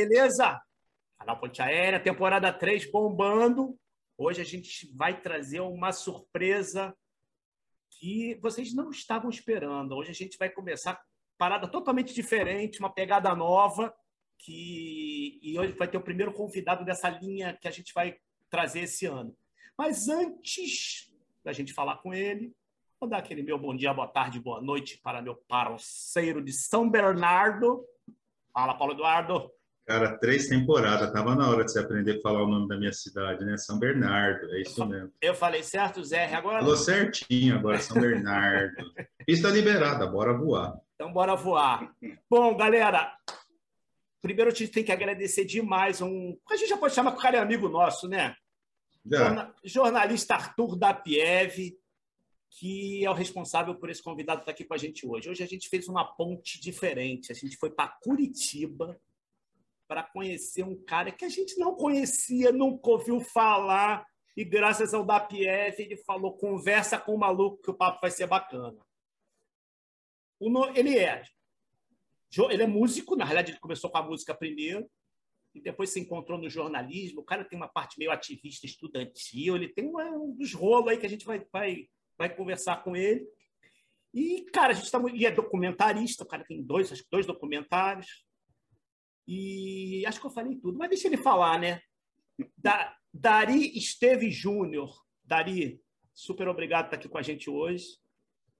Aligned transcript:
Beleza? 0.00 0.58
Canal 1.18 1.38
Ponte 1.38 1.60
Aérea, 1.60 2.00
temporada 2.00 2.50
3 2.50 2.90
bombando. 2.90 3.78
Hoje 4.16 4.40
a 4.40 4.44
gente 4.44 4.90
vai 4.96 5.20
trazer 5.20 5.60
uma 5.60 5.92
surpresa 5.92 6.96
que 7.90 8.34
vocês 8.40 8.74
não 8.74 8.88
estavam 8.88 9.28
esperando. 9.28 9.94
Hoje 9.94 10.10
a 10.10 10.14
gente 10.14 10.38
vai 10.38 10.48
começar 10.48 10.98
parada 11.36 11.68
totalmente 11.68 12.14
diferente, 12.14 12.80
uma 12.80 12.90
pegada 12.90 13.34
nova, 13.34 13.94
que 14.38 15.38
e 15.42 15.58
hoje 15.58 15.74
vai 15.74 15.86
ter 15.86 15.98
o 15.98 16.02
primeiro 16.02 16.32
convidado 16.32 16.82
dessa 16.82 17.10
linha 17.10 17.54
que 17.60 17.68
a 17.68 17.70
gente 17.70 17.92
vai 17.92 18.16
trazer 18.48 18.84
esse 18.84 19.04
ano. 19.04 19.36
Mas 19.76 20.08
antes 20.08 21.12
da 21.44 21.52
gente 21.52 21.74
falar 21.74 21.98
com 21.98 22.14
ele, 22.14 22.56
vou 22.98 23.06
dar 23.06 23.18
aquele 23.18 23.42
meu 23.42 23.58
bom 23.58 23.76
dia, 23.76 23.92
boa 23.92 24.08
tarde, 24.08 24.40
boa 24.40 24.62
noite 24.62 24.96
para 24.96 25.20
meu 25.20 25.36
parceiro 25.36 26.42
de 26.42 26.54
São 26.54 26.88
Bernardo. 26.88 27.84
Fala, 28.54 28.72
Paulo 28.72 28.94
Eduardo. 28.94 29.59
Cara, 29.90 30.16
três 30.18 30.46
temporadas. 30.46 31.12
Tava 31.12 31.34
na 31.34 31.50
hora 31.50 31.64
de 31.64 31.72
você 31.72 31.80
aprender 31.80 32.18
a 32.18 32.20
falar 32.20 32.44
o 32.44 32.46
nome 32.46 32.68
da 32.68 32.78
minha 32.78 32.92
cidade, 32.92 33.44
né? 33.44 33.56
São 33.56 33.76
Bernardo, 33.76 34.48
é 34.54 34.60
isso 34.60 34.86
mesmo. 34.86 35.12
Eu 35.20 35.34
falei 35.34 35.64
certo, 35.64 36.04
Zé. 36.04 36.32
Agora. 36.32 36.60
Falou 36.60 36.76
certinho 36.76 37.56
agora, 37.56 37.80
São 37.80 38.00
Bernardo. 38.00 38.72
Pista 39.26 39.48
liberada, 39.48 40.06
bora 40.06 40.32
voar. 40.32 40.78
Então, 40.94 41.12
bora 41.12 41.34
voar. 41.34 41.92
Bom, 42.30 42.56
galera, 42.56 43.12
primeiro 44.22 44.52
a 44.52 44.54
gente 44.54 44.70
tem 44.70 44.84
que 44.84 44.92
agradecer 44.92 45.44
demais 45.44 46.00
um. 46.00 46.38
A 46.48 46.54
gente 46.54 46.68
já 46.68 46.76
pode 46.76 46.94
chamar 46.94 47.10
que 47.10 47.18
o 47.18 47.22
cara 47.22 47.38
é 47.38 47.40
amigo 47.40 47.68
nosso, 47.68 48.06
né? 48.06 48.36
Jornalista 49.64 50.36
Arthur 50.36 50.78
da 50.78 50.94
Pieve, 50.94 51.76
que 52.48 53.04
é 53.04 53.10
o 53.10 53.14
responsável 53.14 53.74
por 53.74 53.90
esse 53.90 54.04
convidado 54.04 54.42
estar 54.42 54.52
aqui 54.52 54.62
com 54.62 54.74
a 54.74 54.78
gente 54.78 55.04
hoje. 55.04 55.28
Hoje 55.28 55.42
a 55.42 55.48
gente 55.48 55.68
fez 55.68 55.88
uma 55.88 56.04
ponte 56.04 56.60
diferente. 56.60 57.32
A 57.32 57.34
gente 57.34 57.56
foi 57.56 57.70
para 57.70 57.88
Curitiba 57.88 58.96
para 59.90 60.04
conhecer 60.04 60.62
um 60.62 60.80
cara 60.84 61.10
que 61.10 61.24
a 61.24 61.28
gente 61.28 61.58
não 61.58 61.74
conhecia, 61.74 62.52
nunca 62.52 62.90
ouviu 62.90 63.18
falar. 63.18 64.06
E 64.36 64.44
graças 64.44 64.94
ao 64.94 65.04
DAPF, 65.04 65.82
ele 65.82 65.96
falou: 65.96 66.36
conversa 66.36 66.96
com 66.96 67.12
o 67.12 67.18
maluco 67.18 67.60
que 67.60 67.72
o 67.72 67.74
papo 67.74 68.00
vai 68.00 68.10
ser 68.12 68.28
bacana. 68.28 68.78
Ele 70.76 70.96
é. 70.96 71.24
Ele 72.50 72.62
é 72.62 72.66
músico, 72.68 73.16
na 73.16 73.24
realidade, 73.24 73.50
ele 73.50 73.58
começou 73.58 73.90
com 73.90 73.98
a 73.98 74.02
música 74.02 74.32
primeiro, 74.32 74.88
e 75.52 75.60
depois 75.60 75.90
se 75.90 75.98
encontrou 75.98 76.38
no 76.38 76.48
jornalismo. 76.48 77.22
O 77.22 77.24
cara 77.24 77.44
tem 77.44 77.58
uma 77.58 77.66
parte 77.66 77.98
meio 77.98 78.12
ativista 78.12 78.66
estudantil, 78.66 79.56
ele 79.56 79.68
tem 79.70 79.88
uma, 79.88 80.04
um 80.04 80.32
dos 80.36 80.54
rolos 80.54 80.86
aí 80.86 80.98
que 80.98 81.06
a 81.06 81.10
gente 81.10 81.26
vai, 81.26 81.44
vai, 81.52 81.88
vai 82.16 82.32
conversar 82.32 82.84
com 82.84 82.94
ele. 82.94 83.26
E, 84.14 84.42
cara, 84.52 84.70
a 84.72 84.72
gente 84.72 84.88
tá, 84.88 85.02
e 85.12 85.26
é 85.26 85.32
documentarista, 85.32 86.22
o 86.22 86.28
cara 86.28 86.44
tem 86.44 86.62
dois, 86.62 87.04
dois 87.10 87.26
documentários. 87.26 88.29
E 89.32 90.04
acho 90.06 90.18
que 90.18 90.26
eu 90.26 90.30
falei 90.30 90.56
tudo, 90.56 90.76
mas 90.76 90.88
deixa 90.88 91.06
ele 91.06 91.16
falar, 91.16 91.56
né? 91.60 91.80
Da, 92.58 92.92
Dari 93.14 93.78
Esteve 93.78 94.28
Júnior. 94.28 94.92
Dari, 95.24 95.80
super 96.12 96.48
obrigado 96.48 96.86
por 96.86 96.94
estar 96.94 96.96
aqui 96.96 97.08
com 97.08 97.18
a 97.18 97.22
gente 97.22 97.48
hoje. 97.48 97.84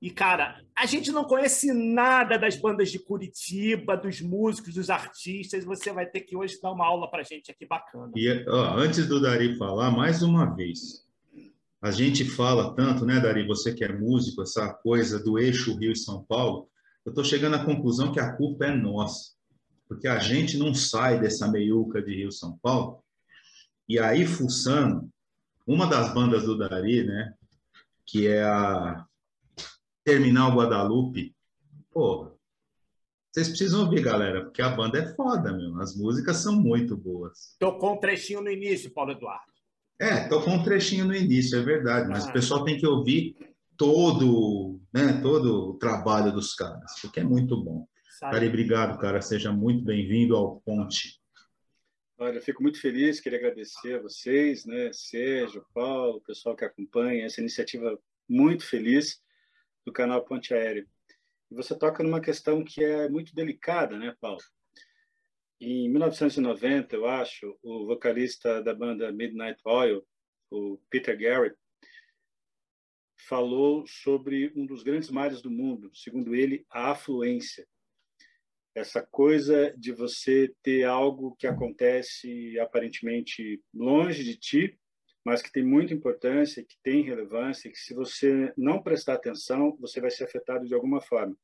E, 0.01 0.13
cara, 0.13 0.65
a 0.77 0.87
gente 0.87 1.11
não 1.11 1.25
conhece 1.25 1.73
nada 1.73 2.39
das 2.39 2.55
bandas 2.55 2.89
de 2.89 3.01
Curitiba, 3.01 3.97
dos 3.97 4.21
músicos, 4.21 4.75
dos 4.75 4.91
artistas. 4.91 5.65
Você 5.65 5.93
vai 5.93 6.07
ter 6.07 6.21
que 6.21 6.37
hoje 6.37 6.61
dar 6.63 6.71
uma 6.71 6.87
aula 6.87 7.11
para 7.11 7.23
a 7.23 7.25
gente 7.25 7.51
aqui 7.51 7.67
bacana. 7.67 8.13
E 8.15 8.45
ó, 8.49 8.77
antes 8.77 9.09
do 9.09 9.21
Dari 9.21 9.59
falar, 9.59 9.91
mais 9.91 10.23
uma 10.23 10.55
vez, 10.55 11.05
a 11.83 11.91
gente 11.91 12.25
fala 12.25 12.77
tanto, 12.77 13.05
né, 13.05 13.19
Dari, 13.19 13.45
você 13.45 13.75
que 13.75 13.83
é 13.83 13.93
músico, 13.93 14.43
essa 14.43 14.73
coisa 14.73 15.19
do 15.19 15.37
eixo 15.37 15.77
Rio 15.77 15.91
e 15.91 15.97
São 15.97 16.23
Paulo, 16.23 16.71
eu 17.05 17.11
estou 17.11 17.25
chegando 17.25 17.57
à 17.57 17.65
conclusão 17.65 18.13
que 18.13 18.21
a 18.21 18.37
culpa 18.37 18.67
é 18.67 18.71
nossa, 18.71 19.33
porque 19.91 20.07
a 20.07 20.21
gente 20.21 20.57
não 20.57 20.73
sai 20.73 21.19
dessa 21.19 21.49
meiuca 21.49 22.01
de 22.01 22.15
Rio 22.15 22.31
São 22.31 22.57
Paulo. 22.63 23.03
E 23.89 23.99
aí, 23.99 24.25
fuçando, 24.25 25.11
uma 25.67 25.85
das 25.85 26.15
bandas 26.15 26.45
do 26.45 26.57
Dari, 26.57 27.03
né, 27.03 27.35
que 28.07 28.29
é 28.29 28.41
a 28.45 29.05
Terminal 30.05 30.53
Guadalupe, 30.53 31.35
pô, 31.91 32.31
vocês 33.33 33.49
precisam 33.49 33.81
ouvir, 33.81 34.01
galera, 34.01 34.45
porque 34.45 34.63
a 34.63 34.69
banda 34.69 34.97
é 34.97 35.13
foda, 35.17 35.53
meu. 35.53 35.81
As 35.81 35.97
músicas 35.97 36.37
são 36.37 36.55
muito 36.55 36.97
boas. 36.97 37.57
Tocou 37.59 37.95
um 37.95 37.99
trechinho 37.99 38.43
no 38.43 38.51
início, 38.51 38.93
Paulo 38.93 39.11
Eduardo. 39.11 39.53
É, 39.99 40.29
tocou 40.29 40.53
um 40.55 40.63
trechinho 40.63 41.05
no 41.05 41.15
início, 41.17 41.59
é 41.59 41.63
verdade, 41.63 42.09
mas 42.09 42.27
ah. 42.27 42.31
o 42.31 42.33
pessoal 42.33 42.63
tem 42.65 42.79
que 42.79 42.87
ouvir 42.87 43.37
todo, 43.77 44.81
né, 44.95 45.21
todo 45.21 45.71
o 45.71 45.75
trabalho 45.75 46.31
dos 46.33 46.55
caras, 46.55 46.93
porque 47.03 47.19
é 47.19 47.25
muito 47.25 47.61
bom. 47.61 47.89
Sabe. 48.21 48.47
obrigado, 48.49 49.01
cara. 49.01 49.23
Seja 49.23 49.51
muito 49.51 49.83
bem-vindo 49.83 50.37
ao 50.37 50.61
Ponte. 50.61 51.19
Olha, 52.19 52.37
eu 52.37 52.43
fico 52.43 52.63
muito 52.63 52.79
feliz, 52.79 53.19
queria 53.19 53.39
agradecer 53.39 53.95
a 53.95 54.03
vocês, 54.03 54.67
né, 54.67 54.93
Sérgio, 54.93 55.65
Paulo, 55.73 56.19
o 56.19 56.21
pessoal 56.21 56.55
que 56.55 56.63
acompanha 56.63 57.25
essa 57.25 57.41
iniciativa 57.41 57.99
muito 58.29 58.67
feliz 58.67 59.23
do 59.87 59.91
canal 59.91 60.23
Ponte 60.23 60.53
Aéreo. 60.53 60.87
E 61.51 61.55
você 61.55 61.75
toca 61.75 62.03
numa 62.03 62.21
questão 62.21 62.63
que 62.63 62.85
é 62.85 63.09
muito 63.09 63.35
delicada, 63.35 63.97
né, 63.97 64.15
Paulo? 64.21 64.43
Em 65.59 65.89
1990, 65.89 66.95
eu 66.95 67.07
acho, 67.07 67.59
o 67.63 67.87
vocalista 67.87 68.63
da 68.63 68.75
banda 68.75 69.11
Midnight 69.11 69.63
Oil, 69.65 70.07
o 70.51 70.79
Peter 70.91 71.19
Garrett, 71.19 71.57
falou 73.27 73.87
sobre 73.87 74.53
um 74.55 74.67
dos 74.67 74.83
grandes 74.83 75.09
males 75.09 75.41
do 75.41 75.51
mundo, 75.51 75.91
segundo 75.95 76.35
ele, 76.35 76.67
a 76.69 76.91
afluência. 76.91 77.67
Essa 78.75 79.03
coisa 79.03 79.75
de 79.77 79.93
você 79.93 80.55
ter 80.63 80.85
algo 80.85 81.35
que 81.37 81.47
acontece 81.47 82.59
aparentemente 82.61 83.61
longe 83.75 84.23
de 84.23 84.37
ti, 84.37 84.79
mas 85.25 85.43
que 85.43 85.53
tem 85.53 85.65
muita 85.65 85.93
importância, 85.93 86.65
que 86.65 86.77
tem 86.83 87.03
relevância, 87.03 87.71
que 87.71 87.79
se 87.79 87.93
você 87.93 88.53
não 88.57 88.83
prestar 88.83 89.15
atenção, 89.15 89.77
você 89.79 90.01
vai 90.01 90.11
ser 90.11 90.25
afetado 90.25 90.67
de 90.67 90.75
alguma 90.75 91.01
forma. 91.01 91.37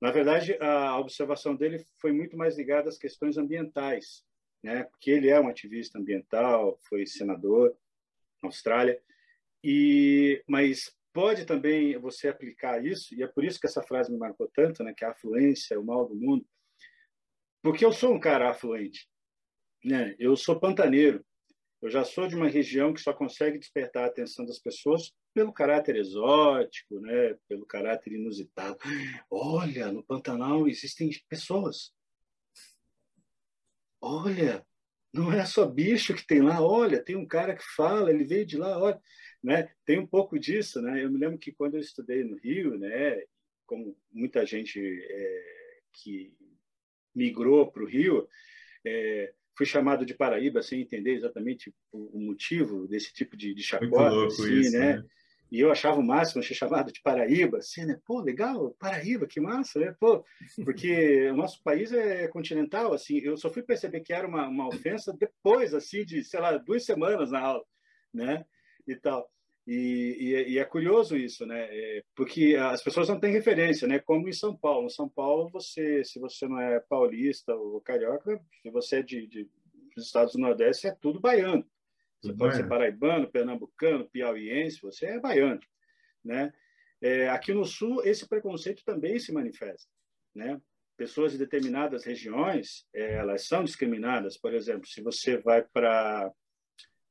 Na 0.00 0.10
verdade, 0.10 0.56
a 0.60 0.98
observação 0.98 1.54
dele 1.56 1.84
foi 2.00 2.12
muito 2.12 2.36
mais 2.36 2.56
ligada 2.56 2.88
às 2.88 2.98
questões 2.98 3.36
ambientais, 3.36 4.24
né? 4.62 4.84
Porque 4.84 5.10
ele 5.10 5.28
é 5.28 5.40
um 5.40 5.48
ativista 5.48 5.98
ambiental, 5.98 6.78
foi 6.88 7.06
senador 7.06 7.76
na 8.42 8.48
Austrália, 8.48 9.00
e 9.62 10.42
mas 10.46 10.94
pode 11.14 11.46
também 11.46 11.96
você 11.98 12.28
aplicar 12.28 12.84
isso, 12.84 13.14
e 13.14 13.22
é 13.22 13.26
por 13.26 13.44
isso 13.44 13.58
que 13.58 13.66
essa 13.66 13.82
frase 13.82 14.12
me 14.12 14.18
marcou 14.18 14.50
tanto, 14.52 14.84
né? 14.84 14.92
Que 14.94 15.04
a 15.04 15.12
afluência 15.12 15.74
é 15.74 15.78
o 15.78 15.84
mal 15.84 16.06
do 16.06 16.14
mundo, 16.14 16.44
porque 17.62 17.84
eu 17.84 17.92
sou 17.92 18.12
um 18.12 18.20
cara 18.20 18.50
afluente, 18.50 19.08
né? 19.82 20.14
Eu 20.18 20.36
sou 20.36 20.60
pantaneiro, 20.60 21.24
eu 21.80 21.88
já 21.90 22.02
sou 22.02 22.26
de 22.26 22.34
uma 22.34 22.48
região 22.48 22.92
que 22.92 23.00
só 23.00 23.12
consegue 23.12 23.58
despertar 23.58 24.04
a 24.04 24.06
atenção 24.06 24.44
das 24.44 24.58
pessoas 24.58 25.12
pelo 25.34 25.52
caráter 25.52 25.96
exótico, 25.96 26.98
né? 27.00 27.36
pelo 27.46 27.66
caráter 27.66 28.14
inusitado. 28.14 28.78
Olha, 29.30 29.92
no 29.92 30.02
Pantanal 30.02 30.66
existem 30.66 31.10
pessoas. 31.28 31.92
Olha, 34.00 34.64
não 35.12 35.30
é 35.30 35.44
só 35.44 35.66
bicho 35.66 36.14
que 36.14 36.26
tem 36.26 36.40
lá. 36.40 36.62
Olha, 36.62 37.04
tem 37.04 37.16
um 37.16 37.26
cara 37.26 37.54
que 37.54 37.64
fala, 37.76 38.10
ele 38.10 38.24
veio 38.24 38.46
de 38.46 38.56
lá. 38.56 38.78
Olha, 38.78 39.00
né? 39.44 39.68
Tem 39.84 39.98
um 39.98 40.06
pouco 40.06 40.38
disso, 40.38 40.80
né? 40.80 41.04
Eu 41.04 41.10
me 41.10 41.18
lembro 41.18 41.38
que 41.38 41.52
quando 41.52 41.74
eu 41.74 41.80
estudei 41.80 42.24
no 42.24 42.36
Rio, 42.38 42.78
né? 42.78 43.22
Como 43.66 43.94
muita 44.10 44.44
gente 44.46 44.80
é, 44.80 45.80
que 45.92 46.34
migrou 47.14 47.70
para 47.70 47.82
o 47.82 47.86
Rio, 47.86 48.26
é, 48.86 49.34
fui 49.56 49.66
chamado 49.66 50.06
de 50.06 50.14
Paraíba 50.14 50.62
sem 50.62 50.80
entender 50.80 51.12
exatamente 51.12 51.72
o, 51.92 52.18
motivo 52.18 52.88
desse 52.88 53.12
tipo 53.12 53.36
de, 53.36 53.54
de 53.54 53.62
chacota, 53.62 54.26
assim, 54.26 54.60
isso, 54.60 54.72
né? 54.72 54.96
né? 54.96 55.04
E 55.52 55.60
eu 55.60 55.70
achava 55.70 56.00
o 56.00 56.02
máximo 56.02 56.42
ser 56.42 56.54
chamado 56.54 56.90
de 56.90 57.02
Paraíba, 57.02 57.58
assim, 57.58 57.84
né? 57.84 58.00
Pô, 58.06 58.20
legal, 58.20 58.74
Paraíba, 58.78 59.26
que 59.26 59.40
massa, 59.40 59.78
né? 59.78 59.94
Pô, 60.00 60.24
porque 60.64 61.28
o 61.28 61.36
nosso 61.36 61.62
país 61.62 61.92
é 61.92 62.26
continental, 62.28 62.94
assim. 62.94 63.18
Eu 63.18 63.36
só 63.36 63.50
fui 63.50 63.62
perceber 63.62 64.00
que 64.00 64.12
era 64.12 64.26
uma, 64.26 64.48
uma 64.48 64.66
ofensa 64.66 65.12
depois, 65.12 65.74
assim, 65.74 66.02
de, 66.02 66.24
sei 66.24 66.40
lá, 66.40 66.56
duas 66.56 66.84
semanas 66.84 67.30
na 67.30 67.40
aula, 67.40 67.64
né? 68.12 68.44
E 68.86 68.96
tal. 68.96 69.30
E, 69.66 70.16
e, 70.20 70.52
e, 70.52 70.58
é 70.58 70.64
curioso 70.64 71.16
isso, 71.16 71.46
né? 71.46 71.66
É, 71.70 72.02
porque 72.14 72.54
as 72.54 72.82
pessoas 72.82 73.08
não 73.08 73.18
têm 73.18 73.32
referência, 73.32 73.88
né? 73.88 73.98
Como 73.98 74.28
em 74.28 74.32
São 74.32 74.54
Paulo. 74.54 74.86
Em 74.86 74.90
São 74.90 75.08
Paulo, 75.08 75.48
você, 75.48 76.04
se 76.04 76.18
você 76.18 76.46
não 76.46 76.60
é 76.60 76.80
paulista 76.80 77.54
ou 77.54 77.80
carioca, 77.80 78.38
se 78.62 78.70
você 78.70 78.96
é 78.96 79.02
de, 79.02 79.26
de 79.26 79.48
dos 79.94 80.06
estados 80.06 80.32
do 80.34 80.40
Nordeste, 80.40 80.86
é 80.86 80.92
tudo 80.92 81.20
baiano. 81.20 81.64
Você 82.20 82.28
tudo 82.28 82.38
pode 82.38 82.50
baiano. 82.50 82.62
ser 82.62 82.68
paraibano, 82.68 83.30
pernambucano, 83.30 84.08
piauiense, 84.08 84.82
você 84.82 85.06
é 85.06 85.20
baiano, 85.20 85.60
né? 86.22 86.52
É, 87.00 87.28
aqui 87.28 87.52
no 87.52 87.64
Sul, 87.64 88.02
esse 88.04 88.26
preconceito 88.26 88.82
também 88.84 89.18
se 89.18 89.32
manifesta, 89.32 89.90
né? 90.34 90.60
Pessoas 90.96 91.32
de 91.32 91.38
determinadas 91.38 92.04
regiões, 92.04 92.86
é, 92.94 93.14
elas 93.14 93.46
são 93.46 93.64
discriminadas. 93.64 94.38
Por 94.38 94.54
exemplo, 94.54 94.86
se 94.86 95.02
você 95.02 95.36
vai 95.38 95.62
para 95.62 96.32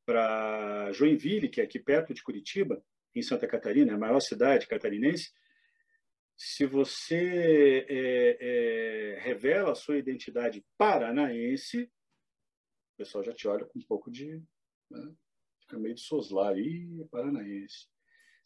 para 0.06 0.92
Joinville, 0.92 1.50
que 1.50 1.62
é 1.62 1.64
aqui 1.64 1.80
perto 1.80 2.14
de 2.14 2.24
Curitiba, 2.24 2.84
em 3.16 3.22
Santa 3.22 3.48
Catarina, 3.48 3.94
a 3.94 3.98
maior 3.98 4.20
cidade 4.20 4.68
catarinense, 4.68 5.32
se 6.36 6.66
você 6.66 7.86
é, 7.88 8.38
é, 8.40 9.20
revela 9.20 9.72
a 9.72 9.76
sua 9.76 9.98
identidade 9.98 10.66
paranaense, 10.78 11.84
o 11.84 12.98
pessoal 12.98 13.24
já 13.24 13.34
te 13.34 13.48
olha 13.48 13.66
com 13.66 13.80
um 13.80 13.84
pouco 13.84 14.12
de. 14.12 14.42
Né? 14.90 15.14
Fica 15.62 15.80
meio 15.80 15.96
de 15.96 16.02
soslar, 16.02 16.58
e 16.58 17.06
paranaense. 17.10 17.88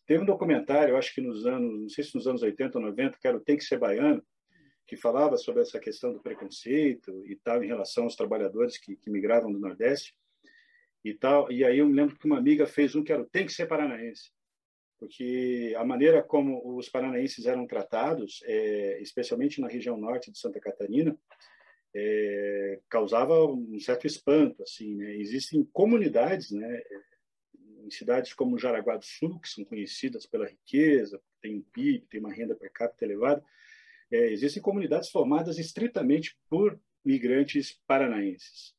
Teve 0.06 0.22
um 0.22 0.26
documentário, 0.26 0.96
acho 0.96 1.14
que 1.14 1.22
nos 1.22 1.46
anos, 1.46 1.82
não 1.82 1.90
sei 1.90 2.04
se 2.04 2.16
nos 2.16 2.28
anos 2.28 2.42
80 2.42 2.78
ou 2.78 2.86
90, 2.86 3.18
que 3.20 3.28
era 3.28 3.38
o 3.38 3.42
Tem 3.42 3.58
que 3.58 3.64
Ser 3.64 3.78
Baiano, 3.78 4.24
que 4.86 4.96
falava 4.96 5.36
sobre 5.36 5.62
essa 5.62 5.80
questão 5.80 6.14
do 6.14 6.22
preconceito 6.22 7.26
e 7.26 7.36
tal, 7.36 7.62
em 7.62 7.68
relação 7.68 8.06
aos 8.06 8.16
trabalhadores 8.16 8.78
que, 8.78 8.96
que 8.96 9.10
migravam 9.10 9.52
do 9.52 9.60
Nordeste 9.60 10.16
e 11.04 11.14
tal. 11.14 11.52
E 11.52 11.64
aí 11.64 11.80
eu 11.80 11.88
me 11.88 11.94
lembro 11.94 12.18
que 12.18 12.26
uma 12.26 12.38
amiga 12.38 12.66
fez 12.66 12.96
um 12.96 13.04
que 13.04 13.12
era 13.12 13.26
Tem 13.26 13.46
que 13.46 13.54
Ser 13.54 13.68
Paranaense 13.68 14.32
porque 15.00 15.74
a 15.78 15.86
maneira 15.86 16.24
como 16.24 16.76
os 16.76 16.90
paranaenses 16.90 17.46
eram 17.46 17.68
tratados, 17.68 18.42
é, 18.46 19.02
especialmente 19.02 19.62
na 19.62 19.68
região 19.68 19.98
norte 19.98 20.32
de 20.32 20.40
Santa 20.40 20.60
Catarina, 20.60 21.18
é, 21.96 22.80
causava 22.90 23.46
um 23.46 23.80
certo 23.80 24.08
espanto. 24.08 24.62
Assim, 24.64 24.96
né? 24.96 25.16
Existem 25.18 25.64
comunidades, 25.72 26.52
né, 26.52 26.82
em 27.84 27.92
cidades 27.92 28.34
como 28.34 28.58
Jaraguá 28.58 28.98
do 28.98 29.06
Sul, 29.06 29.40
que 29.40 29.50
são 29.50 29.64
conhecidas 29.64 30.26
pela 30.26 30.48
riqueza, 30.48 31.22
tem 31.42 31.58
um 31.58 31.62
PIB, 31.62 32.06
tem 32.10 32.20
uma 32.20 32.34
renda 32.34 32.56
per 32.56 32.72
capita 32.72 33.06
elevada, 33.06 33.44
é, 34.12 34.32
existem 34.32 34.62
comunidades 34.62 35.10
formadas 35.10 35.58
estritamente 35.58 36.38
por 36.50 36.80
migrantes 37.06 37.80
paranaenses, 37.88 38.76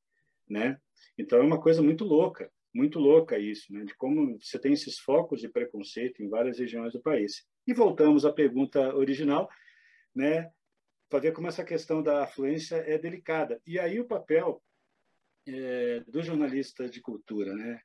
né? 0.49 0.79
Então 1.19 1.39
é 1.39 1.43
uma 1.43 1.61
coisa 1.61 1.83
muito 1.83 2.05
louca 2.05 2.51
muito 2.73 2.99
louca 2.99 3.39
isso, 3.39 3.73
né? 3.73 3.85
de 3.85 3.95
como 3.95 4.39
você 4.39 4.59
tem 4.59 4.73
esses 4.73 4.99
focos 4.99 5.41
de 5.41 5.49
preconceito 5.49 6.23
em 6.23 6.29
várias 6.29 6.59
regiões 6.59 6.93
do 6.93 7.01
país. 7.01 7.45
E 7.67 7.75
voltamos 7.75 8.25
à 8.25 8.33
pergunta 8.33 8.95
original, 8.95 9.49
né? 10.15 10.51
para 11.09 11.21
ver 11.21 11.33
como 11.33 11.49
essa 11.49 11.65
questão 11.65 12.03
da 12.03 12.25
afluência 12.25 12.77
é 12.77 12.99
delicada. 12.99 13.61
E 13.67 13.79
aí 13.79 13.99
o 13.99 14.07
papel 14.07 14.63
é, 15.47 16.01
do 16.07 16.23
jornalista 16.23 16.89
de 16.89 17.01
cultura, 17.01 17.55
né? 17.55 17.81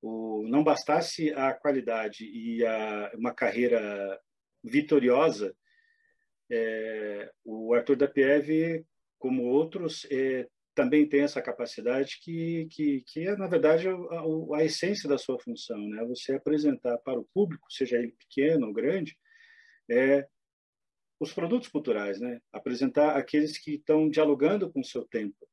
O, 0.00 0.46
não 0.48 0.64
bastasse 0.64 1.32
a 1.32 1.52
qualidade 1.52 2.24
e 2.24 2.64
a, 2.64 3.12
uma 3.14 3.32
carreira 3.32 4.20
vitoriosa, 4.62 5.54
é, 6.50 7.30
o 7.44 7.72
Arthur 7.74 7.96
da 7.96 8.08
Pieve, 8.08 8.84
como 9.18 9.44
outros, 9.44 10.06
é, 10.10 10.48
também 10.74 11.08
tem 11.08 11.20
essa 11.20 11.40
capacidade 11.40 12.18
que, 12.20 12.66
que, 12.70 13.02
que 13.06 13.26
é, 13.26 13.36
na 13.36 13.46
verdade, 13.46 13.88
a, 13.88 14.56
a, 14.56 14.64
essência 14.64 15.08
da 15.08 15.16
sua 15.16 15.38
função, 15.38 15.78
né? 15.78 16.04
Você 16.06 16.34
apresentar 16.34 16.98
para 16.98 17.18
o 17.18 17.28
público, 17.32 17.72
seja 17.72 17.96
ele 17.96 18.12
pequeno 18.12 18.66
ou 18.66 18.72
grande, 18.72 19.16
é, 19.90 20.26
os 21.20 21.32
produtos 21.32 21.68
culturais, 21.68 22.20
né? 22.20 22.40
Apresentar 22.52 23.16
aqueles 23.16 23.56
que 23.56 23.74
estão 23.74 24.08
dialogando 24.08 24.70
com 24.70 24.80
o 24.80 24.84
seu 24.84 25.04
tempo, 25.04 25.48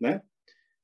né? 0.00 0.22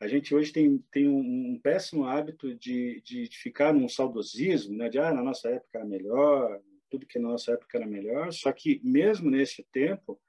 A 0.01 0.09
gente 0.09 0.35
hoje 0.35 0.53
tem, 0.53 0.79
tem 0.91 1.09
um, 1.09 1.55
um 1.55 1.61
péssimo 1.63 2.05
hábito 2.05 2.55
de, 2.55 3.01
de, 3.03 3.29
de, 3.29 3.39
ficar 3.39 3.73
num 3.73 3.89
saudosismo, 3.89 4.77
né? 4.77 4.89
De, 4.89 4.99
ah, 4.99 5.13
na 5.13 5.23
nossa 5.23 5.49
época 5.49 5.79
era 5.79 5.85
melhor, 5.85 6.61
tudo 6.91 7.07
que 7.07 7.19
na 7.19 7.29
nossa 7.29 7.53
época 7.53 7.79
era 7.79 7.87
melhor, 7.87 8.33
só 8.33 8.53
que 8.53 8.81
mesmo 8.83 9.31
nesse 9.31 9.63
tempo, 9.73 10.21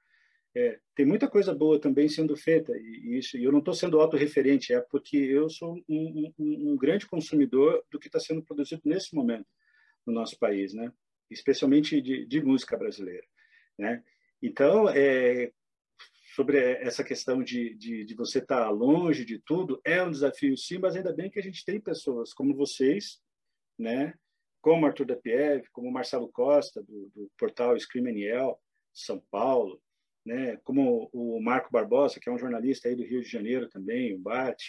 é, 0.56 0.80
tem 0.94 1.04
muita 1.04 1.28
coisa 1.28 1.54
boa 1.54 1.78
também 1.78 2.08
sendo 2.08 2.34
feita 2.34 2.72
e 2.74 3.18
isso 3.18 3.36
e 3.36 3.44
eu 3.44 3.52
não 3.52 3.58
estou 3.58 3.74
sendo 3.74 4.00
autorreferente 4.00 4.72
é 4.72 4.80
porque 4.80 5.18
eu 5.18 5.50
sou 5.50 5.74
um, 5.86 6.32
um, 6.38 6.72
um 6.72 6.76
grande 6.78 7.06
consumidor 7.06 7.84
do 7.90 7.98
que 7.98 8.06
está 8.06 8.18
sendo 8.18 8.42
produzido 8.42 8.80
nesse 8.86 9.14
momento 9.14 9.46
no 10.06 10.14
nosso 10.14 10.38
país 10.38 10.72
né? 10.72 10.90
Especialmente 11.30 12.00
de, 12.00 12.24
de 12.24 12.42
música 12.42 12.74
brasileira 12.74 13.26
né? 13.78 14.02
Então 14.42 14.88
é, 14.88 15.52
sobre 16.34 16.58
essa 16.58 17.04
questão 17.04 17.42
de, 17.42 17.74
de, 17.74 18.06
de 18.06 18.14
você 18.14 18.38
estar 18.38 18.64
tá 18.64 18.70
longe 18.70 19.26
de 19.26 19.38
tudo 19.40 19.78
é 19.84 20.02
um 20.02 20.10
desafio 20.10 20.56
sim 20.56 20.78
mas 20.78 20.96
ainda 20.96 21.12
bem 21.12 21.28
que 21.28 21.38
a 21.38 21.42
gente 21.42 21.66
tem 21.66 21.78
pessoas 21.78 22.32
como 22.32 22.56
vocês 22.56 23.20
né? 23.78 24.14
Como 24.62 24.86
Arthur 24.86 25.04
da 25.04 25.16
Pieve 25.16 25.68
como 25.70 25.92
Marcelo 25.92 26.32
Costa 26.32 26.82
do, 26.82 27.10
do 27.14 27.30
portal 27.38 27.78
Scream 27.78 28.08
NL 28.08 28.56
São 28.94 29.22
Paulo 29.30 29.82
né? 30.26 30.58
como 30.64 31.08
o 31.12 31.40
Marco 31.40 31.70
Barbosa, 31.70 32.18
que 32.18 32.28
é 32.28 32.32
um 32.32 32.38
jornalista 32.38 32.88
aí 32.88 32.96
do 32.96 33.04
Rio 33.04 33.22
de 33.22 33.28
Janeiro 33.28 33.68
também, 33.68 34.12
o 34.12 34.18
Bart, 34.18 34.60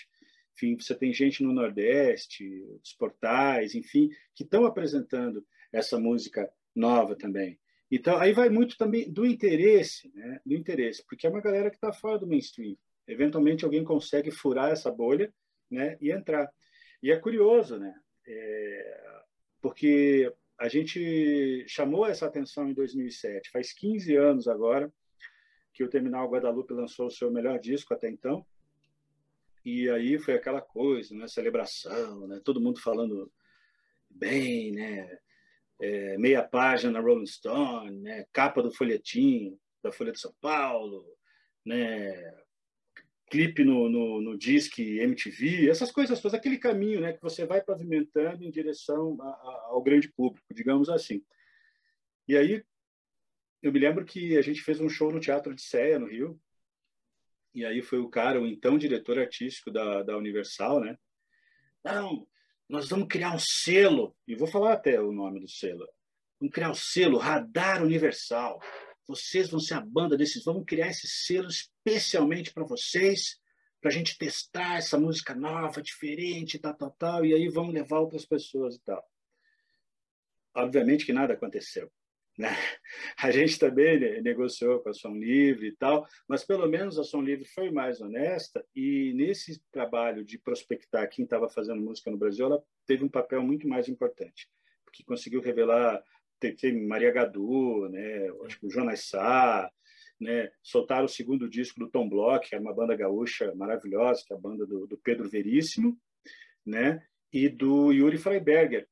enfim, 0.56 0.78
você 0.80 0.96
tem 0.96 1.12
gente 1.12 1.44
no 1.44 1.52
Nordeste, 1.52 2.64
os 2.82 2.94
portais, 2.94 3.74
enfim, 3.74 4.10
que 4.36 4.44
estão 4.44 4.66
apresentando 4.66 5.46
essa 5.74 6.00
música 6.00 6.50
nova 6.76 7.16
também. 7.16 7.60
Então, 7.90 8.18
aí 8.18 8.34
vai 8.34 8.50
muito 8.50 8.78
também 8.78 9.12
do 9.12 9.26
interesse, 9.26 10.12
né? 10.14 10.40
do 10.46 10.54
interesse, 10.54 11.04
porque 11.08 11.26
é 11.26 11.30
uma 11.30 11.42
galera 11.42 11.70
que 11.70 11.78
está 11.78 11.92
fora 11.92 12.20
do 12.20 12.28
mainstream. 12.28 12.78
Eventualmente 13.08 13.66
alguém 13.66 13.84
consegue 13.84 14.30
furar 14.30 14.72
essa 14.72 14.92
bolha 14.92 15.34
né? 15.72 15.98
e 16.00 16.12
entrar. 16.12 16.52
E 17.02 17.12
é 17.12 17.18
curioso, 17.18 17.80
né? 17.80 17.94
É... 18.28 19.02
porque 19.62 20.32
a 20.60 20.68
gente 20.68 21.66
chamou 21.68 22.06
essa 22.06 22.26
atenção 22.26 22.70
em 22.70 22.74
2007, 22.74 23.50
faz 23.52 23.72
15 23.74 24.16
anos 24.16 24.48
agora, 24.48 24.92
que 25.78 25.84
o 25.84 25.88
Terminal 25.88 26.28
Guadalupe 26.28 26.74
lançou 26.74 27.06
o 27.06 27.12
seu 27.12 27.30
melhor 27.30 27.60
disco 27.60 27.94
até 27.94 28.10
então. 28.10 28.44
E 29.64 29.88
aí 29.92 30.18
foi 30.18 30.34
aquela 30.34 30.60
coisa, 30.60 31.14
né? 31.14 31.28
Celebração, 31.28 32.28
né? 32.28 32.42
Todo 32.44 32.60
mundo 32.60 32.80
falando 32.80 33.32
bem, 34.10 34.72
né? 34.72 35.20
É, 35.80 36.18
meia 36.18 36.42
página 36.42 36.94
na 36.94 37.00
Rolling 37.00 37.28
Stone, 37.28 38.00
né? 38.00 38.26
Capa 38.34 38.64
do 38.64 38.72
folhetim 38.72 39.56
da 39.84 39.92
Folha 39.92 40.12
de 40.12 40.20
São 40.20 40.34
Paulo, 40.42 41.06
né? 41.64 42.34
Clipe 43.30 43.64
no, 43.64 43.88
no, 43.88 44.20
no 44.20 44.36
Disque 44.36 44.98
MTV, 45.00 45.70
essas 45.70 45.92
coisas 45.92 46.20
todas, 46.20 46.40
aquele 46.40 46.58
caminho, 46.58 47.02
né? 47.02 47.14
Que 47.14 47.22
você 47.22 47.46
vai 47.46 47.62
pavimentando 47.62 48.44
em 48.44 48.50
direção 48.50 49.16
a, 49.22 49.28
a, 49.28 49.68
ao 49.68 49.84
grande 49.84 50.12
público, 50.12 50.48
digamos 50.52 50.90
assim. 50.90 51.24
E 52.28 52.36
aí 52.36 52.64
eu 53.62 53.72
me 53.72 53.80
lembro 53.80 54.06
que 54.06 54.38
a 54.38 54.42
gente 54.42 54.62
fez 54.62 54.80
um 54.80 54.90
show 54.90 55.12
no 55.12 55.20
Teatro 55.20 55.54
de 55.54 55.62
Sé, 55.62 55.98
no 55.98 56.08
Rio, 56.08 56.40
e 57.54 57.66
aí 57.66 57.82
foi 57.82 58.00
o 58.00 58.10
cara, 58.10 58.40
o 58.40 58.46
então 58.46 58.78
diretor 58.78 59.18
artístico 59.18 59.72
da, 59.72 60.04
da 60.04 60.18
Universal, 60.18 60.80
né? 60.80 60.98
Não, 61.84 62.28
nós 62.70 62.88
vamos 62.90 63.08
criar 63.08 63.34
um 63.34 63.40
selo, 63.40 64.16
e 64.28 64.36
vou 64.36 64.48
falar 64.48 64.74
até 64.74 65.02
o 65.02 65.12
nome 65.12 65.40
do 65.40 65.50
selo. 65.50 65.88
Vamos 66.40 66.54
criar 66.54 66.70
um 66.70 66.76
selo 66.76 67.18
Radar 67.18 67.84
Universal. 67.84 68.62
Vocês 69.08 69.50
vão 69.50 69.60
ser 69.60 69.76
a 69.76 69.82
banda 69.82 70.18
desses, 70.18 70.44
vamos 70.44 70.66
criar 70.68 70.90
esse 70.90 71.08
selo 71.08 71.48
especialmente 71.48 72.54
para 72.54 72.64
vocês, 72.64 73.40
para 73.82 73.90
a 73.90 73.94
gente 73.94 74.18
testar 74.18 74.78
essa 74.78 75.00
música 75.00 75.34
nova, 75.34 75.82
diferente, 75.82 76.60
tal, 76.60 76.76
tal, 76.76 76.92
tal, 76.92 77.26
e 77.26 77.34
aí 77.34 77.48
vamos 77.48 77.74
levar 77.74 78.00
outras 78.00 78.26
pessoas 78.26 78.76
e 78.76 78.82
tal. 78.82 79.04
Obviamente 80.54 81.06
que 81.06 81.14
nada 81.14 81.34
aconteceu. 81.34 81.92
Né? 82.38 82.50
A 83.18 83.32
gente 83.32 83.58
também 83.58 84.22
negociou 84.22 84.80
com 84.80 84.90
a 84.90 84.94
Som 84.94 85.16
Livre 85.16 85.68
e 85.68 85.76
tal, 85.76 86.06
mas 86.28 86.46
pelo 86.46 86.68
menos 86.68 87.00
a 87.00 87.04
Som 87.04 87.22
Livre 87.22 87.46
foi 87.46 87.72
mais 87.72 88.00
honesta 88.00 88.64
e 88.76 89.12
nesse 89.16 89.60
trabalho 89.72 90.24
de 90.24 90.38
prospectar 90.38 91.10
quem 91.10 91.24
estava 91.26 91.50
fazendo 91.50 91.82
música 91.82 92.12
no 92.12 92.18
Brasil, 92.18 92.46
ela 92.46 92.64
teve 92.86 93.04
um 93.04 93.10
papel 93.10 93.42
muito 93.42 93.68
mais 93.68 93.90
importante, 93.90 94.48
porque 94.86 95.04
conseguiu 95.04 95.42
revelar 95.42 96.04
tem, 96.40 96.88
Maria 96.88 97.12
Gadu, 97.12 97.90
né, 97.90 98.30
acho 98.46 98.60
que 98.60 98.68
o 98.68 98.70
Jonas 98.70 99.06
Sá, 99.06 99.72
né, 100.20 100.52
soltaram 100.62 101.06
o 101.06 101.10
segundo 101.10 101.50
disco 101.50 101.80
do 101.80 101.90
Tom 101.90 102.08
Block, 102.08 102.50
que 102.50 102.56
é 102.56 102.60
uma 102.60 102.74
banda 102.74 102.96
gaúcha 102.96 103.54
maravilhosa, 103.56 104.24
que 104.26 104.34
é 104.34 104.36
a 104.36 104.40
banda 104.40 104.66
do, 104.66 104.88
do 104.88 104.98
Pedro 104.98 105.30
Veríssimo, 105.30 105.98
né, 106.66 107.04
e 107.32 107.50
do 107.50 107.92
Yuri 107.92 108.18
Freiberger, 108.18 108.88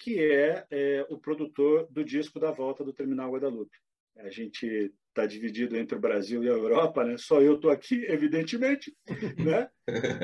que 0.00 0.18
é, 0.18 0.66
é, 0.70 1.06
o 1.10 1.18
produtor 1.18 1.86
do 1.90 2.02
disco 2.02 2.40
da 2.40 2.50
volta 2.50 2.82
do 2.82 2.92
Terminal 2.92 3.30
Guadalupe. 3.30 3.76
A 4.16 4.30
gente 4.30 4.92
está 5.08 5.26
dividido 5.26 5.76
entre 5.76 5.96
o 5.96 6.00
Brasil 6.00 6.42
e 6.42 6.48
a 6.48 6.52
Europa, 6.52 7.04
né? 7.04 7.16
Só 7.18 7.40
eu 7.42 7.56
estou 7.56 7.70
aqui, 7.70 8.04
evidentemente, 8.08 8.96
né? 9.38 9.70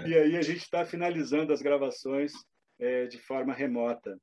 E 0.07 0.15
aí 0.15 0.37
a 0.37 0.43
gente 0.43 0.63
está 0.63 0.85
finalizando 0.85 1.53
as 1.53 1.61
gravações 1.61 2.33
é, 2.79 3.07
de 3.07 3.19
forma 3.19 3.53
remota 3.53 4.19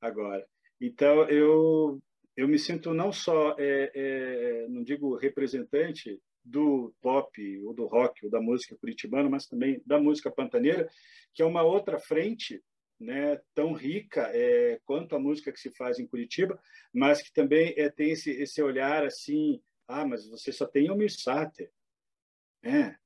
agora. 0.00 0.44
Então 0.80 1.28
eu 1.28 2.00
eu 2.36 2.46
me 2.46 2.58
sinto 2.58 2.94
não 2.94 3.12
só 3.12 3.56
é, 3.58 3.90
é, 3.94 4.68
não 4.68 4.82
digo 4.82 5.16
representante 5.16 6.20
do 6.44 6.94
pop 7.00 7.60
ou 7.64 7.74
do 7.74 7.86
rock 7.86 8.24
ou 8.24 8.30
da 8.30 8.40
música 8.40 8.76
curitibana, 8.80 9.28
mas 9.28 9.46
também 9.46 9.82
da 9.84 10.00
música 10.00 10.30
pantaneira, 10.30 10.88
que 11.34 11.42
é 11.42 11.44
uma 11.44 11.62
outra 11.62 11.98
frente 11.98 12.62
né, 12.98 13.40
tão 13.54 13.72
rica 13.72 14.30
é, 14.34 14.80
quanto 14.84 15.14
a 15.14 15.20
música 15.20 15.52
que 15.52 15.60
se 15.60 15.70
faz 15.70 15.98
em 15.98 16.06
Curitiba, 16.06 16.60
mas 16.92 17.22
que 17.22 17.32
também 17.32 17.74
é, 17.76 17.88
tem 17.88 18.10
esse, 18.10 18.30
esse 18.30 18.62
olhar 18.62 19.04
assim, 19.04 19.60
ah, 19.86 20.06
mas 20.06 20.28
você 20.28 20.52
só 20.52 20.66
tem 20.66 20.88
Almir 20.88 21.12
Sater, 21.12 21.70
né? 22.62 22.98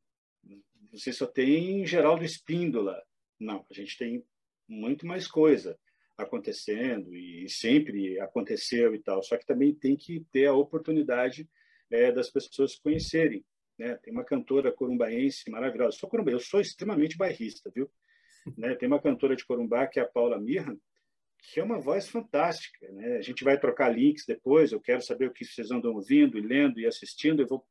você 0.92 1.12
só 1.12 1.26
tem 1.26 1.87
Geraldo 1.87 2.25
Espíndola. 2.25 3.02
Não, 3.40 3.64
a 3.70 3.75
gente 3.75 3.96
tem 3.96 4.25
muito 4.68 5.06
mais 5.06 5.26
coisa. 5.26 5.78
acontecendo 6.16 7.16
e 7.16 7.49
sempre 7.49 8.20
aconteceu 8.20 8.94
e 8.94 8.99
tal. 8.99 9.22
Só 9.22 9.37
que 9.37 9.46
também 9.46 9.75
tem 9.75 9.96
que 9.96 10.25
ter 10.30 10.46
a 10.46 10.54
oportunidade 10.54 11.49
é, 11.90 12.12
das 12.12 12.30
pessoas 12.30 12.76
conhecerem. 12.76 13.44
Né? 13.78 13.96
Tem 13.96 14.12
uma 14.12 14.25
cantora 14.25 14.70
corumbaense 14.70 15.50
maravilhosa. 15.50 15.96
Eu 15.96 16.00
sou 16.00 16.08
corumba, 16.08 16.30
eu 16.30 16.38
sou 16.38 16.61
extremamente 16.61 17.16
bairrista, 17.16 17.72
viu? 17.75 17.90
Né? 18.56 18.75
Tem 18.75 18.88
uma 18.88 19.00
cantora 19.00 19.37
de 19.37 19.44
corumbá 19.44 19.87
que 19.87 20.00
é 20.00 20.02
a 20.02 20.08
Paula 20.08 20.38
Mirra, 20.38 20.76
que 21.38 21.61
é 21.61 21.62
uma 21.62 21.78
voz 21.78 22.08
fantástica. 22.08 22.90
Né? 22.92 23.16
A 23.16 23.22
gente 23.22 23.44
vai 23.44 23.58
trocar 23.58 23.88
links 23.88 24.25
depois. 24.26 24.72
Eu 24.72 24.80
quero 24.80 25.02
saber 25.02 25.28
o 25.28 25.32
que 25.32 25.44
vocês 25.44 25.70
andam 25.70 25.92
ouvindo 25.92 26.38
e 26.38 26.40
lendo 26.40 26.80
e 26.80 26.87
assistindo. 26.87 27.42
Eu 27.42 27.46
vou 27.46 27.66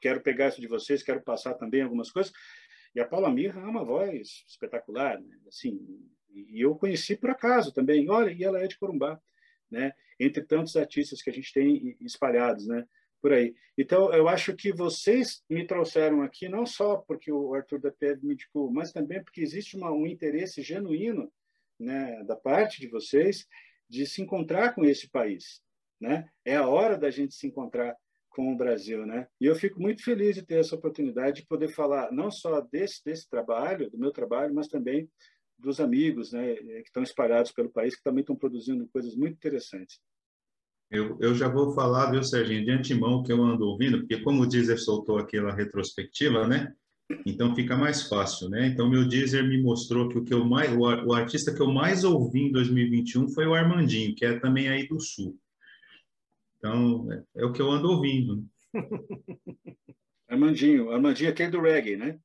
quero 0.00 0.20
pegar 0.20 0.48
isso 0.48 0.60
de 0.60 0.66
vocês, 0.66 1.02
quero 1.02 1.22
passar 1.22 1.54
também 1.54 1.80
algumas 1.80 2.10
coisas. 2.10 2.32
E 2.94 3.00
a 3.00 3.06
Paula 3.06 3.30
Mirra 3.30 3.60
é 3.60 3.64
uma 3.64 3.84
voz 3.84 4.44
espetacular, 4.48 5.20
né? 5.20 5.38
assim, 5.46 5.80
e 6.28 6.60
eu 6.60 6.74
conheci 6.74 7.16
por 7.16 7.30
acaso 7.30 7.72
também. 7.72 8.10
Olha, 8.10 8.30
e 8.32 8.42
ela 8.42 8.60
é 8.60 8.66
de 8.66 8.76
Corumbá, 8.78 9.20
né? 9.70 9.92
Entre 10.18 10.42
tantos 10.42 10.76
artistas 10.76 11.22
que 11.22 11.30
a 11.30 11.32
gente 11.32 11.52
tem 11.52 11.96
espalhados, 12.00 12.66
né? 12.66 12.86
Por 13.22 13.32
aí. 13.32 13.54
Então, 13.78 14.12
eu 14.12 14.28
acho 14.28 14.54
que 14.54 14.72
vocês 14.72 15.44
me 15.48 15.64
trouxeram 15.64 16.22
aqui 16.22 16.48
não 16.48 16.66
só 16.66 16.96
porque 16.96 17.30
o 17.30 17.54
Arthur 17.54 17.80
da 17.80 17.92
Peve 17.92 18.26
me 18.26 18.34
indicou, 18.34 18.70
mas 18.70 18.92
também 18.92 19.22
porque 19.22 19.40
existe 19.40 19.76
uma, 19.76 19.92
um 19.92 20.06
interesse 20.06 20.60
genuíno, 20.60 21.32
né, 21.78 22.22
da 22.24 22.34
parte 22.34 22.80
de 22.80 22.88
vocês 22.88 23.46
de 23.88 24.04
se 24.06 24.20
encontrar 24.20 24.74
com 24.74 24.84
esse 24.84 25.08
país, 25.08 25.62
né? 26.00 26.28
É 26.44 26.56
a 26.56 26.66
hora 26.66 26.96
da 26.98 27.10
gente 27.10 27.34
se 27.34 27.46
encontrar 27.46 27.94
com 28.30 28.52
o 28.52 28.56
Brasil, 28.56 29.04
né? 29.06 29.28
E 29.40 29.46
eu 29.46 29.54
fico 29.54 29.80
muito 29.80 30.02
feliz 30.02 30.34
de 30.34 30.42
ter 30.42 30.60
essa 30.60 30.74
oportunidade 30.74 31.42
de 31.42 31.46
poder 31.46 31.68
falar 31.68 32.10
não 32.10 32.30
só 32.30 32.60
desse 32.60 33.04
desse 33.04 33.28
trabalho, 33.28 33.90
do 33.90 33.98
meu 33.98 34.10
trabalho, 34.10 34.54
mas 34.54 34.68
também 34.68 35.08
dos 35.58 35.78
amigos, 35.78 36.32
né, 36.32 36.54
que 36.56 36.88
estão 36.88 37.02
espalhados 37.02 37.52
pelo 37.52 37.70
país, 37.70 37.94
que 37.94 38.02
também 38.02 38.22
estão 38.22 38.34
produzindo 38.34 38.88
coisas 38.88 39.14
muito 39.14 39.34
interessantes. 39.34 40.00
Eu, 40.92 41.16
eu 41.20 41.34
já 41.34 41.48
vou 41.48 41.74
falar, 41.74 42.10
viu, 42.10 42.22
Serginho, 42.22 42.66
de 42.66 42.70
antemão 42.70 43.22
que 43.22 43.32
eu 43.32 43.42
ando 43.42 43.66
ouvindo, 43.66 44.00
porque 44.00 44.20
como 44.20 44.42
o 44.42 44.46
Deezer 44.46 44.78
soltou 44.78 45.16
aquela 45.16 45.50
retrospectiva, 45.50 46.46
né? 46.46 46.70
Então 47.24 47.54
fica 47.54 47.76
mais 47.76 48.06
fácil, 48.08 48.50
né? 48.50 48.66
Então 48.66 48.90
meu 48.90 49.08
Deezer 49.08 49.42
me 49.42 49.60
mostrou 49.62 50.08
que 50.10 50.18
o 50.18 50.24
que 50.24 50.34
eu 50.34 50.44
mais, 50.44 50.70
o, 50.70 50.80
o 50.80 51.14
artista 51.14 51.54
que 51.54 51.62
eu 51.62 51.72
mais 51.72 52.04
ouvi 52.04 52.42
em 52.42 52.52
2021 52.52 53.30
foi 53.30 53.46
o 53.46 53.54
Armandinho, 53.54 54.14
que 54.14 54.24
é 54.24 54.38
também 54.38 54.68
aí 54.68 54.86
do 54.86 55.00
Sul. 55.00 55.38
Então, 56.58 57.10
é, 57.10 57.24
é 57.36 57.44
o 57.44 57.52
que 57.52 57.62
eu 57.62 57.70
ando 57.70 57.90
ouvindo. 57.90 58.44
Armandinho, 60.28 60.90
Armandinho 60.90 61.28
é 61.28 61.30
aquele 61.32 61.50
do 61.50 61.60
reggae, 61.62 61.96
né? 61.96 62.18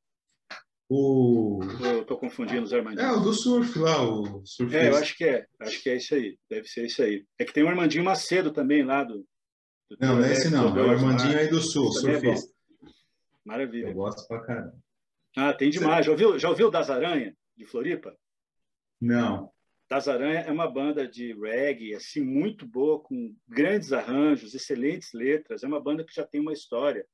O... 0.89 1.59
Eu 1.83 2.01
estou 2.01 2.17
confundindo 2.17 2.63
os 2.63 2.71
Armandinhos. 2.71 3.03
É, 3.03 3.11
o 3.11 3.19
do 3.19 3.33
surf 3.33 3.77
lá, 3.77 4.01
o 4.01 4.45
surf. 4.45 4.73
É, 4.73 4.89
eu 4.89 4.95
acho 4.95 5.17
que 5.17 5.25
é. 5.25 5.45
Acho 5.59 5.83
que 5.83 5.89
é 5.89 5.97
isso 5.97 6.15
aí. 6.15 6.37
Deve 6.49 6.67
ser 6.67 6.85
isso 6.85 7.03
aí. 7.03 7.25
É 7.37 7.43
que 7.43 7.51
tem 7.51 7.63
o 7.63 7.67
Armandinho 7.67 8.05
Macedo 8.05 8.51
também 8.51 8.83
lá 8.83 9.03
do. 9.03 9.25
do 9.89 9.97
não, 9.99 10.15
não 10.15 10.23
é 10.23 10.31
esse 10.31 10.49
não. 10.49 10.77
É 10.77 10.81
o 10.81 10.89
Armandinho 10.89 11.37
aí 11.37 11.49
do 11.49 11.59
sul, 11.59 11.89
é 11.89 11.91
surfista. 11.91 12.49
É 12.51 12.89
Maravilha. 13.43 13.87
Eu 13.87 13.93
gosto 13.93 14.25
pra 14.27 14.41
caramba. 14.41 14.77
Ah, 15.35 15.53
tem 15.53 15.69
demais. 15.69 16.05
Já 16.05 16.11
ouviu, 16.13 16.39
já 16.39 16.49
ouviu 16.49 16.71
Das 16.71 16.89
Aranha, 16.89 17.35
de 17.55 17.65
Floripa? 17.65 18.15
Não. 18.99 19.51
Das 19.89 20.07
Aranha 20.07 20.39
é 20.39 20.51
uma 20.51 20.69
banda 20.69 21.07
de 21.07 21.33
reggae, 21.33 21.93
assim, 21.93 22.21
muito 22.21 22.65
boa, 22.65 22.99
com 23.01 23.35
grandes 23.47 23.93
arranjos, 23.93 24.53
excelentes 24.53 25.13
letras. 25.13 25.63
É 25.63 25.67
uma 25.67 25.81
banda 25.81 26.03
que 26.03 26.13
já 26.13 26.25
tem 26.25 26.41
uma 26.41 26.53
história 26.53 27.05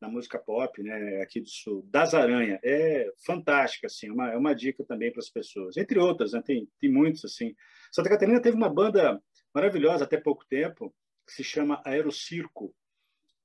na 0.00 0.08
música 0.08 0.38
pop, 0.38 0.82
né, 0.82 1.20
aqui 1.22 1.40
do 1.40 1.48
Sul, 1.48 1.86
das 1.90 2.14
Aranha, 2.14 2.58
é 2.64 3.12
fantástica, 3.24 3.86
assim, 3.86 4.08
é 4.08 4.12
uma, 4.12 4.32
é 4.32 4.36
uma 4.36 4.54
dica 4.54 4.82
também 4.84 5.12
para 5.12 5.20
as 5.20 5.28
pessoas, 5.28 5.76
entre 5.76 5.98
outras, 5.98 6.32
né, 6.32 6.42
tem, 6.42 6.68
tem 6.80 6.90
muitos, 6.90 7.24
assim. 7.24 7.54
Santa 7.92 8.08
Catarina 8.08 8.40
teve 8.40 8.56
uma 8.56 8.72
banda 8.72 9.20
maravilhosa 9.54 10.04
até 10.04 10.16
pouco 10.16 10.46
tempo, 10.48 10.94
que 11.26 11.32
se 11.32 11.44
chama 11.44 11.82
Aerocirco. 11.84 12.74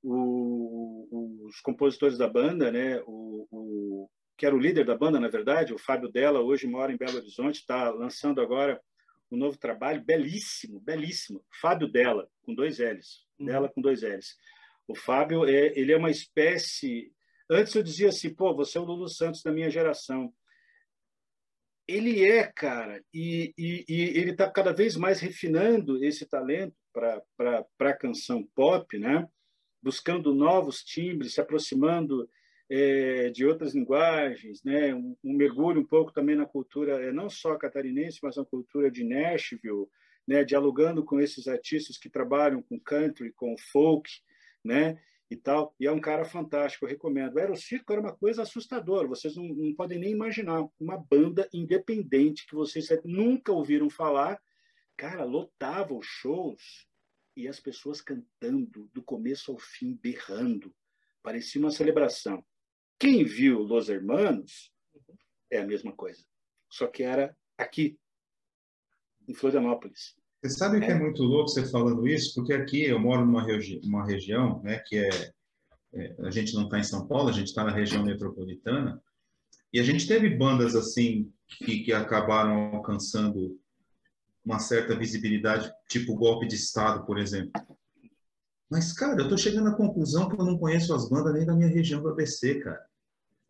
O, 0.02 1.46
os 1.46 1.60
compositores 1.60 2.16
da 2.16 2.28
banda, 2.28 2.70
né, 2.70 3.00
o, 3.06 3.46
o, 3.50 4.10
que 4.36 4.46
era 4.46 4.54
o 4.54 4.58
líder 4.58 4.84
da 4.84 4.96
banda, 4.96 5.18
na 5.18 5.28
verdade, 5.28 5.74
o 5.74 5.78
Fábio 5.78 6.08
Della, 6.08 6.40
hoje 6.40 6.66
mora 6.66 6.92
em 6.92 6.96
Belo 6.96 7.16
Horizonte, 7.16 7.56
está 7.56 7.90
lançando 7.90 8.40
agora 8.40 8.80
um 9.30 9.36
novo 9.36 9.58
trabalho, 9.58 10.04
belíssimo, 10.04 10.80
belíssimo, 10.80 11.44
Fábio 11.60 11.90
Della, 11.90 12.28
com 12.42 12.54
dois 12.54 12.78
L's, 12.78 13.26
uhum. 13.38 13.46
Della 13.46 13.68
com 13.68 13.80
dois 13.80 14.02
L's. 14.02 14.36
O 14.88 14.94
Fábio, 14.94 15.44
é, 15.44 15.72
ele 15.78 15.92
é 15.92 15.96
uma 15.96 16.10
espécie. 16.10 17.12
Antes 17.50 17.74
eu 17.74 17.82
dizia 17.82 18.08
assim, 18.08 18.32
pô, 18.32 18.54
você 18.54 18.78
é 18.78 18.80
o 18.80 18.84
Lulu 18.84 19.08
Santos 19.08 19.42
da 19.42 19.52
minha 19.52 19.70
geração. 19.70 20.32
Ele 21.88 22.24
é, 22.24 22.50
cara, 22.52 23.02
e, 23.14 23.54
e, 23.56 23.84
e 23.88 24.02
ele 24.18 24.32
está 24.32 24.50
cada 24.50 24.72
vez 24.72 24.96
mais 24.96 25.20
refinando 25.20 26.04
esse 26.04 26.26
talento 26.26 26.74
para 26.92 27.64
a 27.80 27.96
canção 27.96 28.44
pop, 28.54 28.98
né? 28.98 29.28
buscando 29.86 30.34
novos 30.34 30.82
timbres, 30.82 31.34
se 31.34 31.40
aproximando 31.40 32.28
é, 32.68 33.30
de 33.30 33.46
outras 33.46 33.72
linguagens, 33.72 34.60
né? 34.64 34.92
Um, 34.92 35.16
um, 35.22 35.32
mergulho 35.32 35.80
um 35.80 35.86
pouco 35.86 36.12
também 36.12 36.34
na 36.34 36.44
cultura, 36.44 37.00
é, 37.04 37.12
não 37.12 37.30
só 37.30 37.56
catarinense, 37.56 38.18
mas 38.20 38.36
na 38.36 38.44
cultura 38.44 38.90
de 38.90 39.04
Nashville, 39.04 39.86
né? 40.26 40.42
dialogando 40.42 41.04
com 41.04 41.20
esses 41.20 41.46
artistas 41.46 41.96
que 41.96 42.10
trabalham 42.10 42.60
com 42.62 42.80
country, 42.80 43.32
com 43.32 43.56
folk, 43.70 44.10
né? 44.66 45.00
E 45.30 45.36
tal. 45.36 45.74
E 45.80 45.86
é 45.86 45.92
um 45.92 46.00
cara 46.00 46.24
fantástico, 46.24 46.84
eu 46.84 46.88
recomendo. 46.88 47.34
O 47.34 47.38
Aerocirco 47.38 47.92
era 47.92 48.00
uma 48.00 48.14
coisa 48.14 48.42
assustadora, 48.42 49.08
vocês 49.08 49.36
não, 49.36 49.44
não 49.44 49.74
podem 49.74 49.98
nem 49.98 50.12
imaginar. 50.12 50.66
Uma 50.78 50.98
banda 50.98 51.48
independente 51.52 52.46
que 52.46 52.54
vocês 52.54 52.88
nunca 53.04 53.52
ouviram 53.52 53.88
falar. 53.88 54.40
Cara, 54.96 55.24
lotava 55.24 55.94
os 55.94 56.06
shows 56.06 56.86
e 57.36 57.46
as 57.48 57.60
pessoas 57.60 58.00
cantando 58.00 58.88
do 58.92 59.02
começo 59.02 59.52
ao 59.52 59.58
fim, 59.58 59.94
berrando. 59.94 60.74
Parecia 61.22 61.60
uma 61.60 61.70
celebração. 61.70 62.44
Quem 62.98 63.24
viu 63.24 63.58
Los 63.58 63.88
Hermanos 63.88 64.72
é 65.50 65.58
a 65.58 65.66
mesma 65.66 65.92
coisa. 65.92 66.24
Só 66.70 66.86
que 66.86 67.02
era 67.02 67.36
aqui, 67.58 67.98
em 69.28 69.34
Florianópolis. 69.34 70.16
Você 70.48 70.58
sabe 70.58 70.80
que 70.80 70.86
é 70.86 70.94
muito 70.94 71.24
louco 71.24 71.48
você 71.48 71.66
falando 71.66 72.06
isso? 72.06 72.34
Porque 72.34 72.52
aqui 72.52 72.84
eu 72.84 73.00
moro 73.00 73.26
numa 73.26 73.42
regi 73.42 73.80
uma 73.84 74.06
região 74.06 74.62
né, 74.62 74.78
que 74.78 74.96
é, 74.96 75.32
é 75.92 76.16
A 76.20 76.30
gente 76.30 76.54
não 76.54 76.64
está 76.64 76.78
em 76.78 76.84
São 76.84 77.06
Paulo, 77.06 77.28
a 77.28 77.32
gente 77.32 77.48
está 77.48 77.64
na 77.64 77.72
região 77.72 78.04
metropolitana. 78.04 79.02
E 79.72 79.80
a 79.80 79.82
gente 79.82 80.06
teve 80.06 80.30
bandas 80.30 80.76
assim 80.76 81.32
que, 81.48 81.80
que 81.80 81.92
acabaram 81.92 82.76
alcançando 82.76 83.58
uma 84.44 84.60
certa 84.60 84.94
visibilidade, 84.94 85.72
tipo 85.88 86.14
golpe 86.14 86.46
de 86.46 86.54
Estado, 86.54 87.04
por 87.04 87.18
exemplo. 87.18 87.50
Mas, 88.70 88.92
cara, 88.92 89.18
eu 89.18 89.24
estou 89.24 89.36
chegando 89.36 89.68
à 89.68 89.76
conclusão 89.76 90.28
que 90.28 90.40
eu 90.40 90.44
não 90.44 90.58
conheço 90.58 90.94
as 90.94 91.08
bandas 91.08 91.34
nem 91.34 91.44
da 91.44 91.54
minha 91.54 91.68
região 91.68 92.00
do 92.00 92.08
ABC, 92.08 92.60
cara. 92.60 92.84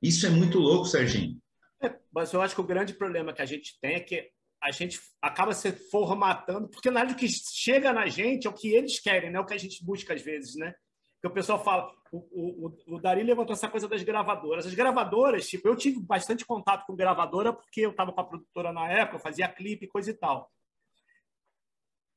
Isso 0.01 0.27
é 0.27 0.31
muito 0.31 0.59
louco, 0.59 0.87
Serginho. 0.87 1.39
É, 1.83 1.95
mas 2.11 2.33
eu 2.33 2.41
acho 2.41 2.55
que 2.55 2.61
o 2.61 2.67
grande 2.67 2.95
problema 2.95 3.35
que 3.35 3.43
a 3.43 3.47
gente 3.47 3.79
tem 3.81 3.97
é 3.97 4.01
que 4.01 4.31
a 4.63 4.71
gente 4.71 5.01
acaba 5.21 5.53
se 5.53 5.73
formatando, 5.73 6.69
porque 6.69 6.91
na 6.91 7.15
que 7.15 7.29
chega 7.29 7.93
na 7.93 8.07
gente 8.07 8.47
é 8.47 8.51
o 8.51 8.55
que 8.55 8.75
eles 8.75 8.99
querem, 8.99 9.31
não 9.31 9.41
é 9.41 9.43
o 9.43 9.47
que 9.47 9.55
a 9.55 9.59
gente 9.59 9.85
busca 9.85 10.15
às 10.15 10.23
vezes, 10.23 10.57
né? 10.57 10.75
Porque 11.15 11.29
o 11.29 11.35
pessoal 11.35 11.63
fala, 11.63 11.91
o, 12.13 12.67
o, 12.67 12.97
o 12.97 13.01
Dari 13.01 13.23
levantou 13.23 13.53
essa 13.53 13.69
coisa 13.69 13.89
das 13.89 14.03
gravadoras. 14.03 14.67
As 14.67 14.75
gravadoras, 14.75 15.49
tipo, 15.49 15.67
eu 15.67 15.77
tive 15.77 16.01
bastante 16.01 16.45
contato 16.45 16.87
com 16.87 16.95
gravadora 16.95 17.53
porque 17.53 17.81
eu 17.81 17.91
estava 17.91 18.13
com 18.13 18.21
a 18.21 18.25
produtora 18.25 18.73
na 18.73 18.89
época, 18.91 19.19
fazia 19.19 19.49
clipe, 19.49 19.87
coisa 19.87 20.11
e 20.11 20.15
tal. 20.15 20.51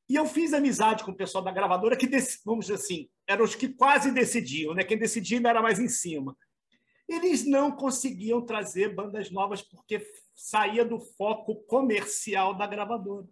E 0.09 0.15
eu 0.15 0.25
fiz 0.25 0.53
amizade 0.53 1.03
com 1.03 1.11
o 1.11 1.15
pessoal 1.15 1.43
da 1.43 1.51
gravadora 1.51 1.95
que, 1.95 2.09
vamos 2.43 2.65
dizer 2.65 2.75
assim, 2.75 3.07
eram 3.27 3.45
os 3.45 3.53
que 3.53 3.69
quase 3.69 4.11
decidiam, 4.11 4.73
né? 4.73 4.83
Quem 4.83 4.97
decidia 4.97 5.39
era 5.47 5.61
mais 5.61 5.79
em 5.79 5.87
cima. 5.87 6.35
Eles 7.07 7.45
não 7.45 7.71
conseguiam 7.71 8.43
trazer 8.43 8.93
bandas 8.93 9.29
novas 9.31 9.61
porque 9.61 9.99
saía 10.39 10.85
do 10.85 10.99
foco 10.99 11.55
comercial 11.65 12.53
da 12.53 12.65
gravadora. 12.65 13.27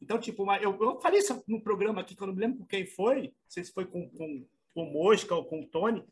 Então, 0.00 0.18
tipo, 0.18 0.44
eu, 0.56 0.78
eu 0.78 1.00
falei 1.00 1.20
isso 1.20 1.42
no 1.48 1.62
programa 1.62 2.02
aqui, 2.02 2.14
que 2.14 2.22
eu 2.22 2.26
não 2.26 2.34
me 2.34 2.40
lembro 2.40 2.58
com 2.58 2.66
quem 2.66 2.86
foi, 2.86 3.22
não 3.28 3.32
sei 3.48 3.64
se 3.64 3.72
foi 3.72 3.86
com, 3.86 4.10
com, 4.10 4.46
com 4.74 4.84
Mosca 4.84 5.34
ou 5.34 5.46
com 5.46 5.62
o 5.62 5.66
Tony, 5.66 6.04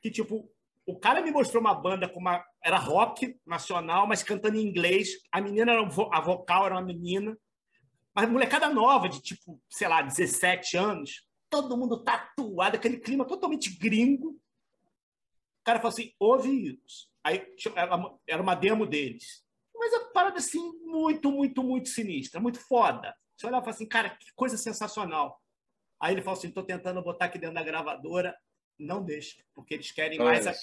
que, 0.00 0.08
tipo, 0.08 0.48
o 0.86 0.96
cara 0.96 1.20
me 1.20 1.32
mostrou 1.32 1.60
uma 1.60 1.74
banda 1.74 2.08
com 2.08 2.20
uma. 2.20 2.44
Era 2.64 2.78
rock 2.78 3.36
nacional, 3.44 4.06
mas 4.06 4.22
cantando 4.22 4.56
em 4.56 4.64
inglês. 4.66 5.08
A 5.32 5.40
menina 5.40 5.72
era 5.72 5.82
a 5.82 6.20
vocal 6.20 6.66
era 6.66 6.76
uma 6.76 6.82
menina. 6.82 7.36
Mas 8.14 8.30
molecada 8.30 8.68
nova, 8.68 9.08
de 9.08 9.20
tipo, 9.20 9.60
sei 9.68 9.88
lá, 9.88 10.02
17 10.02 10.76
anos, 10.76 11.26
todo 11.48 11.76
mundo 11.76 12.02
tatuado, 12.02 12.76
aquele 12.76 12.98
clima 12.98 13.24
totalmente 13.24 13.76
gringo. 13.76 14.30
O 14.30 15.64
cara 15.64 15.80
falou 15.80 15.92
assim: 15.92 16.12
ouve 16.18 16.80
isso. 16.84 17.08
Aí 17.24 17.44
era 18.26 18.42
uma 18.42 18.54
demo 18.54 18.86
deles. 18.86 19.44
Mas 19.90 19.94
a 19.94 20.04
parada 20.12 20.38
assim, 20.38 20.72
muito, 20.84 21.32
muito, 21.32 21.62
muito 21.62 21.88
sinistra, 21.88 22.40
muito 22.40 22.60
foda. 22.60 23.14
Você 23.36 23.46
olhava 23.46 23.62
e 23.62 23.64
fala 23.64 23.74
assim, 23.74 23.88
cara, 23.88 24.10
que 24.10 24.32
coisa 24.34 24.56
sensacional. 24.56 25.40
Aí 25.98 26.14
ele 26.14 26.22
falou 26.22 26.38
assim: 26.38 26.48
estou 26.48 26.62
tentando 26.62 27.02
botar 27.02 27.24
aqui 27.26 27.38
dentro 27.38 27.56
da 27.56 27.62
gravadora, 27.62 28.36
não 28.78 29.02
deixa, 29.02 29.42
porque 29.54 29.74
eles 29.74 29.90
querem 29.90 30.18
mais. 30.18 30.46
A, 30.46 30.54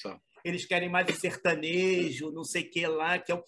eles 0.43 0.65
querem 0.65 0.89
mais 0.89 1.07
o 1.09 1.19
sertanejo, 1.19 2.31
não 2.31 2.43
sei 2.43 2.63
o 2.63 2.69
que 2.69 2.87
lá, 2.87 3.19
que 3.19 3.31
é 3.31 3.35
o. 3.35 3.43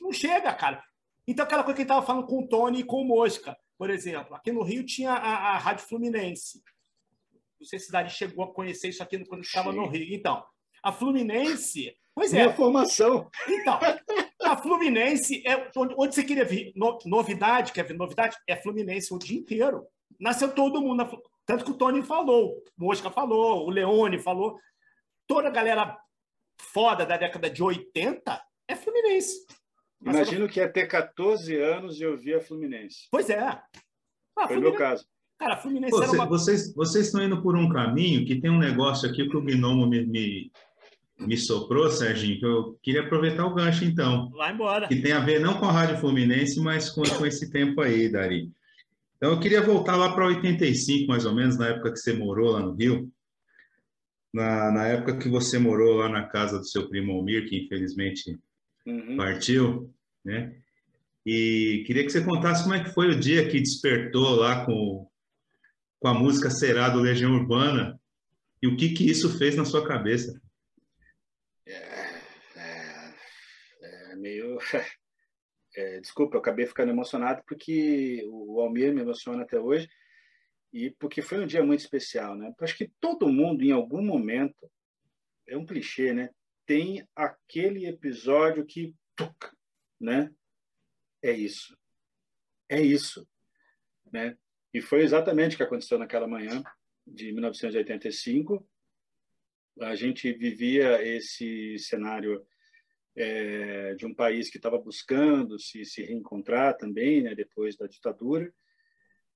Não 0.00 0.12
chega, 0.12 0.54
cara. 0.54 0.82
Então, 1.26 1.44
aquela 1.44 1.64
coisa 1.64 1.74
que 1.74 1.82
ele 1.82 1.90
estava 1.90 2.06
falando 2.06 2.26
com 2.26 2.38
o 2.38 2.48
Tony 2.48 2.80
e 2.80 2.84
com 2.84 3.02
o 3.02 3.04
Mosca, 3.04 3.56
por 3.76 3.90
exemplo. 3.90 4.34
Aqui 4.36 4.52
no 4.52 4.62
Rio 4.62 4.86
tinha 4.86 5.12
a, 5.12 5.54
a 5.54 5.58
Rádio 5.58 5.86
Fluminense. 5.86 6.62
Não 7.58 7.66
sei 7.66 7.78
se 7.78 7.90
Dari 7.90 8.10
chegou 8.10 8.44
a 8.44 8.54
conhecer 8.54 8.88
isso 8.88 9.02
aqui 9.02 9.24
quando 9.24 9.42
estava 9.42 9.72
no 9.72 9.88
Rio. 9.88 10.14
Então, 10.14 10.44
a 10.82 10.92
Fluminense. 10.92 11.96
Pois 12.14 12.32
é. 12.32 12.44
Minha 12.44 12.54
formação. 12.54 13.28
Então, 13.48 13.80
a 14.46 14.56
Fluminense 14.56 15.42
é 15.46 15.70
onde, 15.76 15.94
você 15.94 16.22
queria 16.22 16.44
vir. 16.44 16.72
No, 16.74 16.98
novidade, 17.04 17.72
quer 17.72 17.84
ver 17.84 17.94
novidade? 17.94 18.36
É 18.46 18.56
Fluminense 18.56 19.12
o 19.12 19.18
dia 19.18 19.38
inteiro. 19.38 19.86
Nasceu 20.18 20.54
todo 20.54 20.80
mundo. 20.80 20.96
Na, 20.96 21.10
tanto 21.44 21.64
que 21.64 21.70
o 21.70 21.74
Tony 21.74 22.02
falou, 22.02 22.62
o 22.78 22.84
Mosca 22.84 23.10
falou, 23.10 23.66
o 23.66 23.70
Leone 23.70 24.18
falou. 24.18 24.58
Toda 25.26 25.48
a 25.48 25.52
galera 25.52 25.98
foda 26.58 27.04
da 27.04 27.16
década 27.16 27.50
de 27.50 27.62
80 27.62 28.42
é 28.68 28.76
Fluminense. 28.76 29.46
Imagino 30.00 30.48
que 30.48 30.60
ia 30.60 30.68
ter 30.68 30.86
14 30.86 31.54
anos 31.56 32.00
e 32.00 32.02
eu 32.02 32.16
via 32.16 32.40
Fluminense. 32.40 33.08
Pois 33.10 33.30
é. 33.30 33.40
Ah, 34.36 34.46
Foi 34.46 34.58
o 34.58 34.60
meu 34.60 34.74
caso. 34.74 35.06
Cara, 35.38 35.54
a 35.54 35.56
Fluminense 35.56 35.90
Pô, 35.90 36.02
era 36.02 36.12
uma... 36.12 36.26
vocês, 36.26 36.74
vocês 36.74 37.06
estão 37.06 37.22
indo 37.22 37.42
por 37.42 37.56
um 37.56 37.68
caminho 37.68 38.26
que 38.26 38.40
tem 38.40 38.50
um 38.50 38.58
negócio 38.58 39.08
aqui 39.08 39.28
que 39.28 39.36
o 39.36 39.42
Gnomo 39.42 39.86
me, 39.86 40.04
me, 40.06 40.52
me 41.18 41.36
soprou, 41.36 41.90
Serginho, 41.90 42.38
que 42.38 42.46
eu 42.46 42.78
queria 42.82 43.02
aproveitar 43.02 43.46
o 43.46 43.54
gancho, 43.54 43.84
então. 43.84 44.30
Vai 44.30 44.52
embora. 44.52 44.88
Que 44.88 45.00
tem 45.00 45.12
a 45.12 45.20
ver 45.20 45.40
não 45.40 45.58
com 45.58 45.66
a 45.66 45.72
Rádio 45.72 45.98
Fluminense, 45.98 46.60
mas 46.60 46.90
com, 46.90 47.02
com 47.02 47.26
esse 47.26 47.50
tempo 47.50 47.80
aí, 47.80 48.08
Dari. 48.08 48.50
Então, 49.16 49.32
eu 49.32 49.40
queria 49.40 49.62
voltar 49.62 49.96
lá 49.96 50.12
para 50.12 50.26
85, 50.26 51.08
mais 51.08 51.24
ou 51.24 51.34
menos, 51.34 51.56
na 51.56 51.68
época 51.68 51.92
que 51.92 51.98
você 51.98 52.12
morou 52.12 52.52
lá 52.52 52.60
no 52.60 52.74
Rio. 52.74 53.10
Na, 54.32 54.70
na 54.70 54.86
época 54.88 55.16
que 55.16 55.28
você 55.28 55.58
morou 55.58 55.96
lá 55.96 56.08
na 56.08 56.24
casa 56.24 56.58
do 56.58 56.66
seu 56.66 56.88
primo 56.88 57.12
Almir, 57.12 57.48
que 57.48 57.56
infelizmente 57.56 58.38
uhum. 58.84 59.16
partiu, 59.16 59.90
né? 60.22 60.54
E 61.24 61.82
queria 61.86 62.04
que 62.04 62.10
você 62.10 62.22
contasse 62.22 62.62
como 62.62 62.74
é 62.74 62.84
que 62.84 62.94
foi 62.94 63.08
o 63.08 63.18
dia 63.18 63.48
que 63.48 63.58
despertou 63.58 64.36
lá 64.36 64.64
com, 64.64 65.08
com 65.98 66.08
a 66.08 66.14
música 66.14 66.50
Será 66.50 66.88
do 66.88 67.00
Legião 67.00 67.32
Urbana 67.32 67.98
e 68.62 68.68
o 68.68 68.76
que 68.76 68.90
que 68.90 69.10
isso 69.10 69.36
fez 69.36 69.56
na 69.56 69.64
sua 69.64 69.84
cabeça. 69.84 70.40
É, 71.66 71.72
é, 72.54 74.14
é 75.74 76.00
desculpa, 76.00 76.36
eu 76.36 76.40
acabei 76.40 76.66
ficando 76.66 76.90
emocionado 76.90 77.42
porque 77.46 78.22
o 78.28 78.60
Almir 78.60 78.94
me 78.94 79.02
emociona 79.02 79.42
até 79.42 79.58
hoje 79.58 79.88
e 80.72 80.90
porque 80.90 81.22
foi 81.22 81.38
um 81.42 81.46
dia 81.46 81.64
muito 81.64 81.80
especial, 81.80 82.36
né? 82.36 82.52
Acho 82.60 82.76
que 82.76 82.90
todo 83.00 83.28
mundo, 83.28 83.62
em 83.62 83.72
algum 83.72 84.02
momento, 84.02 84.70
é 85.46 85.56
um 85.56 85.64
clichê, 85.64 86.12
né? 86.12 86.30
Tem 86.66 87.06
aquele 87.14 87.86
episódio 87.86 88.66
que 88.66 88.94
tuc, 89.14 89.34
né? 90.00 90.30
É 91.22 91.32
isso. 91.32 91.76
É 92.68 92.80
isso. 92.80 93.26
Né? 94.12 94.36
E 94.74 94.80
foi 94.80 95.02
exatamente 95.02 95.54
o 95.54 95.56
que 95.56 95.62
aconteceu 95.62 95.98
naquela 95.98 96.28
manhã 96.28 96.62
de 97.06 97.32
1985. 97.32 98.68
A 99.80 99.94
gente 99.94 100.32
vivia 100.32 101.02
esse 101.02 101.78
cenário 101.78 102.46
é, 103.16 103.94
de 103.94 104.06
um 104.06 104.14
país 104.14 104.50
que 104.50 104.58
estava 104.58 104.78
buscando 104.78 105.58
se, 105.58 105.84
se 105.84 106.02
reencontrar 106.02 106.76
também, 106.76 107.22
né, 107.22 107.34
depois 107.34 107.76
da 107.76 107.86
ditadura. 107.86 108.52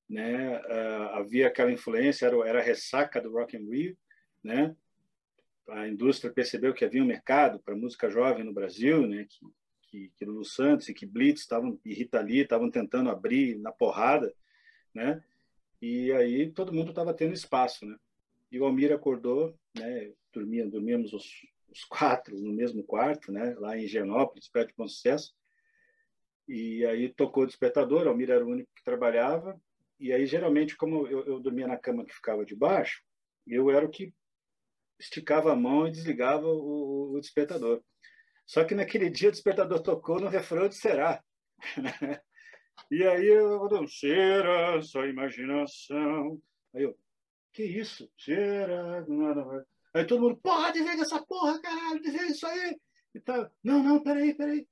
Né? 0.08 0.58
Uh, 0.58 1.08
havia 1.14 1.46
aquela 1.46 1.72
influência, 1.72 2.26
era, 2.26 2.36
era 2.48 2.58
a 2.58 2.62
ressaca 2.62 3.20
do 3.20 3.32
Rock 3.32 3.56
and 3.56 3.70
Rio, 3.70 3.96
né? 4.42 4.74
A 5.68 5.86
indústria 5.86 6.32
percebeu 6.32 6.74
que 6.74 6.84
havia 6.84 7.00
um 7.00 7.06
mercado 7.06 7.60
para 7.60 7.76
música 7.76 8.10
jovem 8.10 8.42
no 8.42 8.52
Brasil, 8.52 9.06
né? 9.06 9.24
Que 9.28 9.46
que, 9.90 10.10
que 10.16 10.24
Lulu 10.24 10.44
Santos 10.44 10.88
e 10.88 10.94
que 10.94 11.04
Blitz 11.04 11.40
estavam 11.40 11.78
e 11.84 11.92
Rita 11.92 12.20
Lee 12.20 12.40
estavam 12.40 12.70
tentando 12.70 13.10
abrir 13.10 13.58
na 13.58 13.72
porrada, 13.72 14.32
né? 14.94 15.22
E 15.82 16.12
aí 16.12 16.50
todo 16.50 16.72
mundo 16.72 16.90
estava 16.90 17.12
tendo 17.12 17.34
espaço, 17.34 17.84
né? 17.84 17.96
E 18.50 18.58
o 18.58 18.64
Almir 18.64 18.92
acordou, 18.92 19.54
né? 19.74 20.12
Dormia, 20.32 20.66
dormíamos 20.66 21.12
os, 21.12 21.24
os 21.70 21.84
quatro 21.84 22.38
no 22.38 22.52
mesmo 22.52 22.82
quarto, 22.82 23.30
né? 23.32 23.54
Lá 23.58 23.78
em 23.78 23.86
Genópolis, 23.86 24.48
perto 24.48 24.68
de 24.68 24.74
Bom 24.76 24.88
Sucesso. 24.88 25.34
E 26.48 26.84
aí 26.84 27.08
tocou 27.12 27.44
o 27.44 27.46
despertador, 27.46 28.06
Almir 28.06 28.30
era 28.30 28.44
o 28.44 28.48
único 28.48 28.70
que 28.74 28.82
trabalhava. 28.82 29.60
E 29.98 30.12
aí, 30.12 30.26
geralmente, 30.26 30.76
como 30.76 31.06
eu, 31.06 31.24
eu 31.26 31.40
dormia 31.40 31.68
na 31.68 31.76
cama 31.76 32.04
que 32.04 32.14
ficava 32.14 32.44
de 32.44 32.56
baixo, 32.56 33.02
eu 33.46 33.70
era 33.70 33.84
o 33.84 33.90
que 33.90 34.12
esticava 34.98 35.52
a 35.52 35.56
mão 35.56 35.86
e 35.86 35.92
desligava 35.92 36.46
o, 36.46 37.12
o 37.14 37.20
despertador. 37.20 37.82
Só 38.46 38.64
que 38.64 38.74
naquele 38.74 39.08
dia 39.08 39.28
o 39.28 39.32
despertador 39.32 39.80
tocou 39.80 40.18
no 40.18 40.28
refrão 40.28 40.68
de 40.68 40.74
Será. 40.74 41.22
e 42.90 43.04
aí 43.04 43.26
eu 43.26 43.68
não 43.68 43.86
será 43.86 44.82
só 44.82 45.06
imaginação. 45.06 46.40
Aí 46.74 46.82
eu, 46.82 46.98
que 47.52 47.62
isso? 47.62 48.10
Será? 48.18 49.04
Aí 49.92 50.04
todo 50.04 50.22
mundo, 50.22 50.36
porra, 50.36 50.72
desliga 50.72 51.02
essa 51.02 51.20
porra, 51.24 51.60
caralho, 51.60 52.00
desliga 52.00 52.26
isso 52.26 52.46
aí. 52.46 52.80
E 53.14 53.20
tá, 53.20 53.50
não, 53.62 53.82
não, 53.82 54.02
peraí, 54.02 54.34
peraí. 54.34 54.66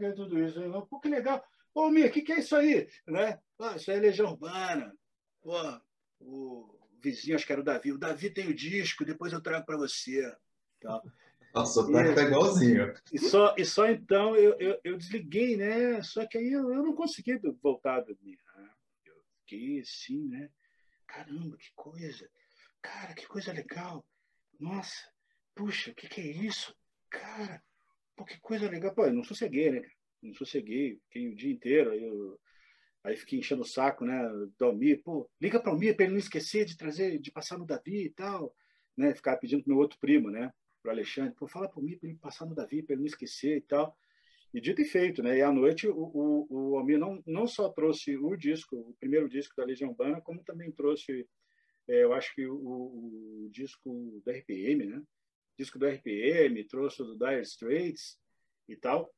É 0.00 0.12
tudo 0.12 0.38
isso. 0.42 0.60
Não, 0.68 0.84
Pô, 0.86 0.98
que 0.98 1.08
legal. 1.08 1.44
Ô, 1.72 1.88
Mir, 1.88 2.06
o 2.06 2.10
que, 2.10 2.22
que 2.22 2.32
é 2.32 2.40
isso 2.40 2.56
aí? 2.56 2.88
Né? 3.06 3.38
Ah, 3.58 3.76
isso 3.76 3.90
aí 3.90 3.98
é 3.98 4.00
Legião 4.00 4.32
Urbana. 4.32 4.92
Pô, 5.40 5.52
o 6.20 6.80
vizinho, 7.00 7.36
acho 7.36 7.46
que 7.46 7.52
era 7.52 7.60
o 7.60 7.64
Davi. 7.64 7.92
O 7.92 7.98
Davi 7.98 8.30
tem 8.30 8.48
o 8.48 8.54
disco, 8.54 9.04
depois 9.04 9.32
eu 9.32 9.40
trago 9.40 9.64
para 9.64 9.76
você. 9.76 10.22
Tá. 10.80 11.00
Nossa, 11.54 11.80
o 11.80 11.92
tá 11.92 12.22
igualzinho. 12.22 12.94
E 13.12 13.18
só, 13.18 13.54
e 13.56 13.64
só 13.64 13.88
então 13.88 14.36
eu, 14.36 14.56
eu, 14.58 14.80
eu 14.84 14.96
desliguei, 14.96 15.56
né? 15.56 16.02
Só 16.02 16.26
que 16.26 16.38
aí 16.38 16.52
eu, 16.52 16.72
eu 16.72 16.82
não 16.82 16.94
consegui 16.94 17.38
voltar 17.62 17.96
a 17.96 18.00
dormir. 18.00 18.38
Né? 18.56 18.70
Eu 19.06 19.14
fiquei 19.40 19.80
assim, 19.80 20.28
né? 20.28 20.50
Caramba, 21.06 21.56
que 21.56 21.72
coisa! 21.74 22.28
Cara, 22.82 23.14
que 23.14 23.26
coisa 23.26 23.52
legal! 23.52 24.04
Nossa, 24.58 25.10
puxa, 25.54 25.90
o 25.90 25.94
que, 25.94 26.08
que 26.08 26.20
é 26.20 26.26
isso? 26.26 26.74
Cara, 27.08 27.62
pô, 28.16 28.24
que 28.24 28.40
coisa 28.40 28.68
legal! 28.68 28.94
Pô, 28.94 29.06
eu 29.06 29.12
não 29.12 29.24
sosseguei, 29.24 29.70
né? 29.70 29.82
Não 30.22 30.34
sosseguei, 30.34 31.00
fiquei 31.04 31.28
o 31.28 31.34
dia 31.34 31.52
inteiro, 31.52 31.90
aí 31.90 32.02
eu 32.02 32.38
Aí 33.02 33.16
fiquei 33.16 33.38
enchendo 33.38 33.62
o 33.62 33.66
saco, 33.66 34.04
né, 34.04 34.22
do 34.58 34.64
Almir, 34.64 35.02
pô, 35.02 35.28
liga 35.40 35.58
para 35.58 35.70
o 35.70 35.72
Almir 35.72 35.96
para 35.96 36.04
ele 36.04 36.12
não 36.12 36.18
esquecer 36.18 36.66
de 36.66 36.76
trazer, 36.76 37.18
de 37.18 37.30
passar 37.30 37.56
no 37.56 37.64
Davi 37.64 38.04
e 38.04 38.10
tal, 38.10 38.54
né, 38.94 39.14
ficar 39.14 39.38
pedindo 39.38 39.62
pro 39.62 39.72
meu 39.72 39.80
outro 39.80 39.98
primo, 39.98 40.30
né, 40.30 40.52
para 40.82 40.90
o 40.90 40.92
Alexandre, 40.92 41.34
pô, 41.34 41.48
fala 41.48 41.68
para 41.68 41.82
mim 41.82 41.96
para 41.96 42.10
ele 42.10 42.18
passar 42.18 42.44
no 42.44 42.54
Davi, 42.54 42.82
para 42.82 42.94
ele 42.94 43.00
não 43.00 43.06
esquecer 43.06 43.56
e 43.56 43.60
tal. 43.62 43.96
E 44.52 44.60
dito 44.60 44.82
e 44.82 44.84
feito, 44.84 45.22
né? 45.22 45.38
E 45.38 45.42
à 45.42 45.52
noite 45.52 45.86
o, 45.86 45.94
o, 45.94 46.46
o 46.50 46.76
Almir 46.76 46.98
não, 46.98 47.22
não 47.24 47.46
só 47.46 47.68
trouxe 47.68 48.16
o 48.16 48.34
disco, 48.34 48.74
o 48.76 48.96
primeiro 48.98 49.28
disco 49.28 49.54
da 49.54 49.64
Legião 49.64 49.90
Urbana, 49.90 50.20
como 50.20 50.42
também 50.42 50.72
trouxe, 50.72 51.24
é, 51.90 52.04
eu 52.04 52.12
acho 52.12 52.32
que 52.34 52.46
o, 52.46 52.54
o, 52.54 53.48
disco 53.50 54.22
do 54.24 54.30
RPM, 54.30 54.86
né? 54.86 55.02
disco 55.58 55.78
do 55.78 55.86
RPM, 55.86 56.64
trouxe 56.64 57.02
o 57.02 57.04
do 57.04 57.18
Dire 57.18 57.42
Straits 57.42 58.16
e 58.68 58.76
tal. 58.76 59.12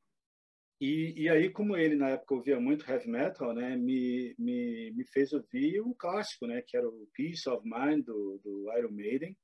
E, 0.81 1.13
e 1.17 1.29
aí, 1.29 1.51
como 1.51 1.77
ele 1.77 1.95
na 1.95 2.11
época 2.11 2.35
ouvia 2.35 2.59
muito 2.59 2.91
heavy 2.91 3.09
metal, 3.09 3.55
né, 3.55 3.77
me, 3.77 4.35
me, 4.37 4.91
me 4.91 5.05
fez 5.05 5.33
ouvir 5.33 5.81
um 5.81 5.95
clássico, 5.95 6.47
né, 6.47 6.61
que 6.67 6.77
era 6.77 6.89
o 6.89 7.09
Peace 7.15 7.49
of 7.49 7.63
Mind 7.65 8.05
do, 8.05 8.41
do 8.43 8.73
Iron 8.77 8.91
Maiden, 8.91 9.37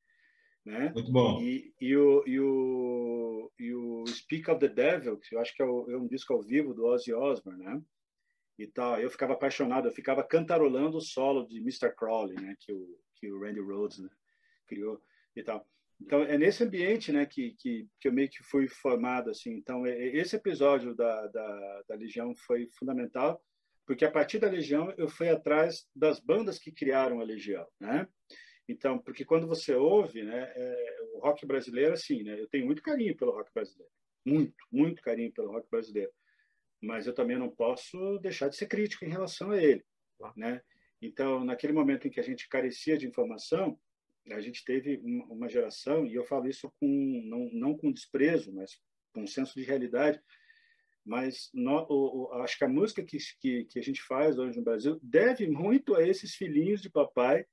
né? 0.65 0.91
Muito 0.93 1.13
bom. 1.13 1.41
E, 1.41 1.73
e, 1.81 1.97
o, 1.97 2.25
e, 2.27 2.41
o, 2.41 3.53
e 3.59 3.73
o 3.73 4.05
Speak 4.09 4.51
of 4.51 4.59
the 4.59 4.69
Devil, 4.69 5.19
que 5.19 5.37
eu 5.37 5.41
acho 5.41 5.55
que 5.55 5.63
é, 5.63 5.67
o, 5.67 5.89
é 5.91 5.97
um 5.97 6.09
disco 6.09 6.33
ao 6.33 6.43
vivo 6.43 6.75
do 6.75 6.87
Ozzy 6.87 7.13
Osbourne, 7.13 7.63
né? 7.63 7.81
E 8.59 8.67
tal. 8.67 9.01
Eu 9.01 9.09
ficava 9.09 9.35
apaixonado, 9.35 9.87
eu 9.87 9.93
ficava 9.93 10.25
cantarolando 10.25 10.97
o 10.97 11.01
solo 11.01 11.47
de 11.47 11.59
Mr. 11.59 11.95
Crowley, 11.97 12.35
né? 12.35 12.57
Que 12.59 12.73
o, 12.73 12.99
que 13.19 13.31
o 13.31 13.41
Randy 13.41 13.61
Rhoads 13.61 13.99
né? 13.99 14.09
criou 14.67 15.03
e 15.35 15.43
tal. 15.43 15.67
Então, 16.01 16.23
é 16.23 16.39
nesse 16.39 16.63
ambiente 16.63 17.11
né, 17.13 17.27
que, 17.27 17.53
que, 17.59 17.89
que 18.01 18.09
eu 18.09 18.13
meio 18.13 18.29
que 18.29 18.43
fui 18.45 18.69
formado. 18.69 19.31
Assim. 19.31 19.53
Então, 19.53 19.85
é, 19.85 19.97
esse 20.17 20.37
episódio 20.37 20.95
da, 20.95 21.27
da, 21.27 21.83
da 21.89 21.95
Legião 21.95 22.35
foi 22.37 22.69
fundamental, 22.79 23.43
porque 23.85 24.05
a 24.05 24.11
partir 24.11 24.39
da 24.39 24.49
Legião 24.49 24.93
eu 24.97 25.09
fui 25.09 25.29
atrás 25.29 25.89
das 25.95 26.21
bandas 26.21 26.59
que 26.59 26.71
criaram 26.71 27.21
a 27.21 27.25
Legião. 27.25 27.67
Né? 27.81 28.07
Então, 28.69 28.99
porque 28.99 29.25
quando 29.25 29.47
você 29.47 29.75
ouve, 29.75 30.23
né, 30.23 30.53
é, 30.55 30.99
o 31.15 31.21
rock 31.21 31.47
brasileiro, 31.47 31.95
assim, 31.95 32.23
né, 32.23 32.39
eu 32.39 32.49
tenho 32.49 32.67
muito 32.67 32.83
carinho 32.83 33.17
pelo 33.17 33.33
rock 33.33 33.51
brasileiro, 33.53 33.91
muito, 34.25 34.55
muito 34.71 35.03
carinho 35.03 35.33
pelo 35.33 35.51
rock 35.51 35.69
brasileiro, 35.71 36.13
mas 36.81 37.07
eu 37.07 37.15
também 37.15 37.39
não 37.39 37.49
posso 37.49 38.19
deixar 38.19 38.49
de 38.49 38.57
ser 38.57 38.67
crítico 38.67 39.05
em 39.05 39.09
relação 39.09 39.51
a 39.51 39.61
ele, 39.61 39.85
né? 40.37 40.61
Então, 41.01 41.45
naquele 41.45 41.73
momento 41.73 42.07
em 42.07 42.11
que 42.11 42.21
a 42.21 42.25
gente 42.25 42.49
carecia 42.49 42.97
de 42.97 43.07
informação, 43.07 43.79
a 44.31 44.41
gente 44.41 44.65
teve 44.65 45.01
uma 45.05 45.49
geração, 45.49 46.05
e 46.05 46.15
eu 46.15 46.25
falo 46.25 46.49
isso 46.49 46.71
com 46.79 47.23
não, 47.25 47.49
não 47.53 47.77
com 47.77 47.93
desprezo, 47.93 48.53
mas 48.53 48.79
com 49.13 49.23
um 49.23 49.27
senso 49.27 49.55
de 49.55 49.65
realidade, 49.65 50.21
mas 51.05 51.49
no, 51.55 51.87
o, 51.89 52.25
o, 52.25 52.33
acho 52.43 52.59
que 52.59 52.65
a 52.65 52.69
música 52.69 53.03
que, 53.03 53.17
que, 53.41 53.65
que 53.65 53.79
a 53.79 53.83
gente 53.83 54.03
faz 54.03 54.39
hoje 54.39 54.59
no 54.59 54.65
Brasil 54.65 54.99
deve 55.03 55.47
muito 55.47 55.95
a 55.95 56.07
esses 56.07 56.35
filhinhos 56.35 56.83
de 56.83 56.91
papai, 56.91 57.47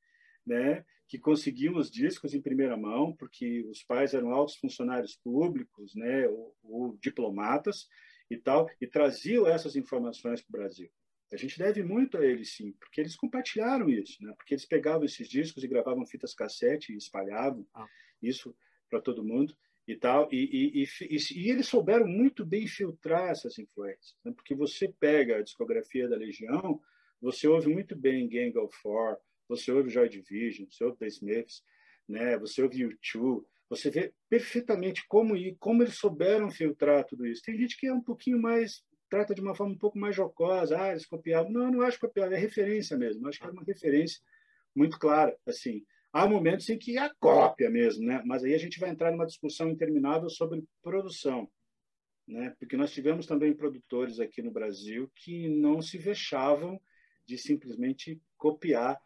né, 0.46 0.84
que 1.08 1.18
conseguiam 1.18 1.78
os 1.78 1.90
discos 1.90 2.34
em 2.34 2.42
primeira 2.42 2.76
mão, 2.76 3.16
porque 3.16 3.64
os 3.70 3.82
pais 3.84 4.14
eram 4.14 4.32
altos 4.32 4.56
funcionários 4.58 5.16
públicos, 5.16 5.96
né, 5.96 6.28
ou, 6.28 6.56
ou 6.64 6.98
diplomatas, 6.98 7.88
e 8.30 8.38
tal, 8.38 8.70
e 8.82 8.88
traziam 8.88 9.48
essas 9.48 9.76
informações 9.76 10.42
para 10.42 10.50
o 10.50 10.60
Brasil. 10.60 10.90
A 11.32 11.38
gente 11.38 11.58
deve 11.58 11.84
muito 11.84 12.18
a 12.18 12.26
eles, 12.26 12.56
sim, 12.56 12.72
porque 12.74 13.02
eles 13.02 13.16
compartilharam 13.16 13.90
isso, 13.90 14.24
né? 14.24 14.34
porque 14.38 14.54
eles 14.54 14.66
pegavam 14.66 15.06
esses 15.06 15.28
discos 15.28 15.64
e 15.64 15.68
gravavam 15.68 16.06
fitas 16.06 16.34
cassete 16.34 16.94
e 16.94 16.98
espalhavam 16.98 17.66
ah. 17.74 17.88
isso 18.22 18.56
para 18.90 19.02
todo 19.02 19.24
mundo 19.24 19.56
e 19.88 19.96
tal, 19.96 20.28
e, 20.32 20.82
e, 20.82 20.84
e, 20.84 21.18
e, 21.36 21.50
eles 21.50 21.68
souberam 21.68 22.08
muito 22.08 22.44
bem 22.44 22.68
filtrar 22.68 23.30
essas 23.30 23.58
influências, 23.60 24.16
né? 24.24 24.32
porque 24.36 24.56
você 24.56 24.88
pega 25.00 25.38
a 25.38 25.44
discografia 25.44 26.08
da 26.08 26.16
Legião, 26.16 26.82
você 27.22 27.48
ouve 27.48 27.68
muito 27.70 27.96
bem 27.96 28.28
Gang 28.28 28.58
of 28.58 28.76
Four, 28.82 29.18
você 29.48 29.72
ouve 29.72 29.90
Joy 29.90 30.10
Division, 30.10 30.68
você 30.70 30.84
ouve 30.84 30.98
The 30.98 31.08
Smiths, 31.08 31.64
né? 32.08 32.38
você 32.38 32.64
ouve 32.64 32.84
U2, 32.84 33.44
você 33.70 33.90
vê 33.90 34.14
perfeitamente 34.30 35.06
como, 35.08 35.36
como 35.58 35.84
eles 35.84 35.98
souberam 35.98 36.50
filtrar 36.50 37.04
tudo 37.06 37.26
isso. 37.26 37.42
Tem 37.44 37.58
gente 37.58 37.78
que 37.78 37.88
é 37.88 37.94
um 37.94 38.02
pouquinho 38.02 38.40
mais 38.40 38.84
trata 39.16 39.34
de 39.34 39.40
uma 39.40 39.56
forma 39.56 39.74
um 39.74 39.78
pouco 39.78 39.98
mais 39.98 40.14
jocosa, 40.14 40.78
ah, 40.78 40.92
eles 40.92 41.06
copiavam. 41.06 41.50
Não, 41.50 41.72
não 41.72 41.82
acho 41.84 42.00
copiar, 42.00 42.34
é 42.34 42.38
referência 42.38 42.98
mesmo. 42.98 43.26
Acho 43.28 43.40
que 43.40 43.48
é 43.48 43.50
uma 43.50 43.64
referência 43.64 44.22
muito 44.76 45.00
clara, 45.00 45.38
assim. 45.46 45.86
Há 46.12 46.28
momentos 46.28 46.70
em 46.70 46.78
que 46.78 46.98
é 46.98 47.10
cópia 47.18 47.70
mesmo, 47.70 48.06
né? 48.06 48.22
Mas 48.26 48.44
aí 48.44 48.54
a 48.54 48.58
gente 48.58 48.78
vai 48.78 48.90
entrar 48.90 49.12
numa 49.12 49.26
discussão 49.26 49.70
interminável 49.70 50.30
sobre 50.30 50.66
produção, 50.84 51.50
né? 52.28 52.54
Porque 52.60 52.76
nós 52.76 52.92
tivemos 52.92 53.26
também 53.26 53.54
produtores 53.54 54.20
aqui 54.20 54.42
no 54.42 54.52
Brasil 54.52 55.10
que 55.16 55.48
não 55.48 55.82
se 55.82 55.98
vexavam 55.98 56.80
de 57.26 57.38
simplesmente 57.38 58.22
copiar 58.38 59.00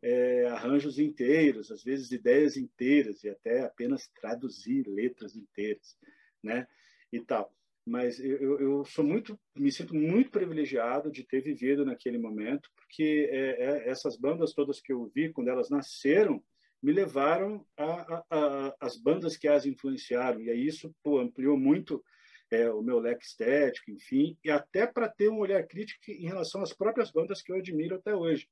é, 0.00 0.46
arranjos 0.46 1.00
inteiros, 1.00 1.72
às 1.72 1.82
vezes 1.82 2.12
ideias 2.12 2.56
inteiras 2.56 3.24
e 3.24 3.28
até 3.28 3.64
apenas 3.64 4.08
traduzir 4.14 4.86
letras 4.86 5.34
inteiras, 5.34 5.98
né? 6.40 6.68
E 7.12 7.20
tal 7.20 7.55
mas 7.86 8.18
eu, 8.18 8.58
eu 8.58 8.84
sou 8.84 9.04
muito 9.04 9.38
me 9.54 9.70
sinto 9.70 9.94
muito 9.94 10.30
privilegiado 10.30 11.10
de 11.10 11.22
ter 11.22 11.40
vivido 11.40 11.84
naquele 11.84 12.18
momento 12.18 12.68
porque 12.74 13.28
é, 13.30 13.62
é, 13.62 13.88
essas 13.88 14.16
bandas 14.16 14.52
todas 14.52 14.80
que 14.80 14.92
eu 14.92 15.06
vi 15.14 15.32
quando 15.32 15.48
elas 15.48 15.70
nasceram 15.70 16.42
me 16.82 16.92
levaram 16.92 17.64
a, 17.76 18.76
as 18.80 18.96
bandas 18.96 19.36
que 19.36 19.48
as 19.48 19.64
influenciaram. 19.64 20.40
E 20.40 20.50
aí 20.50 20.66
isso 20.66 20.94
pô, 21.02 21.18
ampliou 21.18 21.56
muito 21.56 22.04
é, 22.50 22.70
o 22.70 22.82
meu 22.82 22.98
leque 22.98 23.24
estético 23.24 23.90
enfim 23.90 24.36
e 24.44 24.50
até 24.50 24.86
para 24.86 25.08
ter 25.08 25.28
um 25.28 25.38
olhar 25.38 25.66
crítico 25.66 26.10
em 26.10 26.26
relação 26.26 26.62
às 26.62 26.72
próprias 26.72 27.10
bandas 27.10 27.42
que 27.42 27.50
eu 27.50 27.56
admiro 27.56 27.96
até 27.96 28.14
hoje 28.14 28.48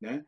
né 0.00 0.24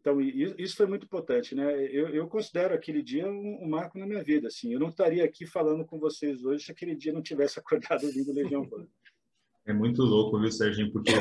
então, 0.00 0.20
isso 0.20 0.76
foi 0.76 0.86
muito 0.86 1.04
importante, 1.04 1.56
né? 1.56 1.84
Eu, 1.86 2.08
eu 2.10 2.28
considero 2.28 2.72
aquele 2.72 3.02
dia 3.02 3.26
um, 3.26 3.64
um, 3.64 3.68
marco 3.68 3.98
na 3.98 4.06
minha 4.06 4.22
vida, 4.22 4.46
assim. 4.46 4.72
Eu 4.72 4.78
não 4.78 4.90
estaria 4.90 5.24
aqui 5.24 5.44
falando 5.44 5.84
com 5.84 5.98
vocês 5.98 6.44
hoje 6.44 6.64
se 6.64 6.70
aquele 6.70 6.94
dia 6.94 7.12
não 7.12 7.20
tivesse 7.20 7.58
acordado 7.60 8.04
ouvindo 8.04 8.32
Legião 8.32 8.62
Urbana. 8.62 8.86
É 9.66 9.72
muito 9.72 10.02
louco, 10.02 10.38
viu, 10.38 10.52
Serginho? 10.52 10.92
Porque 10.92 11.12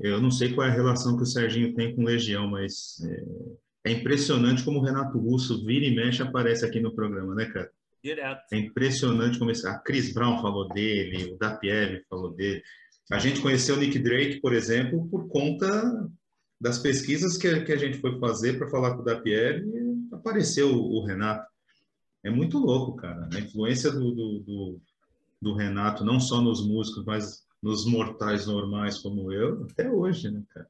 eu 0.00 0.20
não 0.20 0.30
sei 0.30 0.54
qual 0.54 0.66
é 0.66 0.70
a 0.70 0.74
relação 0.74 1.16
que 1.16 1.24
o 1.24 1.26
Serginho 1.26 1.74
tem 1.74 1.94
com 1.94 2.04
Legião, 2.04 2.48
mas 2.48 2.96
é, 3.04 3.90
é 3.90 3.92
impressionante 3.92 4.64
como 4.64 4.78
o 4.78 4.82
Renato 4.82 5.18
Russo 5.18 5.64
vira 5.64 5.84
e 5.84 5.94
mexe 5.94 6.22
aparece 6.22 6.64
aqui 6.64 6.80
no 6.80 6.94
programa, 6.94 7.34
né, 7.34 7.44
cara? 7.46 7.70
Direto. 8.02 8.42
É 8.50 8.56
impressionante 8.56 9.38
como 9.38 9.50
esse, 9.50 9.66
a 9.66 9.78
Chris 9.78 10.12
Brown 10.12 10.40
falou 10.40 10.66
dele, 10.68 11.32
o 11.32 11.36
Dapiev 11.36 12.02
falou 12.08 12.32
dele. 12.32 12.62
A 13.12 13.18
gente 13.18 13.40
conheceu 13.40 13.76
o 13.76 13.78
Nick 13.78 13.98
Drake, 13.98 14.40
por 14.40 14.54
exemplo, 14.54 15.06
por 15.08 15.28
conta 15.28 16.08
das 16.60 16.78
pesquisas 16.78 17.36
que, 17.36 17.60
que 17.60 17.72
a 17.72 17.76
gente 17.76 17.98
foi 17.98 18.18
fazer 18.18 18.58
para 18.58 18.68
falar 18.68 18.94
com 18.94 19.02
o 19.02 19.04
Dapierre, 19.04 19.64
apareceu 20.12 20.72
o, 20.72 21.04
Renato. 21.04 21.46
É 22.24 22.30
muito 22.30 22.58
louco, 22.58 22.96
cara. 22.96 23.28
A 23.32 23.38
influência 23.38 23.90
do, 23.90 24.12
do, 24.12 24.38
do, 24.40 24.80
do, 25.40 25.54
Renato, 25.54 26.04
não 26.04 26.18
só 26.18 26.40
nos 26.40 26.66
músicos, 26.66 27.04
mas 27.04 27.46
nos 27.62 27.86
mortais 27.86 28.46
normais 28.46 28.98
como 28.98 29.32
eu, 29.32 29.66
até 29.70 29.90
hoje, 29.90 30.30
né, 30.30 30.42
cara? 30.50 30.68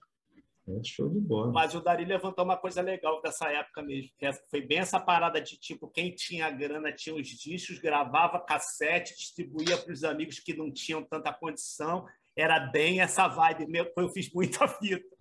É 0.68 0.82
show 0.82 1.08
de 1.08 1.20
bola. 1.20 1.52
Mas 1.52 1.76
o 1.76 1.80
Dari 1.80 2.04
levantou 2.04 2.44
uma 2.44 2.56
coisa 2.56 2.82
legal 2.82 3.22
dessa 3.22 3.48
época 3.48 3.82
mesmo, 3.82 4.10
que 4.18 4.28
foi 4.50 4.60
bem 4.60 4.78
essa 4.78 4.98
parada 4.98 5.40
de 5.40 5.56
tipo, 5.56 5.86
quem 5.86 6.12
tinha 6.12 6.50
grana 6.50 6.92
tinha 6.92 7.14
os 7.14 7.28
discos, 7.28 7.78
gravava 7.78 8.40
cassete, 8.40 9.16
distribuía 9.16 9.78
para 9.78 9.92
os 9.92 10.02
amigos 10.02 10.40
que 10.40 10.56
não 10.56 10.72
tinham 10.72 11.04
tanta 11.04 11.32
condição. 11.32 12.04
Era 12.34 12.58
bem 12.58 13.00
essa 13.00 13.28
vibe. 13.28 13.66
Eu 13.96 14.08
fiz 14.08 14.32
muita 14.32 14.66
fita. 14.66 15.15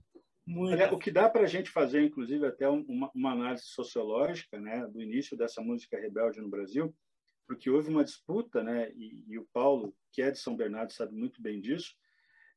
Olha, 0.48 0.94
o 0.94 1.00
que 1.00 1.10
dá 1.10 1.28
para 1.28 1.44
a 1.44 1.48
gente 1.48 1.70
fazer, 1.70 2.04
inclusive, 2.04 2.46
até 2.46 2.68
uma, 2.70 3.12
uma, 3.16 3.32
análise 3.32 3.66
sociológica 3.66 4.60
né, 4.60 4.86
do 4.88 5.02
início 5.02 5.36
dessa 5.36 5.62
música 5.62 6.00
rebelde 6.00 6.40
no 6.40 6.50
Brasil, 6.50 6.96
porque 7.48 7.70
houve 7.70 7.90
uma 7.90 8.04
disputa, 8.04 8.64
né, 8.64 8.92
e, 8.96 9.26
e 9.28 9.40
o 9.40 9.48
Paulo, 9.52 9.96
que 10.12 10.22
é 10.22 10.30
de 10.30 10.38
São 10.38 10.56
Bernardo, 10.56 10.94
sabe 10.94 11.16
muito 11.16 11.42
bem 11.42 11.60
disso, 11.60 11.96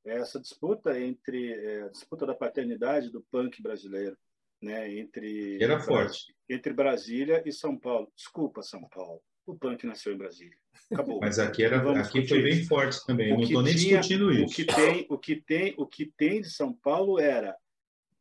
é 0.04 0.16
essa 0.16 0.38
disputa 0.38 0.98
entre 1.00 1.52
é, 1.52 1.82
a 1.84 1.88
disputa 1.88 2.26
da 2.26 2.34
paternidade 2.34 3.10
do 3.10 3.22
punk 3.30 3.62
brasileiro, 3.62 4.16
né, 4.60 4.92
entre 4.94 5.62
era 5.62 5.80
forte 5.80 6.34
entre 6.48 6.72
Brasília 6.72 7.42
e 7.44 7.52
São 7.52 7.76
Paulo. 7.76 8.10
Desculpa, 8.16 8.62
São 8.62 8.80
Paulo, 8.88 9.20
o 9.46 9.54
punk 9.54 9.86
nasceu 9.86 10.14
em 10.14 10.16
Brasília. 10.16 10.56
Acabou. 10.90 11.20
Mas 11.20 11.38
aqui 11.38 11.62
era 11.62 12.00
aqui 12.00 12.26
foi 12.26 12.42
bem 12.42 12.64
forte 12.64 13.04
também. 13.06 13.34
não 13.34 13.42
estou 13.42 13.62
nem 13.62 13.74
discutindo 13.74 14.32
isso. 14.32 14.52
O 14.52 14.56
que 14.56 14.64
tem 14.64 15.06
o 15.08 15.18
que 15.18 15.36
tem 15.36 15.74
o 15.76 15.86
que 15.86 16.06
tem 16.06 16.40
de 16.40 16.50
São 16.50 16.72
Paulo 16.72 17.20
era 17.20 17.54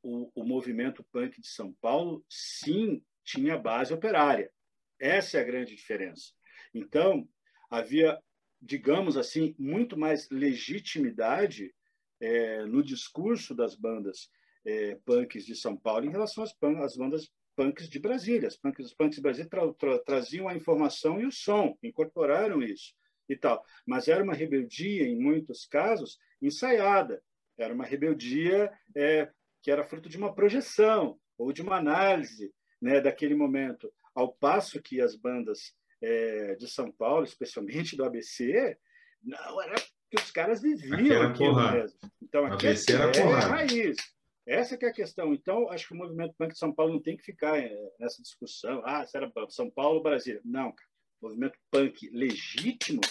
o, 0.07 0.31
o 0.33 0.45
movimento 0.45 1.03
punk 1.11 1.41
de 1.41 1.47
São 1.47 1.73
Paulo, 1.81 2.25
sim, 2.29 3.03
tinha 3.25 3.57
base 3.57 3.93
operária. 3.93 4.49
Essa 4.97 5.37
é 5.37 5.41
a 5.41 5.43
grande 5.43 5.75
diferença. 5.75 6.31
Então, 6.73 7.27
havia, 7.69 8.17
digamos 8.61 9.17
assim, 9.17 9.53
muito 9.59 9.97
mais 9.97 10.29
legitimidade 10.29 11.75
é, 12.21 12.63
no 12.65 12.81
discurso 12.81 13.53
das 13.53 13.75
bandas 13.75 14.29
é, 14.65 14.95
punks 15.05 15.45
de 15.45 15.55
São 15.55 15.75
Paulo 15.75 16.05
em 16.05 16.11
relação 16.11 16.41
às, 16.41 16.55
às 16.81 16.95
bandas 16.95 17.29
punks 17.53 17.89
de 17.89 17.99
Brasília. 17.99 18.47
As 18.47 18.55
punks, 18.55 18.85
os 18.85 18.93
punks 18.93 19.17
de 19.17 19.21
Brasília 19.21 19.49
tra, 19.49 19.73
tra, 19.73 19.99
traziam 19.99 20.47
a 20.47 20.55
informação 20.55 21.19
e 21.19 21.25
o 21.25 21.31
som, 21.33 21.77
incorporaram 21.83 22.63
isso 22.63 22.95
e 23.27 23.35
tal. 23.35 23.61
Mas 23.85 24.07
era 24.07 24.23
uma 24.23 24.33
rebeldia, 24.33 25.05
em 25.05 25.19
muitos 25.19 25.65
casos, 25.65 26.17
ensaiada. 26.41 27.21
Era 27.57 27.73
uma 27.73 27.83
rebeldia 27.83 28.71
é, 28.95 29.29
que 29.67 29.71
era 29.71 29.83
fruto 29.83 30.07
de 30.07 30.15
uma 30.15 30.33
projeção 30.33 31.19
ou 31.37 31.51
de 31.51 31.61
uma 31.61 31.75
análise 31.75 32.53
né, 32.81 33.01
daquele 33.01 33.35
momento. 33.35 33.91
Ao 34.15 34.31
passo 34.31 34.81
que 34.81 35.01
as 35.01 35.13
bandas 35.13 35.75
é, 36.01 36.55
de 36.55 36.69
São 36.69 36.89
Paulo, 36.89 37.25
especialmente 37.25 37.97
do 37.97 38.05
ABC, 38.05 38.77
não 39.21 39.61
era 39.61 39.75
que 40.09 40.15
os 40.15 40.31
caras 40.31 40.61
viviam 40.61 41.21
aquilo 41.21 41.53
mesmo. 41.69 41.99
Então, 42.21 42.45
aqui 42.45 42.67
ABC 42.67 42.93
era 42.93 43.11
é 43.11 43.21
a 43.21 43.39
raiz. 43.39 43.97
Essa 44.45 44.77
que 44.77 44.85
é 44.85 44.87
a 44.87 44.93
questão. 44.93 45.33
Então, 45.33 45.69
acho 45.69 45.89
que 45.89 45.93
o 45.93 45.97
movimento 45.97 46.33
punk 46.37 46.53
de 46.53 46.59
São 46.59 46.73
Paulo 46.73 46.93
não 46.93 47.01
tem 47.01 47.17
que 47.17 47.25
ficar 47.25 47.59
é, 47.59 47.69
nessa 47.99 48.21
discussão. 48.21 48.81
Ah, 48.85 49.05
se 49.05 49.17
era 49.17 49.29
São 49.49 49.69
Paulo 49.69 49.97
ou 49.97 50.01
Brasília. 50.03 50.39
Não, 50.45 50.71
cara. 50.71 50.89
O 51.19 51.27
movimento 51.27 51.59
punk 51.69 52.09
legítimo 52.11 53.01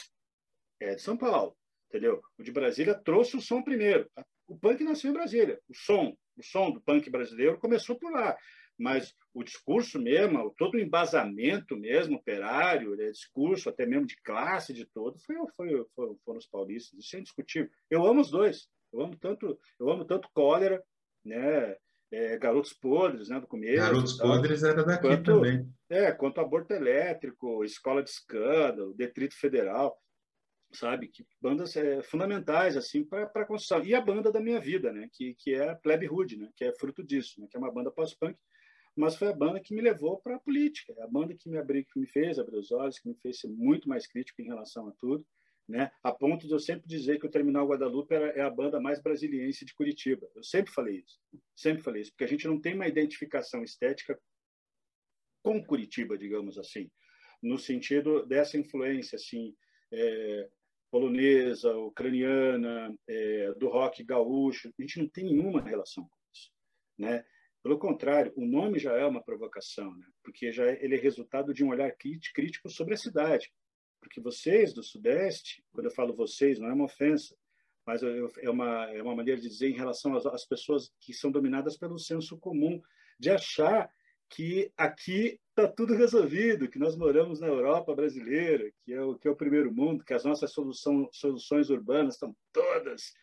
é 0.81 0.95
de 0.95 1.03
São 1.03 1.19
Paulo, 1.19 1.55
entendeu? 1.91 2.23
O 2.39 2.43
de 2.43 2.51
Brasília 2.51 2.95
trouxe 2.95 3.37
o 3.37 3.43
som 3.43 3.63
primeiro. 3.63 4.11
O 4.49 4.57
punk 4.57 4.83
nasceu 4.85 5.11
em 5.11 5.15
Brasília. 5.15 5.61
O 5.69 5.75
som, 5.75 6.17
o 6.37 6.43
som 6.43 6.71
do 6.71 6.81
punk 6.81 7.11
brasileiro 7.11 7.59
começou 7.59 7.97
por 7.97 8.13
lá. 8.13 8.37
Mas 8.79 9.15
o 9.33 9.43
discurso 9.43 9.99
mesmo, 9.99 10.55
todo 10.57 10.75
o 10.75 10.81
embasamento 10.81 11.77
mesmo, 11.77 12.17
operário, 12.17 12.95
né, 12.95 13.11
discurso 13.11 13.71
até 13.71 13.87
mesmo 13.87 14.07
de 14.07 14.17
classe, 14.23 14.75
de 14.75 14.85
todo, 14.85 15.19
foi, 15.21 15.37
foi, 15.57 15.85
foi, 15.95 16.17
foram 16.25 16.39
os 16.39 16.47
paulistas. 16.47 16.99
Isso 16.99 17.17
é 17.17 17.21
indiscutível. 17.21 17.71
Eu 17.91 18.07
amo 18.07 18.21
os 18.21 18.31
dois. 18.31 18.69
Eu 18.93 19.01
amo 19.01 19.17
tanto, 19.17 19.59
eu 19.81 19.91
amo 19.91 20.05
tanto 20.05 20.29
Cólera, 20.33 20.83
né? 21.25 21.77
É, 22.13 22.39
Garotos 22.39 22.73
Podres, 22.73 23.29
né, 23.29 23.41
do 23.41 23.49
começo. 23.49 23.83
Garotos 23.83 24.17
Podres 24.17 24.63
era 24.63 24.85
daqui 24.85 25.09
quanto, 25.09 25.25
também. 25.25 25.69
É, 25.89 26.13
quanto 26.13 26.41
aborto 26.41 26.73
elétrico, 26.73 27.65
escola 27.65 28.03
de 28.03 28.11
escândalo, 28.11 28.95
detrito 28.95 29.37
federal 29.37 29.99
sabe? 30.73 31.09
Que 31.09 31.27
bandas 31.41 31.77
é, 31.77 32.03
fundamentais 32.03 32.77
assim 32.77 33.05
para 33.05 33.25
a 33.25 33.45
construção. 33.45 33.85
E 33.85 33.95
a 33.95 34.01
banda 34.01 34.31
da 34.31 34.41
minha 34.41 34.61
vida, 34.61 34.93
né? 34.93 35.09
Que, 35.13 35.35
que 35.35 35.55
é 35.55 35.71
a 35.71 35.77
Plebe 35.77 36.09
Hood, 36.09 36.37
né? 36.37 36.51
Que 36.57 36.65
é 36.65 36.75
fruto 36.75 37.03
disso, 37.03 37.41
né? 37.41 37.47
Que 37.51 37.57
é 37.57 37.61
uma 37.61 37.73
banda 37.73 37.91
pós-punk, 37.91 38.39
mas 38.97 39.17
foi 39.17 39.29
a 39.29 39.33
banda 39.33 39.61
que 39.61 39.75
me 39.75 39.83
levou 39.83 40.19
para 40.19 40.37
a 40.37 40.41
política. 40.41 40.95
É 40.97 41.03
a 41.03 41.09
banda 41.09 41.35
que 41.35 41.49
me 41.49 41.59
abriu, 41.59 41.85
que 41.85 42.01
me 42.01 42.07
fez 42.07 42.39
abrir 42.39 42.57
os 42.57 42.73
olhos, 42.73 42.99
que 42.99 43.09
me 43.09 43.15
fez 43.17 43.41
ser 43.41 43.49
muito 43.49 43.89
mais 43.89 44.07
crítico 44.07 44.41
em 44.41 44.47
relação 44.47 44.89
a 44.89 44.93
tudo, 44.93 45.25
né? 45.69 45.91
A 46.03 46.13
ponto 46.13 46.47
de 46.47 46.53
eu 46.53 46.59
sempre 46.59 46.87
dizer 46.87 47.19
que 47.19 47.27
o 47.27 47.31
Terminal 47.31 47.67
Guadalupe 47.67 48.15
era, 48.15 48.29
é 48.29 48.41
a 48.41 48.51
banda 48.51 48.81
mais 48.81 49.03
brasiliense 49.03 49.65
de 49.65 49.75
Curitiba. 49.75 50.27
Eu 50.35 50.43
sempre 50.43 50.73
falei 50.73 50.99
isso, 50.99 51.21
sempre 51.55 51.83
falei 51.83 52.03
isso, 52.03 52.13
porque 52.13 52.25
a 52.25 52.29
gente 52.29 52.47
não 52.47 52.61
tem 52.61 52.75
uma 52.75 52.87
identificação 52.87 53.63
estética 53.63 54.19
com 55.43 55.63
Curitiba, 55.65 56.17
digamos 56.17 56.59
assim, 56.59 56.91
no 57.43 57.59
sentido 57.59 58.25
dessa 58.27 58.57
influência, 58.59 59.17
assim, 59.17 59.55
é, 59.93 60.49
polonesa, 60.91 61.77
ucraniana, 61.77 62.95
é, 63.09 63.53
do 63.55 63.69
rock 63.69 64.03
gaúcho. 64.05 64.73
A 64.79 64.83
gente 64.83 64.99
não 64.99 65.09
tem 65.09 65.25
nenhuma 65.25 65.63
relação 65.63 66.05
com 66.05 66.17
isso, 66.33 66.51
né? 66.99 67.25
Pelo 67.63 67.79
contrário, 67.79 68.33
o 68.37 68.47
nome 68.47 68.79
já 68.79 68.93
é 68.93 69.05
uma 69.05 69.21
provocação, 69.21 69.93
né? 69.97 70.07
porque 70.23 70.53
já 70.53 70.67
é, 70.67 70.85
ele 70.85 70.95
é 70.95 70.99
resultado 70.99 71.53
de 71.53 71.65
um 71.65 71.71
olhar 71.71 71.91
crítico 71.97 72.71
sobre 72.71 72.95
a 72.95 72.97
cidade. 72.97 73.53
porque 74.01 74.21
vocês 74.21 74.73
do 74.73 74.85
Sudeste, 74.85 75.65
quando 75.73 75.87
eu 75.87 75.91
falo 75.91 76.15
vocês, 76.15 76.61
não 76.61 76.69
é 76.69 76.73
uma 76.73 76.85
ofensa, 76.85 77.37
mas 77.85 78.05
é 78.05 78.49
uma, 78.49 78.89
é 78.93 79.03
uma 79.03 79.17
maneira 79.17 79.41
de 79.41 79.49
dizer 79.49 79.69
em 79.69 79.77
relação 79.77 80.15
às, 80.15 80.25
às 80.27 80.47
pessoas 80.47 80.93
que 81.01 81.13
são 81.13 81.29
dominadas 81.29 81.77
pelo 81.77 81.99
senso 81.99 82.39
comum, 82.39 82.81
de 83.19 83.31
achar 83.31 83.91
que 84.29 84.73
aqui 84.77 85.41
está 85.51 85.67
tudo 85.67 85.95
resolvido, 85.95 86.69
que 86.69 86.79
nós 86.79 86.97
moramos 86.97 87.41
na 87.41 87.47
Europa 87.47 87.95
brasileira, 87.95 88.71
que 88.85 88.93
é 88.93 89.01
o, 89.01 89.17
que 89.17 89.27
é 89.27 89.31
o 89.31 89.37
primeiro 89.37 89.73
mundo, 89.73 90.05
que 90.05 90.13
as 90.13 90.25
nossas 90.25 90.53
solução, 90.53 91.09
soluções 91.13 91.71
urbanas 91.71 92.15
estão 92.15 92.37
todas 92.53 93.15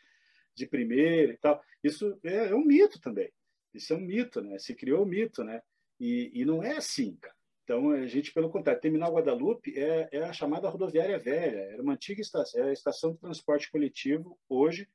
de 0.55 0.65
primeira 0.65 1.33
e 1.33 1.37
tal. 1.37 1.61
Isso 1.83 2.17
é, 2.23 2.49
é, 2.49 2.55
um 2.55 2.65
mito 2.65 2.99
também. 2.99 3.31
Isso 3.73 3.93
é 3.93 3.95
um 3.95 4.01
mito, 4.01 4.41
né? 4.41 4.57
Se 4.59 4.73
criou 4.73 5.03
um 5.03 5.07
mito, 5.07 5.43
né? 5.43 5.61
E, 5.99 6.31
e 6.33 6.45
não 6.45 6.63
é 6.63 6.77
assim, 6.77 7.15
cara. 7.17 7.35
Então, 7.63 7.91
a 7.91 8.05
gente, 8.07 8.33
pelo 8.33 8.49
contrário, 8.49 8.81
Terminal 8.81 9.13
Guadalupe 9.13 9.77
é, 9.77 10.09
é 10.11 10.23
a 10.23 10.33
chamada 10.33 10.67
rodoviária 10.67 11.17
velha, 11.17 11.59
era 11.59 11.81
uma 11.81 11.93
antiga 11.93 12.21
estação, 12.21 12.61
é 12.61 12.69
a 12.69 12.73
estação 12.73 13.13
de 13.13 13.19
transporte 13.19 13.71
coletivo, 13.71 14.37
hoje, 14.49 14.87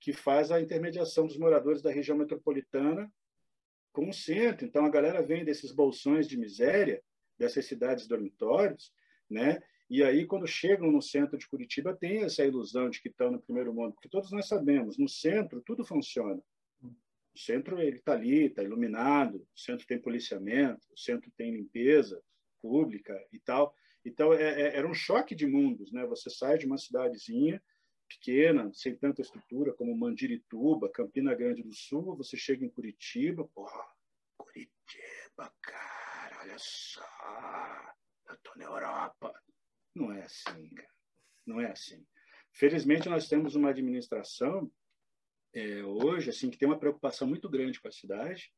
que 0.00 0.12
faz 0.12 0.50
a 0.50 0.60
intermediação 0.60 1.26
dos 1.26 1.36
moradores 1.36 1.82
da 1.82 1.90
região 1.90 2.16
metropolitana 2.16 3.12
com 3.94 4.10
o 4.10 4.12
centro. 4.12 4.66
Então, 4.66 4.84
a 4.84 4.90
galera 4.90 5.22
vem 5.22 5.44
desses 5.44 5.72
bolsões 5.72 6.28
de 6.28 6.36
miséria, 6.36 7.00
dessas 7.38 7.64
cidades 7.64 8.06
dormitórios, 8.06 8.92
né? 9.30 9.62
E 9.88 10.02
aí, 10.02 10.26
quando 10.26 10.46
chegam 10.46 10.90
no 10.90 11.00
centro 11.00 11.38
de 11.38 11.46
Curitiba, 11.46 11.96
tem 11.96 12.24
essa 12.24 12.44
ilusão 12.44 12.90
de 12.90 13.00
que 13.00 13.08
estão 13.08 13.30
no 13.30 13.40
primeiro 13.40 13.72
mundo, 13.72 13.92
porque 13.92 14.08
todos 14.08 14.32
nós 14.32 14.48
sabemos, 14.48 14.98
no 14.98 15.08
centro 15.08 15.62
tudo 15.64 15.84
funciona. 15.84 16.42
O 16.82 17.38
centro 17.38 17.80
ele 17.80 17.98
está 17.98 18.12
ali, 18.12 18.46
está 18.46 18.62
iluminado, 18.62 19.46
o 19.54 19.58
centro 19.58 19.86
tem 19.86 20.00
policiamento, 20.00 20.86
o 20.92 20.98
centro 20.98 21.30
tem 21.36 21.52
limpeza 21.52 22.20
pública 22.60 23.14
e 23.32 23.38
tal. 23.38 23.74
Então 24.04 24.32
é, 24.32 24.62
é, 24.62 24.76
era 24.76 24.88
um 24.88 24.94
choque 24.94 25.34
de 25.34 25.46
mundos, 25.46 25.92
né? 25.92 26.04
Você 26.06 26.30
sai 26.30 26.58
de 26.58 26.66
uma 26.66 26.78
cidadezinha 26.78 27.62
pequena, 28.14 28.70
sem 28.72 28.96
tanta 28.96 29.20
estrutura 29.20 29.72
como 29.74 29.96
Mandirituba, 29.96 30.90
Campina 30.90 31.34
Grande 31.34 31.62
do 31.62 31.72
Sul, 31.72 32.16
você 32.16 32.36
chega 32.36 32.64
em 32.64 32.70
Curitiba, 32.70 33.46
porra, 33.48 33.84
Curitiba, 34.36 35.52
cara, 35.60 36.40
olha 36.42 36.56
só, 36.58 37.04
eu 38.28 38.36
tô 38.42 38.52
na 38.56 38.64
Europa. 38.64 39.34
Não 39.94 40.12
é 40.12 40.22
assim, 40.22 40.68
cara. 40.70 40.94
Não 41.46 41.60
é 41.60 41.70
assim. 41.70 42.04
Felizmente 42.52 43.08
nós 43.08 43.28
temos 43.28 43.54
uma 43.54 43.70
administração 43.70 44.70
é, 45.52 45.84
hoje, 45.84 46.30
assim, 46.30 46.50
que 46.50 46.58
tem 46.58 46.66
uma 46.66 46.78
preocupação 46.78 47.28
muito 47.28 47.48
grande 47.48 47.80
com 47.80 47.88
a 47.88 47.92
cidade. 47.92 48.52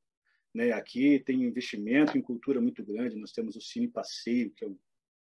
Né? 0.54 0.72
Aqui 0.72 1.18
tem 1.20 1.42
investimento 1.42 2.16
em 2.16 2.22
cultura 2.22 2.60
muito 2.60 2.84
grande. 2.84 3.16
Nós 3.16 3.32
temos 3.32 3.56
o 3.56 3.60
Cine 3.60 3.88
Passeio, 3.88 4.52
que 4.52 4.64
é, 4.64 4.68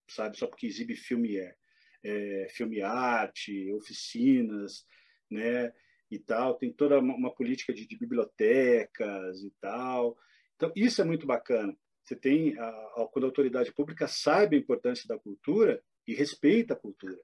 sabe, 0.10 0.38
só 0.38 0.48
porque 0.48 0.68
exibe 0.68 0.96
filme 0.96 1.38
é, 1.38 1.56
é 2.06 2.48
filme 2.50 2.82
arte, 2.82 3.72
oficinas, 3.74 4.86
né? 5.30 5.74
E 6.10 6.20
tal. 6.20 6.56
Tem 6.56 6.72
toda 6.72 7.00
uma, 7.00 7.16
uma 7.16 7.34
política 7.34 7.74
de, 7.74 7.88
de, 7.88 7.98
bibliotecas 7.98 9.44
e 9.44 9.52
tal. 9.60 10.18
Então 10.56 10.72
isso 10.76 11.02
é 11.02 11.06
muito 11.06 11.26
bacana. 11.26 11.76
Você 12.04 12.16
tem 12.16 12.58
a, 12.58 12.68
a, 12.68 13.10
quando 13.12 13.26
a 13.26 13.28
autoridade 13.28 13.74
pública 13.74 14.08
sabe 14.08 14.56
a 14.56 14.60
importância 14.60 15.08
da 15.08 15.18
cultura 15.18 15.82
e 16.08 16.14
respeita 16.14 16.74
a 16.74 16.78
cultura, 16.78 17.20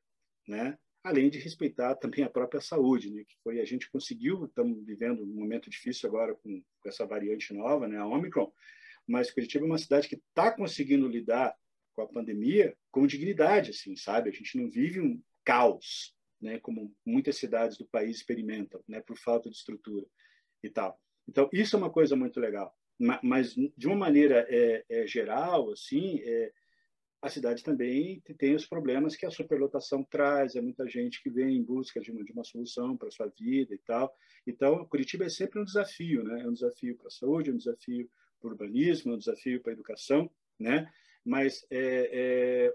né? 0.48 0.78
além 1.04 1.30
de 1.30 1.40
respeitar 1.40 1.96
também 1.96 2.24
a 2.24 2.30
própria 2.30 2.62
saúde, 2.62 3.12
né? 3.12 3.24
que 3.28 3.36
foi 3.44 3.60
a 3.60 3.66
gente 3.66 3.90
conseguiu, 3.90 4.46
estamos 4.46 4.84
vivendo 4.86 5.24
um 5.24 5.28
momento 5.28 5.70
difícil 5.70 6.10
agora 6.10 6.36
com, 6.36 6.64
com 6.80 6.90
essa 6.90 7.06
variante 7.06 7.54
nova, 7.54 7.88
né? 7.88 7.98
a 7.98 8.06
Omicron, 8.06 8.52
mas 9.08 9.32
Curitiba 9.32 9.66
é 9.66 9.68
uma 9.68 9.78
cidade 9.78 10.08
que 10.08 10.16
está 10.16 10.52
conseguindo 10.52 11.08
lidar 11.08 11.56
com 11.96 12.02
a 12.02 12.08
pandemia 12.08 12.76
com 12.92 13.08
dignidade, 13.08 13.72
assim, 13.72 13.96
sabe? 13.96 14.30
A 14.30 14.34
gente 14.34 14.58
não 14.58 14.70
vive 14.70 15.00
um 15.00 15.22
caos, 15.44 16.16
né? 16.42 16.60
Como 16.60 16.94
muitas 17.06 17.38
cidades 17.38 17.78
do 17.78 17.86
país 17.86 18.18
experimentam, 18.18 18.84
né? 18.88 19.02
Por 19.02 19.18
falta 19.18 19.50
de 19.50 19.56
estrutura 19.56 20.06
e 20.64 20.70
tal. 20.70 21.00
Então 21.28 21.50
isso 21.52 21.76
é 21.76 21.80
uma 21.80 21.90
coisa 21.90 22.16
muito 22.16 22.40
legal. 22.40 22.76
Mas 23.24 23.56
de 23.56 23.88
uma 23.88 23.96
maneira 23.96 24.46
é, 24.48 24.86
é 24.88 25.08
geral, 25.08 25.72
assim, 25.72 26.20
é, 26.24 26.52
a 27.22 27.30
cidade 27.30 27.64
também 27.64 28.20
tem 28.38 28.56
os 28.56 28.66
problemas 28.66 29.16
que 29.16 29.26
a 29.26 29.32
superlotação 29.32 30.04
traz, 30.04 30.56
é 30.56 30.62
muita 30.62 30.88
gente 30.88 31.22
que 31.22 31.30
vem 31.30 31.56
em 31.56 31.64
busca 31.64 32.02
de 32.02 32.12
uma, 32.12 32.24
de 32.24 32.32
uma 32.32 32.44
solução 32.44 32.98
para 32.98 33.12
sua 33.12 33.28
vida 33.28 33.76
e 33.76 33.78
tal. 33.78 34.12
Então, 34.46 34.84
Curitiba 34.86 35.26
é 35.26 35.30
sempre 35.30 35.60
um 35.60 35.64
desafio, 35.64 36.24
né? 36.24 36.42
É 36.42 36.48
um 36.48 36.54
desafio 36.54 36.98
para 36.98 37.08
a 37.08 37.12
saúde, 37.12 37.52
é 37.52 37.54
um 37.54 37.58
desafio 37.58 38.10
para 38.40 38.48
o 38.48 38.52
urbanismo, 38.52 39.12
é 39.12 39.16
um 39.16 39.20
desafio 39.20 39.62
para 39.62 39.72
a 39.72 39.74
educação, 39.74 40.32
né? 40.60 40.92
Mas 41.26 41.66
é, 41.70 42.10
é, 42.12 42.74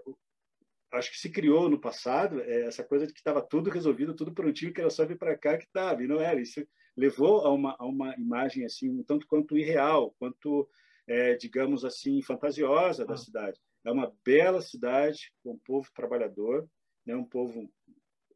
acho 0.93 1.11
que 1.11 1.19
se 1.19 1.29
criou 1.29 1.69
no 1.69 1.79
passado 1.79 2.41
é, 2.41 2.61
essa 2.65 2.83
coisa 2.83 3.05
de 3.05 3.13
que 3.13 3.19
estava 3.19 3.41
tudo 3.41 3.69
resolvido, 3.69 4.15
tudo 4.15 4.33
prontinho, 4.33 4.73
que 4.73 4.81
era 4.81 4.89
só 4.89 5.05
vir 5.05 5.17
para 5.17 5.37
cá 5.37 5.57
que 5.57 5.65
estava, 5.65 6.03
e 6.03 6.07
não 6.07 6.21
era. 6.21 6.39
Isso 6.39 6.65
levou 6.95 7.45
a 7.45 7.53
uma, 7.53 7.75
a 7.77 7.85
uma 7.85 8.15
imagem 8.15 8.65
assim 8.65 8.89
um 8.89 9.03
tanto 9.03 9.27
quanto 9.27 9.57
irreal, 9.57 10.15
quanto, 10.17 10.69
é, 11.07 11.35
digamos 11.35 11.83
assim, 11.83 12.21
fantasiosa 12.21 13.05
da 13.05 13.13
ah. 13.13 13.17
cidade. 13.17 13.59
É 13.85 13.91
uma 13.91 14.13
bela 14.25 14.61
cidade, 14.61 15.31
com 15.43 15.53
um 15.53 15.59
povo 15.59 15.89
trabalhador, 15.93 16.67
né? 17.05 17.15
um 17.15 17.23
povo 17.23 17.71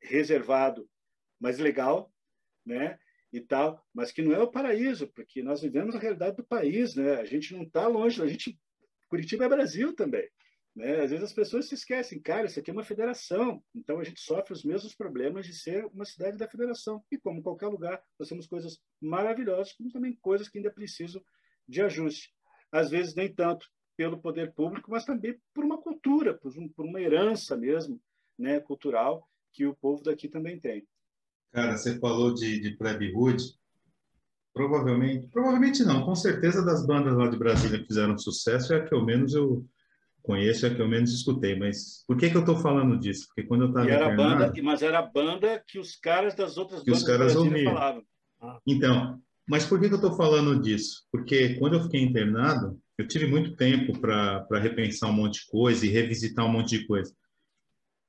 reservado, 0.02 0.90
mas 1.40 1.60
legal, 1.60 2.12
né? 2.66 2.98
e 3.34 3.40
tal, 3.40 3.82
mas 3.94 4.12
que 4.12 4.22
não 4.22 4.34
é 4.34 4.40
o 4.40 4.52
paraíso, 4.52 5.08
porque 5.08 5.42
nós 5.42 5.62
vivemos 5.62 5.96
a 5.96 6.00
realidade 6.00 6.36
do 6.36 6.44
país, 6.44 6.96
né? 6.96 7.16
A 7.16 7.24
gente 7.24 7.54
não 7.54 7.64
está 7.64 7.88
longe, 7.88 8.22
a 8.22 8.28
gente 8.28 8.60
Curitiba 9.12 9.44
é 9.44 9.50
Brasil 9.50 9.94
também, 9.94 10.26
né? 10.74 11.02
Às 11.02 11.12
vezes 11.12 11.26
as 11.26 11.34
pessoas 11.34 11.68
se 11.68 11.76
esquecem, 11.76 12.22
cara, 12.22 12.46
isso 12.46 12.58
aqui 12.58 12.70
é 12.70 12.74
uma 12.74 12.82
federação, 12.82 13.62
então 13.76 14.00
a 14.00 14.06
gente 14.06 14.22
sofre 14.22 14.54
os 14.54 14.64
mesmos 14.64 14.96
problemas 14.96 15.46
de 15.46 15.54
ser 15.54 15.86
uma 15.88 16.06
cidade 16.06 16.38
da 16.38 16.48
federação. 16.48 17.04
E 17.12 17.18
como 17.18 17.44
qualquer 17.44 17.68
lugar, 17.68 18.02
nós 18.18 18.30
temos 18.30 18.48
coisas 18.48 18.80
maravilhosas, 19.02 19.74
como 19.74 19.92
também 19.92 20.18
coisas 20.22 20.48
que 20.48 20.60
ainda 20.60 20.72
precisam 20.72 21.22
de 21.68 21.82
ajuste. 21.82 22.34
Às 22.72 22.90
vezes 22.90 23.14
nem 23.14 23.28
tanto, 23.28 23.68
pelo 23.98 24.18
poder 24.18 24.54
público, 24.54 24.90
mas 24.90 25.04
também 25.04 25.38
por 25.54 25.66
uma 25.66 25.78
cultura, 25.78 26.34
por, 26.34 26.58
um, 26.58 26.70
por 26.70 26.86
uma 26.86 27.02
herança 27.02 27.58
mesmo, 27.58 28.02
né, 28.40 28.62
cultural 28.62 29.30
que 29.52 29.66
o 29.66 29.76
povo 29.76 30.02
daqui 30.02 30.30
também 30.30 30.58
tem. 30.58 30.88
Cara, 31.52 31.76
você 31.76 32.00
falou 32.00 32.34
de, 32.34 32.62
de 32.62 32.78
Plebe 32.78 33.12
provavelmente, 34.54 35.28
provavelmente 35.28 35.84
não, 35.84 36.04
com 36.04 36.16
certeza 36.16 36.64
das 36.64 36.86
bandas 36.86 37.16
lá 37.16 37.28
de 37.28 37.38
Brasília 37.38 37.80
que 37.80 37.88
fizeram 37.88 38.18
sucesso 38.18 38.74
é 38.74 38.78
a 38.78 38.86
que 38.86 38.94
eu 38.94 39.04
menos 39.04 39.34
eu 39.34 39.66
conheço, 40.22 40.66
é 40.66 40.70
a 40.70 40.76
que 40.76 40.82
eu 40.82 40.88
menos 40.88 41.14
escutei, 41.14 41.58
mas 41.58 42.04
por 42.08 42.18
que 42.18 42.30
que 42.30 42.38
eu 42.38 42.42
estou 42.42 42.58
falando 42.58 43.00
disso? 43.00 43.28
Porque 43.28 43.48
quando 43.48 43.64
eu 43.64 43.70
estava 43.70 43.90
era 43.90 44.16
banda, 44.16 44.54
mas 44.64 44.82
era 44.82 45.00
a 45.00 45.06
banda 45.06 45.64
que 45.66 45.80
os 45.80 45.96
caras 45.96 46.36
das 46.36 46.58
outras 46.58 46.82
que 46.82 46.92
bandas 46.92 47.02
os 47.02 47.08
caras 47.08 47.36
ouviam. 47.36 47.74
falavam. 47.74 48.04
Então, 48.66 49.22
mas 49.48 49.66
por 49.66 49.80
que 49.80 49.88
que 49.88 49.94
eu 49.94 50.00
estou 50.00 50.16
falando 50.16 50.60
disso? 50.62 51.06
Porque 51.12 51.56
quando 51.56 51.74
eu 51.74 51.84
fiquei 51.84 52.02
internado, 52.02 52.80
eu 52.98 53.08
tive 53.08 53.26
muito 53.26 53.56
tempo 53.56 53.98
para 54.00 54.60
repensar 54.60 55.10
um 55.10 55.14
monte 55.14 55.42
de 55.42 55.48
coisa 55.48 55.86
e 55.86 55.90
revisitar 55.90 56.46
um 56.46 56.52
monte 56.52 56.78
de 56.78 56.86
coisa. 56.86 57.14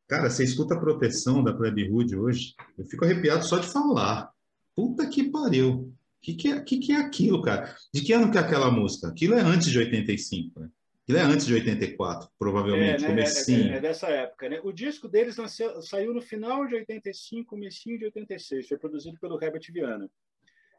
Cara, 0.08 0.28
você 0.28 0.44
escuta 0.44 0.74
a 0.74 0.80
proteção 0.80 1.42
da 1.42 1.54
Plebe 1.54 1.90
Hood 1.90 2.14
hoje, 2.16 2.54
eu 2.76 2.84
fico 2.84 3.04
arrepiado 3.04 3.44
só 3.44 3.58
de 3.58 3.66
falar. 3.66 4.30
Puta 4.74 5.08
que 5.08 5.30
pariu. 5.30 5.92
O 6.22 6.24
que, 6.24 6.34
que, 6.34 6.48
é, 6.48 6.60
que, 6.60 6.78
que 6.78 6.92
é 6.92 6.96
aquilo, 6.96 7.42
cara? 7.42 7.74
De 7.92 8.00
que 8.00 8.12
ano 8.12 8.30
que 8.30 8.38
é 8.38 8.40
aquela 8.40 8.70
música? 8.70 9.08
Aquilo 9.08 9.34
é 9.34 9.40
antes 9.40 9.68
de 9.68 9.76
85, 9.76 10.60
né? 10.60 10.68
Aquilo 11.02 11.18
é 11.18 11.22
antes 11.22 11.46
de 11.46 11.54
84, 11.54 12.28
provavelmente, 12.38 13.04
é, 13.04 13.08
né? 13.08 13.08
comecinho. 13.08 13.72
É, 13.72 13.76
é, 13.78 13.80
dessa 13.80 14.06
época, 14.06 14.48
né? 14.48 14.60
O 14.62 14.70
disco 14.70 15.08
deles 15.08 15.36
nasceu, 15.36 15.82
saiu 15.82 16.14
no 16.14 16.22
final 16.22 16.64
de 16.64 16.76
85, 16.76 17.50
comecinho 17.50 17.98
de 17.98 18.04
86. 18.04 18.68
Foi 18.68 18.78
produzido 18.78 19.18
pelo 19.18 19.42
Herbert 19.42 19.62
Viana. 19.72 20.08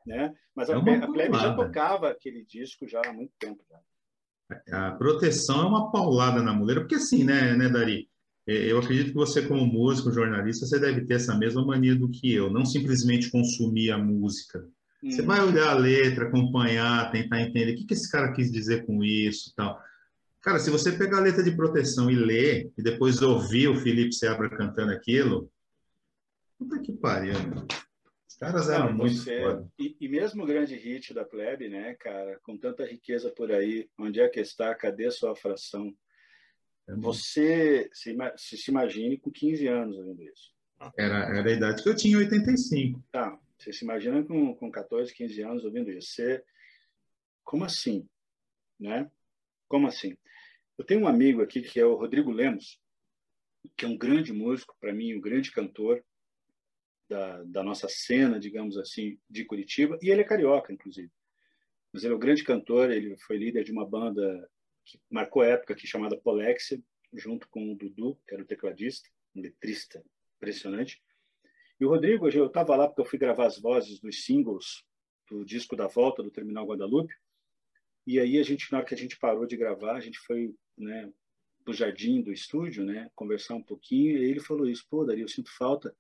Né? 0.08 0.34
Mas 0.56 0.70
a, 0.70 0.76
é 0.76 0.78
a 0.78 1.08
Plebe 1.08 1.38
já 1.38 1.54
tocava 1.54 2.10
aquele 2.10 2.46
disco 2.46 2.88
já 2.88 3.02
há 3.06 3.12
muito 3.12 3.34
tempo. 3.38 3.62
Já 3.70 3.80
a 4.72 4.92
proteção 4.92 5.62
é 5.62 5.66
uma 5.66 5.92
paulada 5.92 6.42
na 6.42 6.54
mulher, 6.54 6.80
porque 6.80 6.96
assim, 6.96 7.24
né, 7.24 7.56
né, 7.56 7.70
Dari? 7.70 8.10
É, 8.48 8.72
eu 8.72 8.78
acredito 8.78 9.08
que 9.08 9.14
você, 9.14 9.42
como 9.48 9.66
músico, 9.66 10.12
jornalista, 10.12 10.66
você 10.66 10.80
deve 10.80 11.06
ter 11.06 11.16
essa 11.16 11.36
mesma 11.36 11.66
mania 11.66 11.96
do 11.96 12.10
que 12.10 12.34
eu, 12.34 12.52
não 12.52 12.66
simplesmente 12.66 13.32
consumir 13.32 13.92
a 13.92 13.98
música. 13.98 14.68
Hum. 15.04 15.12
Você 15.12 15.22
vai 15.22 15.42
olhar 15.42 15.70
a 15.70 15.76
letra, 15.76 16.28
acompanhar, 16.28 17.12
tentar 17.12 17.42
entender 17.42 17.74
o 17.74 17.76
que, 17.76 17.86
que 17.86 17.94
esse 17.94 18.10
cara 18.10 18.32
quis 18.32 18.52
dizer 18.52 18.86
com 18.86 19.04
isso 19.04 19.54
tal. 19.56 19.80
Cara, 20.42 20.60
se 20.60 20.70
você 20.70 20.92
pegar 20.92 21.18
a 21.18 21.22
letra 21.22 21.44
de 21.44 21.56
proteção 21.56 22.10
e 22.10 22.16
ler, 22.16 22.72
e 22.78 22.84
depois 22.84 23.22
ouvir 23.22 23.68
o 23.68 23.76
Felipe 23.76 24.14
Seabra 24.14 24.50
cantando 24.50 24.92
aquilo, 24.92 25.50
puta 26.58 26.80
que 26.80 26.92
pariu, 26.92 27.34
meu 27.34 27.66
caras 28.44 28.70
eram 28.70 28.88
Não, 28.88 28.98
muito 28.98 29.16
você, 29.16 29.42
foda. 29.42 29.68
E, 29.80 29.96
e, 30.02 30.10
mesmo 30.10 30.44
o 30.44 30.46
grande 30.46 30.76
hit 30.76 31.14
da 31.14 31.24
plebe, 31.24 31.70
né, 31.70 31.96
cara, 31.96 32.40
com 32.44 32.58
tanta 32.58 32.86
riqueza 32.86 33.30
por 33.30 33.52
aí, 33.52 33.88
onde 33.98 34.20
é 34.20 34.28
que 34.28 34.42
está? 34.42 34.76
Cadê 34.76 35.10
sua 35.12 35.34
fração? 35.36 35.96
É 36.88 36.96
você 36.96 37.90
se, 37.94 38.14
se, 38.36 38.58
se 38.58 38.72
imagine 38.72 39.18
com 39.18 39.32
15 39.32 39.68
anos 39.68 39.98
ouvindo 39.98 40.22
isso. 40.24 40.52
Era, 40.98 41.38
era 41.38 41.50
a 41.50 41.54
idade 41.54 41.82
que 41.82 41.88
eu 41.88 41.96
tinha, 41.96 42.18
85. 42.18 43.02
Tá, 43.10 43.40
você 43.58 43.72
se 43.72 43.84
imagina 43.84 44.24
com, 44.24 44.56
com 44.56 44.72
14, 44.72 45.14
15 45.14 45.42
anos 45.42 45.66
ouvindo 45.66 45.92
isso. 45.92 46.14
Você, 46.14 46.44
como 47.44 47.64
assim? 47.64 48.08
Né? 48.80 49.10
Como 49.68 49.88
assim? 49.88 50.18
Eu 50.78 50.84
tenho 50.84 51.02
um 51.02 51.08
amigo 51.08 51.42
aqui 51.42 51.62
que 51.62 51.80
é 51.80 51.86
o 51.86 51.96
Rodrigo 51.96 52.32
Lemos, 52.32 52.82
que 53.78 53.86
é 53.86 53.88
um 53.88 53.98
grande 53.98 54.34
músico, 54.34 54.76
para 54.80 54.94
mim, 54.94 55.16
um 55.16 55.22
grande 55.22 55.52
cantor 55.52 56.04
da, 57.08 57.44
da 57.44 57.64
nossa 57.64 57.88
cena, 57.88 58.40
digamos 58.40 58.78
assim, 58.78 59.20
de 59.30 59.46
Curitiba, 59.46 59.98
e 60.02 60.10
ele 60.10 60.22
é 60.22 60.26
carioca, 60.26 60.74
inclusive. 60.74 61.12
Mas 61.92 62.04
ele 62.04 62.14
é 62.14 62.16
um 62.16 62.20
grande 62.20 62.44
cantor, 62.44 62.92
ele 62.92 63.16
foi 63.18 63.38
líder 63.38 63.64
de 63.64 63.72
uma 63.72 63.88
banda 63.88 64.50
que 64.84 65.00
marcou 65.10 65.44
época 65.44 65.74
aqui 65.74 65.88
chamada 65.88 66.18
Polexia, 66.18 66.82
junto 67.14 67.48
com 67.50 67.72
o 67.72 67.76
Dudu, 67.76 68.20
que 68.28 68.34
era 68.34 68.44
o 68.44 68.48
tecladista, 68.48 69.10
um 69.36 69.42
letrista 69.42 70.04
impressionante. 70.38 71.02
E 71.80 71.86
o 71.86 71.90
Rodrigo, 71.90 72.30
eu 72.30 72.48
estava 72.48 72.76
lá 72.76 72.88
porque 72.88 73.02
eu 73.02 73.06
fui 73.06 73.20
gravar 73.20 73.48
as 73.48 73.60
vozes 73.60 74.00
dos 74.00 74.24
singles 74.24 74.84
do 75.30 75.44
disco 75.44 75.76
da 75.76 75.88
volta 75.88 76.22
do 76.22 76.32
Terminal 76.32 76.66
Guadalupe. 76.66 77.14
E 78.06 78.20
aí 78.20 78.38
a 78.38 78.44
gente, 78.44 78.72
na 78.72 78.80
hora 78.80 78.88
que 78.88 78.94
a 78.94 78.98
gente 78.98 79.18
parou 79.18 79.46
de 79.46 79.58
gravar, 79.58 79.96
a 79.96 80.00
gente 80.00 80.20
foi, 80.20 80.54
né, 80.78 81.12
pro 81.64 81.74
jardim 81.74 82.22
do 82.22 82.32
estúdio, 82.32 82.84
né, 82.84 83.10
conversar 83.16 83.56
um 83.56 83.64
pouquinho. 83.64 84.18
E 84.18 84.30
ele 84.30 84.40
falou 84.40 84.68
isso, 84.68 84.86
pô, 84.90 85.06
Dario, 85.06 85.24
eu 85.24 85.30
sinto 85.30 85.50
falta 85.58 85.96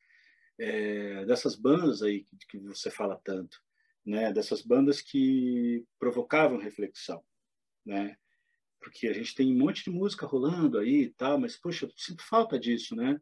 é, 0.57 1.25
dessas 1.25 1.55
bandas 1.55 2.01
aí 2.01 2.23
que, 2.23 2.37
que 2.49 2.59
você 2.59 2.91
fala 2.91 3.19
tanto, 3.23 3.57
né, 4.05 4.31
dessas 4.31 4.61
bandas 4.61 5.01
que 5.01 5.85
provocavam 5.97 6.57
reflexão, 6.57 7.23
né? 7.85 8.17
Porque 8.79 9.07
a 9.07 9.13
gente 9.13 9.33
tem 9.33 9.51
um 9.53 9.57
monte 9.57 9.85
de 9.85 9.89
música 9.89 10.25
rolando 10.25 10.77
aí 10.77 11.03
e 11.03 11.09
tal, 11.09 11.39
mas 11.39 11.55
poxa, 11.55 11.85
eu 11.85 11.91
sinto 11.95 12.21
falta 12.21 12.59
disso, 12.59 12.95
né? 12.95 13.19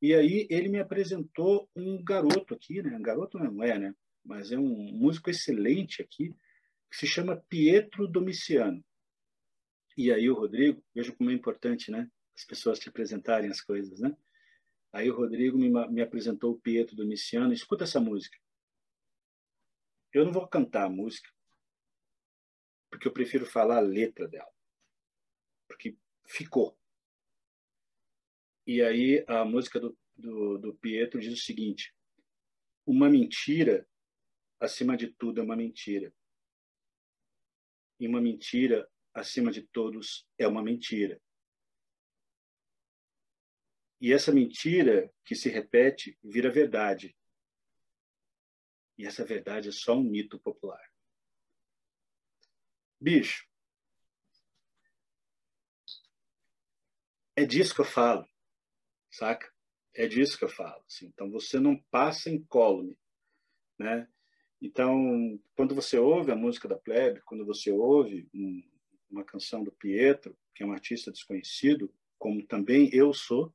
E 0.00 0.14
aí 0.14 0.46
ele 0.50 0.68
me 0.68 0.78
apresentou 0.78 1.68
um 1.74 2.02
garoto 2.02 2.54
aqui, 2.54 2.82
né? 2.82 2.96
Um 2.96 3.02
garoto 3.02 3.38
não 3.38 3.62
é, 3.62 3.78
né? 3.78 3.94
Mas 4.24 4.52
é 4.52 4.58
um 4.58 4.92
músico 4.92 5.30
excelente 5.30 6.02
aqui, 6.02 6.34
que 6.90 6.96
se 6.96 7.06
chama 7.06 7.42
Pietro 7.48 8.06
Domiciano. 8.06 8.84
E 9.96 10.12
aí 10.12 10.28
o 10.28 10.34
Rodrigo, 10.34 10.82
veja 10.94 11.12
como 11.12 11.30
é 11.30 11.34
importante, 11.34 11.90
né? 11.90 12.10
As 12.36 12.44
pessoas 12.44 12.78
te 12.78 12.88
apresentarem 12.88 13.50
as 13.50 13.60
coisas, 13.60 14.00
né? 14.00 14.16
Aí 14.92 15.10
o 15.10 15.16
Rodrigo 15.16 15.58
me, 15.58 15.68
me 15.88 16.02
apresentou 16.02 16.52
o 16.52 16.60
Pietro 16.60 16.96
Domiciano. 16.96 17.52
Escuta 17.52 17.84
essa 17.84 18.00
música. 18.00 18.36
Eu 20.12 20.24
não 20.24 20.32
vou 20.32 20.46
cantar 20.46 20.84
a 20.84 20.88
música, 20.88 21.28
porque 22.88 23.08
eu 23.08 23.12
prefiro 23.12 23.44
falar 23.44 23.78
a 23.78 23.80
letra 23.80 24.28
dela. 24.28 24.50
Porque 25.66 25.96
ficou. 26.24 26.78
E 28.66 28.82
aí 28.82 29.22
a 29.28 29.44
música 29.44 29.78
do, 29.78 29.96
do, 30.16 30.58
do 30.58 30.74
Pietro 30.76 31.20
diz 31.20 31.34
o 31.34 31.42
seguinte: 31.42 31.94
uma 32.86 33.10
mentira, 33.10 33.86
acima 34.58 34.96
de 34.96 35.08
tudo, 35.08 35.40
é 35.40 35.44
uma 35.44 35.56
mentira. 35.56 36.12
E 38.00 38.08
uma 38.08 38.20
mentira, 38.20 38.90
acima 39.12 39.50
de 39.50 39.62
todos, 39.62 40.26
é 40.38 40.48
uma 40.48 40.62
mentira. 40.62 41.20
E 44.00 44.12
essa 44.12 44.32
mentira 44.32 45.12
que 45.24 45.34
se 45.34 45.48
repete 45.48 46.18
vira 46.22 46.50
verdade. 46.50 47.16
E 48.96 49.06
essa 49.06 49.24
verdade 49.24 49.68
é 49.68 49.72
só 49.72 49.94
um 49.94 50.02
mito 50.02 50.38
popular. 50.38 50.82
Bicho, 53.00 53.46
é 57.36 57.44
disso 57.44 57.74
que 57.74 57.80
eu 57.80 57.84
falo 57.84 58.33
saca? 59.14 59.52
É 59.94 60.06
disso 60.06 60.38
que 60.38 60.44
eu 60.44 60.48
falo. 60.48 60.82
Assim. 60.86 61.06
Então, 61.06 61.30
você 61.30 61.58
não 61.60 61.76
passa 61.90 62.30
incólume, 62.30 62.98
né? 63.78 64.08
Então, 64.60 65.38
quando 65.54 65.74
você 65.74 65.98
ouve 65.98 66.32
a 66.32 66.36
música 66.36 66.66
da 66.66 66.76
Plebe, 66.76 67.20
quando 67.24 67.44
você 67.44 67.70
ouve 67.70 68.28
um, 68.34 68.62
uma 69.10 69.24
canção 69.24 69.62
do 69.62 69.70
Pietro, 69.70 70.36
que 70.54 70.62
é 70.62 70.66
um 70.66 70.72
artista 70.72 71.12
desconhecido, 71.12 71.92
como 72.18 72.44
também 72.46 72.88
eu 72.92 73.12
sou, 73.12 73.52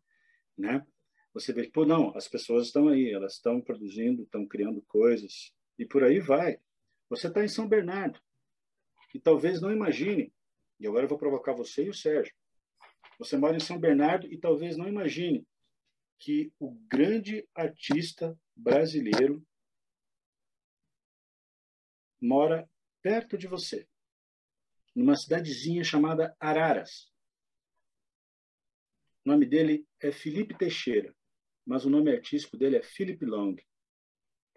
né? 0.57 0.85
Você 1.33 1.53
vê 1.53 1.69
pô, 1.69 1.85
não, 1.85 2.15
as 2.15 2.27
pessoas 2.27 2.67
estão 2.67 2.87
aí, 2.87 3.11
elas 3.11 3.33
estão 3.33 3.61
produzindo, 3.61 4.23
estão 4.23 4.45
criando 4.45 4.81
coisas, 4.83 5.53
e 5.77 5.85
por 5.85 6.03
aí 6.03 6.19
vai. 6.19 6.59
Você 7.09 7.27
está 7.27 7.43
em 7.43 7.47
São 7.47 7.67
Bernardo, 7.67 8.19
e 9.13 9.19
talvez 9.19 9.61
não 9.61 9.71
imagine, 9.71 10.31
e 10.79 10.87
agora 10.87 11.05
eu 11.05 11.09
vou 11.09 11.17
provocar 11.17 11.53
você 11.53 11.85
e 11.85 11.89
o 11.89 11.93
Sérgio, 11.93 12.33
você 13.19 13.35
mora 13.35 13.57
em 13.57 13.59
São 13.59 13.77
Bernardo 13.77 14.31
e 14.31 14.37
talvez 14.37 14.77
não 14.77 14.87
imagine 14.87 15.45
que 16.17 16.51
o 16.57 16.71
grande 16.89 17.47
artista 17.53 18.37
brasileiro 18.55 19.45
mora 22.21 22.69
perto 23.01 23.37
de 23.37 23.45
você, 23.45 23.87
numa 24.95 25.15
cidadezinha 25.15 25.83
chamada 25.83 26.35
Araras. 26.39 27.11
O 29.25 29.29
nome 29.29 29.45
dele 29.45 29.85
é 29.99 30.11
Felipe 30.11 30.57
Teixeira, 30.57 31.13
mas 31.65 31.85
o 31.85 31.89
nome 31.89 32.11
artístico 32.11 32.57
dele 32.57 32.77
é 32.77 32.81
Philip 32.81 33.23
Long, 33.25 33.55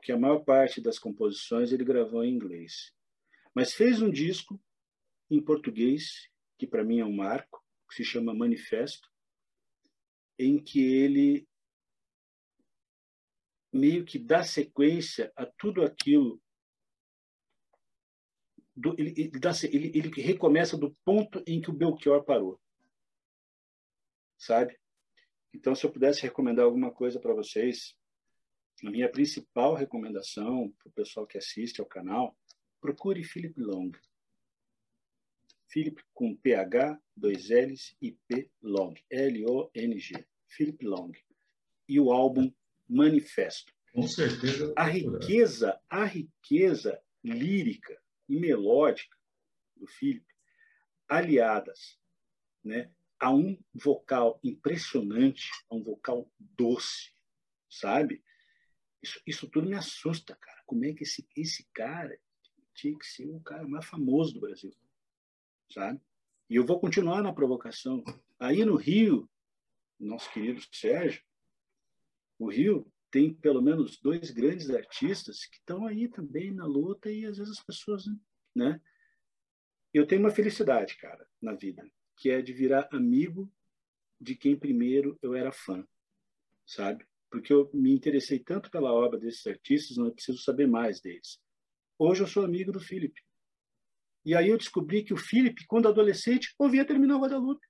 que 0.03 0.12
a 0.12 0.18
maior 0.18 0.44
parte 0.44 0.81
das 0.81 0.98
composições 0.98 1.72
ele 1.72 1.85
gravou 1.85 2.25
em 2.25 2.35
inglês. 2.35 2.92
Mas 3.55 3.75
fez 3.75 4.01
um 4.01 4.11
disco 4.11 4.61
em 5.31 5.42
português, 5.42 6.29
que 6.59 6.66
para 6.66 6.85
mim 6.85 7.01
é 7.01 7.05
um 7.05 7.14
marco, 7.14 7.62
que 7.92 7.96
se 7.96 8.05
chama 8.05 8.35
Manifesto, 8.35 9.11
em 10.38 10.59
que 10.62 10.81
ele 10.81 11.46
meio 13.70 14.05
que 14.05 14.18
dá 14.18 14.42
sequência 14.42 15.31
a 15.37 15.44
tudo 15.44 15.83
aquilo. 15.83 16.40
Do, 18.74 18.94
ele, 18.98 19.12
ele, 19.16 19.38
dá, 19.38 19.50
ele, 19.64 19.92
ele 19.94 20.22
recomeça 20.22 20.76
do 20.76 20.94
ponto 21.05 21.42
em 21.46 21.61
que 21.61 21.70
o 21.70 21.74
Belchior 21.74 22.24
parou. 22.24 22.59
Sabe? 24.38 24.78
Então, 25.52 25.74
se 25.74 25.85
eu 25.85 25.92
pudesse 25.92 26.22
recomendar 26.22 26.64
alguma 26.64 26.90
coisa 26.90 27.20
para 27.20 27.35
vocês, 27.35 27.94
a 28.85 28.90
minha 28.90 29.11
principal 29.11 29.74
recomendação 29.74 30.72
para 30.78 30.88
o 30.88 30.92
pessoal 30.92 31.26
que 31.26 31.37
assiste 31.37 31.81
ao 31.81 31.87
canal, 31.87 32.37
procure 32.81 33.22
Philip 33.22 33.61
Long. 33.61 33.92
Philip 35.72 36.04
com 36.12 36.37
PH, 36.37 37.00
dois 37.16 37.48
L's 37.48 37.96
e 38.00 38.12
P 38.12 38.50
Long, 38.61 38.94
L-O-N-G, 39.11 40.26
Philip 40.46 40.85
Long. 40.85 41.12
E 41.88 41.98
o 41.98 42.12
álbum 42.12 42.52
Manifesto. 42.87 43.72
Com 43.92 44.06
certeza. 44.06 44.72
A 44.76 44.85
riqueza, 44.85 45.80
a 45.88 46.04
riqueza 46.04 47.02
lírica 47.24 47.98
e 48.28 48.38
melódica 48.38 49.16
do 49.74 49.87
Philip, 49.87 50.26
aliadas 51.08 51.98
né, 52.62 52.90
a 53.18 53.32
um 53.32 53.58
vocal 53.72 54.38
impressionante, 54.44 55.48
a 55.70 55.74
um 55.74 55.82
vocal 55.82 56.30
doce, 56.38 57.12
sabe? 57.70 58.22
Isso, 59.02 59.20
isso 59.26 59.48
tudo 59.48 59.68
me 59.68 59.74
assusta, 59.74 60.37
cara. 60.37 60.62
Como 60.66 60.85
é 60.85 60.92
que 60.92 61.04
esse, 61.04 61.26
esse 61.35 61.66
cara 61.72 62.18
tinha 62.74 62.96
que 62.98 63.06
ser 63.06 63.26
o 63.26 63.40
cara 63.40 63.66
mais 63.66 63.87
famoso 63.87 64.35
do 64.35 64.40
Brasil? 64.40 64.74
Sabe? 65.73 66.01
E 66.49 66.57
eu 66.57 66.66
vou 66.66 66.79
continuar 66.79 67.23
na 67.23 67.33
provocação. 67.33 68.03
Aí 68.39 68.64
no 68.64 68.77
Rio, 68.77 69.29
nosso 69.99 70.31
querido 70.33 70.61
Sérgio, 70.70 71.23
o 72.39 72.51
Rio 72.51 72.87
tem 73.11 73.33
pelo 73.33 73.62
menos 73.62 73.99
dois 74.01 74.31
grandes 74.31 74.70
artistas 74.70 75.45
que 75.45 75.57
estão 75.57 75.87
aí 75.87 76.09
também 76.09 76.51
na 76.51 76.66
luta 76.66 77.11
e 77.11 77.27
às 77.27 77.39
vezes 77.39 77.59
as 77.59 77.64
pessoas, 77.64 78.05
né? 78.55 78.81
Eu 79.93 80.07
tenho 80.07 80.23
uma 80.23 80.31
felicidade, 80.31 80.97
cara, 80.97 81.29
na 81.41 81.53
vida, 81.53 81.87
que 82.16 82.31
é 82.31 82.41
de 82.41 82.53
virar 82.53 82.89
amigo 82.91 83.53
de 84.18 84.35
quem 84.35 84.57
primeiro 84.57 85.18
eu 85.20 85.35
era 85.35 85.53
fã, 85.53 85.87
sabe? 86.66 87.07
Porque 87.31 87.53
eu 87.53 87.70
me 87.75 87.93
interessei 87.93 88.39
tanto 88.39 88.70
pela 88.70 88.93
obra 88.93 89.18
desses 89.18 89.47
artistas, 89.47 89.97
não 89.97 90.11
preciso 90.11 90.39
saber 90.39 90.66
mais 90.66 91.01
deles. 91.01 91.41
Hoje 91.99 92.23
eu 92.23 92.27
sou 92.27 92.45
amigo 92.45 92.73
do 92.73 92.81
Felipe. 92.81 93.23
E 94.25 94.35
aí 94.35 94.49
eu 94.49 94.59
descobri 94.59 95.03
que 95.03 95.12
o 95.12 95.16
Felipe, 95.16 95.66
quando 95.66 95.89
adolescente, 95.89 96.55
ouvia 96.59 96.85
Terminal 96.85 97.20
Guadalupe. 97.20 97.66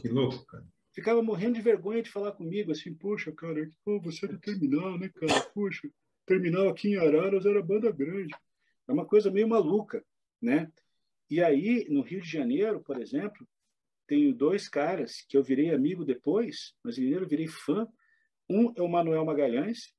Que 0.00 0.08
louco, 0.08 0.44
cara. 0.46 0.64
Ficava 0.94 1.22
morrendo 1.22 1.54
de 1.54 1.62
vergonha 1.62 2.02
de 2.02 2.10
falar 2.10 2.32
comigo, 2.32 2.70
assim, 2.70 2.94
puxa, 2.94 3.32
cara, 3.32 3.70
pô, 3.84 4.00
você 4.00 4.26
é 4.26 4.28
do 4.28 4.38
Terminal, 4.38 4.98
né, 4.98 5.08
cara? 5.08 5.40
Puxa, 5.54 5.88
Terminal 6.26 6.68
aqui 6.68 6.90
em 6.90 6.96
Araras 6.96 7.46
era 7.46 7.62
banda 7.62 7.90
grande. 7.90 8.34
É 8.86 8.92
uma 8.92 9.06
coisa 9.06 9.30
meio 9.30 9.48
maluca, 9.48 10.04
né? 10.40 10.70
E 11.30 11.42
aí, 11.42 11.86
no 11.88 12.02
Rio 12.02 12.20
de 12.20 12.28
Janeiro, 12.28 12.80
por 12.80 13.00
exemplo, 13.00 13.48
tenho 14.06 14.34
dois 14.34 14.68
caras 14.68 15.22
que 15.26 15.36
eu 15.36 15.42
virei 15.42 15.72
amigo 15.72 16.04
depois, 16.04 16.74
mas 16.84 16.96
primeiro 16.96 17.24
eu 17.24 17.28
virei 17.28 17.46
fã. 17.46 17.88
Um 18.48 18.72
é 18.76 18.82
o 18.82 18.88
Manuel 18.88 19.24
Magalhães, 19.24 19.94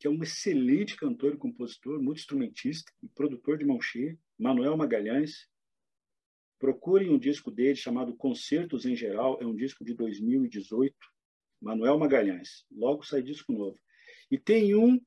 que 0.00 0.08
é 0.08 0.10
um 0.10 0.20
excelente 0.22 0.96
cantor 0.96 1.34
e 1.34 1.38
compositor, 1.38 2.02
multi-instrumentista 2.02 2.92
e 3.02 3.08
produtor 3.08 3.56
de 3.56 3.64
mão 3.64 3.80
cheia. 3.80 4.18
Manuel 4.38 4.76
Magalhães. 4.76 5.48
Procurem 6.58 7.10
um 7.10 7.18
disco 7.18 7.50
dele 7.50 7.76
chamado 7.76 8.16
Concertos 8.16 8.86
em 8.86 8.96
Geral, 8.96 9.38
é 9.40 9.46
um 9.46 9.54
disco 9.54 9.84
de 9.84 9.94
2018. 9.94 10.94
Manuel 11.60 11.98
Magalhães. 11.98 12.64
Logo 12.70 13.02
sai 13.02 13.22
disco 13.22 13.52
novo. 13.52 13.78
E 14.30 14.38
tem 14.38 14.74
um 14.74 15.00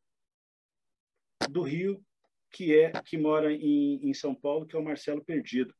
do 1.49 1.61
Rio 1.61 2.03
que 2.51 2.75
é 2.75 2.91
que 3.03 3.17
mora 3.17 3.53
em, 3.53 4.09
em 4.09 4.13
São 4.13 4.33
Paulo, 4.33 4.65
que 4.65 4.75
é 4.75 4.79
o 4.79 4.83
Marcelo 4.83 5.23
Perdido, 5.23 5.73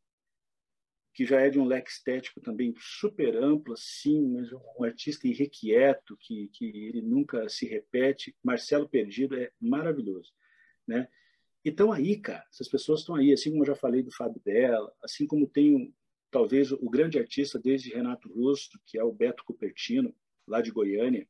que 1.14 1.26
já 1.26 1.42
é 1.42 1.50
de 1.50 1.60
um 1.60 1.66
leque 1.66 1.90
estético 1.90 2.40
também 2.42 2.74
super 2.78 3.36
amplo, 3.36 3.74
assim, 3.74 4.28
mas 4.28 4.52
um 4.52 4.84
artista 4.84 5.28
irrequieto, 5.28 6.16
que, 6.20 6.48
que 6.50 6.66
ele 6.66 7.02
nunca 7.02 7.50
se 7.50 7.66
repete. 7.66 8.36
Marcelo 8.44 8.88
Perdido 8.88 9.36
é 9.36 9.52
maravilhoso, 9.60 10.32
né? 10.88 11.08
Então 11.68 11.92
aí, 11.92 12.18
cara, 12.18 12.46
essas 12.50 12.70
pessoas 12.70 13.02
estão 13.02 13.16
aí, 13.16 13.34
assim 13.34 13.52
como 13.52 13.64
eu 13.64 13.68
já 13.68 13.76
falei 13.76 14.02
do 14.02 14.10
Fábio 14.10 14.42
Della, 14.42 14.90
assim 15.04 15.28
como 15.28 15.46
tem 15.46 15.94
talvez 16.32 16.72
o 16.72 16.90
grande 16.90 17.20
artista 17.20 17.60
desde 17.60 17.94
Renato 17.94 18.32
Russo, 18.32 18.80
que 18.86 18.98
é 18.98 19.04
o 19.04 19.12
Beto 19.12 19.44
Cupertino, 19.44 20.16
lá 20.48 20.62
de 20.62 20.72
Goiânia. 20.72 21.28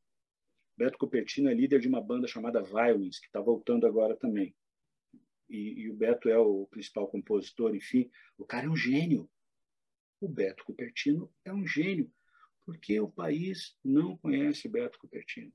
Beto 0.77 0.95
Cupertino 0.95 1.49
é 1.49 1.55
líder 1.55 1.79
de 1.79 1.87
uma 1.87 1.99
banda 1.99 2.27
chamada 2.27 2.61
Violins, 2.61 3.17
que 3.17 3.25
está 3.25 3.41
voltando 3.41 3.87
agora 3.87 4.15
também. 4.15 4.55
E, 5.49 5.81
e, 5.81 5.89
o 5.89 5.95
Beto 5.95 6.29
é 6.29 6.37
o 6.37 6.67
principal 6.67 7.07
compositor, 7.07 7.75
enfim. 7.75 8.07
O 8.37 8.45
cara 8.45 8.67
é 8.67 8.69
um 8.69 8.77
gênio. 8.77 9.27
O 10.21 10.29
Beto 10.29 10.63
Cupertino 10.65 11.33
é 11.43 11.51
um 11.51 11.65
gênio. 11.65 12.13
Por 12.63 12.77
que 12.77 12.99
o 12.99 13.09
país 13.09 13.75
não 13.83 14.15
conhece 14.15 14.69
Beto 14.69 14.99
Cupertino? 14.99 15.51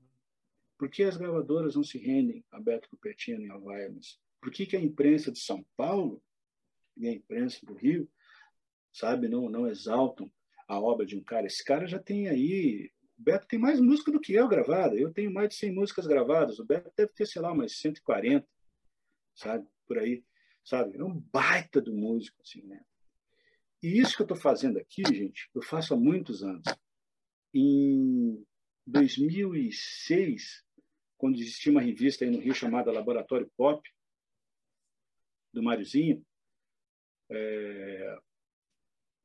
Por 0.77 0.89
que 0.89 1.03
as 1.03 1.15
gravadoras 1.15 1.73
não 1.77 1.85
se 1.85 1.97
rendem 1.97 2.43
a 2.51 2.59
Beto 2.59 2.89
Cupertino 2.89 3.45
e 3.45 3.49
a 3.49 3.57
Violence? 3.57 4.21
Por 4.43 4.51
que, 4.51 4.65
que 4.65 4.75
a 4.75 4.81
imprensa 4.81 5.31
de 5.31 5.39
São 5.39 5.65
Paulo 5.77 6.21
e 6.97 7.07
a 7.07 7.13
imprensa 7.13 7.65
do 7.65 7.73
Rio, 7.73 8.11
sabe, 8.91 9.29
não, 9.29 9.49
não 9.49 9.69
exaltam 9.69 10.29
a 10.67 10.77
obra 10.77 11.05
de 11.05 11.15
um 11.15 11.23
cara? 11.23 11.47
Esse 11.47 11.63
cara 11.63 11.87
já 11.87 11.97
tem 11.97 12.27
aí. 12.27 12.91
O 13.17 13.23
Beto 13.23 13.47
tem 13.47 13.57
mais 13.57 13.79
música 13.79 14.11
do 14.11 14.19
que 14.19 14.33
eu 14.33 14.45
gravada. 14.49 14.97
Eu 14.97 15.13
tenho 15.13 15.31
mais 15.31 15.47
de 15.47 15.55
100 15.55 15.71
músicas 15.71 16.05
gravadas. 16.05 16.59
O 16.59 16.65
Beto 16.65 16.91
deve 16.97 17.13
ter, 17.13 17.25
sei 17.25 17.41
lá, 17.41 17.53
umas 17.53 17.77
140, 17.77 18.45
sabe? 19.33 19.65
Por 19.87 19.97
aí, 19.97 20.25
sabe? 20.61 20.97
É 20.97 21.03
um 21.03 21.17
baita 21.31 21.79
do 21.79 21.93
músico, 21.93 22.41
assim, 22.41 22.63
né? 22.63 22.83
E 23.81 23.97
isso 23.97 24.17
que 24.17 24.23
eu 24.23 24.25
estou 24.25 24.37
fazendo 24.37 24.77
aqui, 24.77 25.03
gente, 25.07 25.49
eu 25.55 25.61
faço 25.61 25.93
há 25.93 25.97
muitos 25.97 26.43
anos. 26.43 26.65
Em 27.53 28.45
2006, 28.85 30.65
quando 31.17 31.39
existia 31.39 31.71
uma 31.71 31.81
revista 31.81 32.25
aí 32.25 32.31
no 32.31 32.41
Rio 32.41 32.53
chamada 32.53 32.91
Laboratório 32.91 33.49
Pop, 33.55 33.81
do 35.53 35.63
Máriozinho, 35.63 36.23
é, 37.31 38.17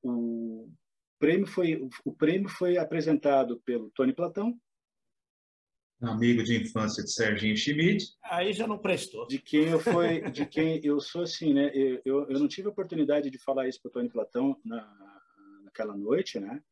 o 0.02 0.70
prêmio 1.18 1.46
foi 1.46 1.88
o 2.04 2.12
prêmio 2.12 2.48
foi 2.48 2.76
apresentado 2.76 3.60
pelo 3.64 3.90
Tony 3.90 4.12
Platão, 4.12 4.58
amigo 6.00 6.42
de 6.44 6.60
infância 6.60 7.02
de 7.02 7.12
Serginho 7.12 7.56
Schmidt. 7.56 8.06
Aí 8.22 8.52
já 8.52 8.66
não 8.66 8.78
prestou. 8.78 9.26
De 9.26 9.38
quem 9.38 9.68
eu 9.68 9.80
foi, 9.80 10.30
de 10.30 10.46
quem 10.46 10.80
eu 10.84 11.00
sou 11.00 11.22
assim, 11.22 11.52
né? 11.52 11.70
Eu, 11.74 12.00
eu, 12.04 12.30
eu 12.30 12.38
não 12.38 12.48
tive 12.48 12.68
a 12.68 12.70
oportunidade 12.70 13.30
de 13.30 13.38
falar 13.38 13.68
isso 13.68 13.80
para 13.80 13.88
o 13.88 13.92
Tony 13.92 14.08
Platão 14.08 14.56
na, 14.64 15.20
naquela 15.64 15.96
noite, 15.96 16.38
né? 16.38 16.62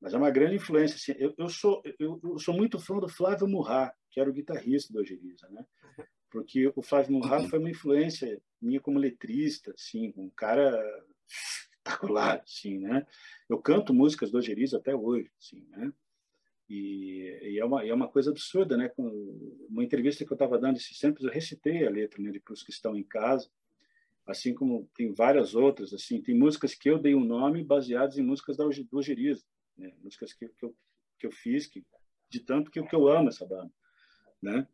Mas 0.00 0.12
é 0.12 0.18
uma 0.18 0.30
grande 0.30 0.56
influência. 0.56 0.96
Assim, 0.96 1.14
eu, 1.18 1.34
eu 1.38 1.48
sou 1.48 1.82
eu, 1.98 2.20
eu, 2.22 2.38
sou 2.38 2.54
muito 2.54 2.78
fã 2.78 2.98
do 2.98 3.08
Flávio 3.08 3.48
Murrá, 3.48 3.92
que 4.10 4.20
era 4.20 4.28
o 4.28 4.32
guitarrista 4.32 4.92
do 4.92 5.00
Ogeriza, 5.00 5.48
né? 5.48 5.64
Porque 6.30 6.70
o 6.76 6.82
Flávio 6.82 7.12
Murrá 7.12 7.40
foi 7.48 7.58
uma 7.58 7.70
influência 7.70 8.38
minha 8.66 8.80
como 8.80 8.98
letrista, 8.98 9.72
assim, 9.72 10.12
um 10.16 10.28
cara 10.30 10.74
espetacular, 11.86 12.42
assim, 12.42 12.78
né? 12.78 13.06
Eu 13.48 13.58
canto 13.58 13.94
músicas 13.94 14.30
do 14.30 14.38
Ogeriza 14.38 14.78
até 14.78 14.94
hoje, 14.94 15.30
assim, 15.38 15.64
né? 15.70 15.92
E, 16.68 17.38
e, 17.42 17.58
é, 17.60 17.64
uma, 17.64 17.86
é 17.86 17.94
uma 17.94 18.08
coisa 18.08 18.30
absurda, 18.30 18.76
né? 18.76 18.90
Uma 18.98 19.84
entrevista 19.84 20.24
que 20.24 20.32
eu 20.32 20.34
estava 20.34 20.58
dando 20.58 20.76
esses 20.76 20.98
tempos, 20.98 21.24
eu 21.24 21.30
recitei 21.30 21.86
a 21.86 21.90
letra 21.90 22.20
né, 22.20 22.38
para 22.44 22.52
os 22.52 22.62
que 22.62 22.72
estão 22.72 22.96
em 22.96 23.04
casa, 23.04 23.48
assim 24.26 24.52
como 24.52 24.90
tem 24.94 25.12
várias 25.14 25.54
outras. 25.54 25.94
assim 25.94 26.20
Tem 26.20 26.36
músicas 26.36 26.74
que 26.74 26.90
eu 26.90 26.98
dei 26.98 27.14
um 27.14 27.24
nome 27.24 27.62
baseadas 27.62 28.18
em 28.18 28.22
músicas 28.22 28.56
do 28.56 28.98
Ogeriza, 28.98 29.44
né? 29.76 29.92
músicas 30.02 30.32
que, 30.32 30.48
que, 30.48 30.64
eu, 30.64 30.76
que 31.20 31.26
eu 31.26 31.30
fiz, 31.30 31.66
que, 31.66 31.84
de 32.28 32.40
tanto 32.40 32.70
que, 32.70 32.82
que 32.82 32.96
eu 32.96 33.08
amo 33.08 33.28
essa 33.28 33.46
banda, 33.46 33.72
né? 34.42 34.66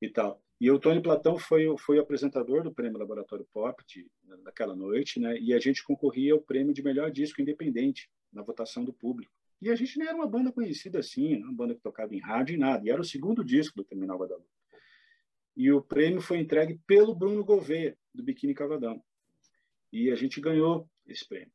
E 0.00 0.08
tal. 0.08 0.40
E 0.62 0.70
o 0.70 0.78
Tony 0.78 1.02
Platão 1.02 1.36
foi, 1.36 1.66
foi 1.76 1.98
apresentador 1.98 2.62
do 2.62 2.72
Prêmio 2.72 2.96
Laboratório 2.96 3.44
Pop 3.52 3.82
de, 3.84 4.06
naquela 4.44 4.76
noite, 4.76 5.18
né? 5.18 5.36
E 5.40 5.52
a 5.52 5.58
gente 5.58 5.82
concorria 5.82 6.34
ao 6.34 6.40
prêmio 6.40 6.72
de 6.72 6.80
melhor 6.84 7.10
disco 7.10 7.42
independente 7.42 8.08
na 8.32 8.42
votação 8.42 8.84
do 8.84 8.92
público. 8.92 9.32
E 9.60 9.68
a 9.70 9.74
gente 9.74 9.98
não 9.98 10.06
era 10.06 10.14
uma 10.14 10.28
banda 10.28 10.52
conhecida 10.52 11.00
assim, 11.00 11.42
uma 11.42 11.52
banda 11.52 11.74
que 11.74 11.80
tocava 11.80 12.14
em 12.14 12.20
rádio 12.20 12.54
e 12.54 12.58
nada. 12.58 12.86
E 12.86 12.90
era 12.90 13.00
o 13.00 13.04
segundo 13.04 13.44
disco 13.44 13.74
do 13.74 13.82
Terminal 13.82 14.16
Guadalupe. 14.16 14.46
E 15.56 15.72
o 15.72 15.82
prêmio 15.82 16.20
foi 16.20 16.38
entregue 16.38 16.78
pelo 16.86 17.12
Bruno 17.12 17.44
Gouveia, 17.44 17.98
do 18.14 18.22
Biquíni 18.22 18.54
Cavadão. 18.54 19.02
E 19.92 20.12
a 20.12 20.14
gente 20.14 20.40
ganhou 20.40 20.88
esse 21.08 21.28
prêmio. 21.28 21.50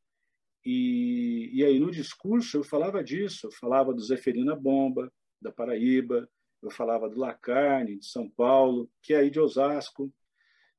E, 0.66 1.50
e 1.54 1.64
aí, 1.64 1.80
no 1.80 1.92
discurso, 1.92 2.58
eu 2.58 2.64
falava 2.66 3.02
disso. 3.02 3.48
Eu 3.48 3.52
falava 3.52 3.94
do 3.94 4.02
Zeferina 4.02 4.54
Bomba, 4.54 5.10
da 5.42 5.50
Paraíba. 5.50 6.30
Eu 6.62 6.72
falava 6.72 7.10
do 7.10 7.20
Lacarne, 7.20 7.98
de 7.98 8.06
São 8.06 8.30
Paulo, 8.30 8.90
que 9.02 9.14
é 9.14 9.18
aí 9.18 9.30
de 9.30 9.40
Osasco. 9.40 10.14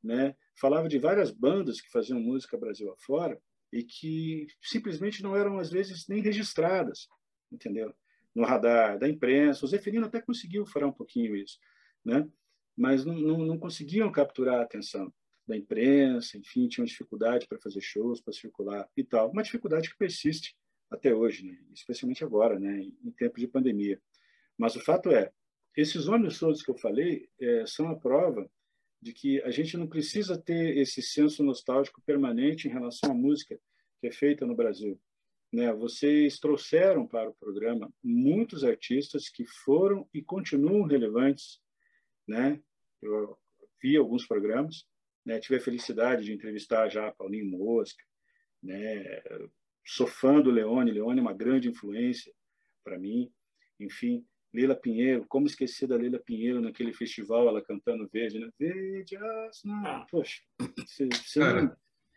Né? 0.03 0.35
Falava 0.55 0.89
de 0.89 0.99
várias 0.99 1.31
bandas 1.31 1.81
que 1.81 1.91
faziam 1.91 2.20
música 2.20 2.57
Brasil 2.57 2.91
afora 2.93 3.41
e 3.72 3.83
que 3.83 4.47
simplesmente 4.62 5.22
não 5.22 5.37
eram, 5.37 5.59
às 5.59 5.70
vezes, 5.70 6.07
nem 6.09 6.20
registradas 6.20 7.09
entendeu? 7.51 7.95
No 8.35 8.45
radar 8.45 8.99
da 8.99 9.09
imprensa. 9.09 9.64
O 9.64 9.68
Zeferino 9.68 10.07
até 10.07 10.20
conseguiu 10.20 10.66
furar 10.66 10.89
um 10.89 10.93
pouquinho 10.93 11.35
isso, 11.35 11.59
né? 12.05 12.29
mas 12.76 13.05
não, 13.05 13.14
não, 13.14 13.39
não 13.39 13.59
conseguiam 13.59 14.11
capturar 14.12 14.61
a 14.61 14.62
atenção 14.62 15.12
da 15.47 15.57
imprensa, 15.57 16.37
enfim, 16.37 16.68
tinham 16.68 16.85
dificuldade 16.85 17.47
para 17.49 17.59
fazer 17.59 17.81
shows, 17.81 18.20
para 18.20 18.33
circular 18.33 18.89
e 18.97 19.03
tal. 19.03 19.31
Uma 19.31 19.43
dificuldade 19.43 19.91
que 19.91 19.97
persiste 19.97 20.55
até 20.91 21.14
hoje, 21.14 21.45
né? 21.45 21.59
especialmente 21.72 22.22
agora, 22.22 22.59
né? 22.59 22.81
em 22.81 23.11
tempo 23.12 23.39
de 23.41 23.49
pandemia. 23.49 24.01
Mas 24.57 24.76
o 24.76 24.81
fato 24.81 25.11
é, 25.11 25.33
esses 25.81 26.07
nomes 26.07 26.41
todos 26.41 26.61
que 26.61 26.70
eu 26.72 26.76
falei 26.76 27.29
é, 27.41 27.64
são 27.64 27.89
a 27.89 27.97
prova 27.97 28.51
de 29.01 29.12
que 29.12 29.41
a 29.43 29.51
gente 29.51 29.76
não 29.76 29.87
precisa 29.87 30.37
ter 30.37 30.76
esse 30.76 31.01
senso 31.01 31.45
nostálgico 31.45 32.03
permanente 32.03 32.66
em 32.66 32.70
relação 32.72 33.12
à 33.12 33.14
música 33.14 33.57
que 34.01 34.09
é 34.09 34.11
feita 34.11 34.45
no 34.45 34.57
Brasil. 34.57 35.01
Né? 35.53 35.72
Vocês 35.72 36.41
trouxeram 36.41 37.07
para 37.07 37.31
o 37.31 37.35
programa 37.35 37.89
muitos 38.03 38.64
artistas 38.64 39.29
que 39.29 39.45
foram 39.47 40.09
e 40.12 40.20
continuam 40.20 40.83
relevantes. 40.83 41.61
Né? 42.26 42.61
Eu 43.01 43.39
vi 43.81 43.97
alguns 43.97 44.26
programas, 44.26 44.85
né? 45.24 45.39
tive 45.39 45.57
a 45.57 45.64
felicidade 45.64 46.24
de 46.24 46.33
entrevistar 46.33 46.89
já 46.89 47.12
Paulinho 47.12 47.47
Mosca, 47.47 48.03
né? 48.61 49.22
sou 49.87 50.09
fã 50.09 50.41
do 50.41 50.51
Leone, 50.51 50.91
Leone 50.91 51.20
é 51.20 51.22
uma 51.22 51.33
grande 51.33 51.68
influência 51.68 52.35
para 52.83 52.99
mim, 52.99 53.33
enfim, 53.79 54.26
Leila 54.59 54.74
Pinheiro, 54.74 55.24
como 55.28 55.46
esquecer 55.46 55.86
da 55.86 55.96
Leila 55.96 56.18
Pinheiro 56.18 56.61
naquele 56.61 56.92
festival, 56.92 57.48
ela 57.48 57.62
cantando 57.62 58.09
Verde, 58.12 58.40
né? 58.40 58.50
Verde, 58.59 59.16
não, 59.64 60.04
poxa, 60.06 60.42
você, 60.76 61.06
você 61.06 61.38
não, 61.38 61.76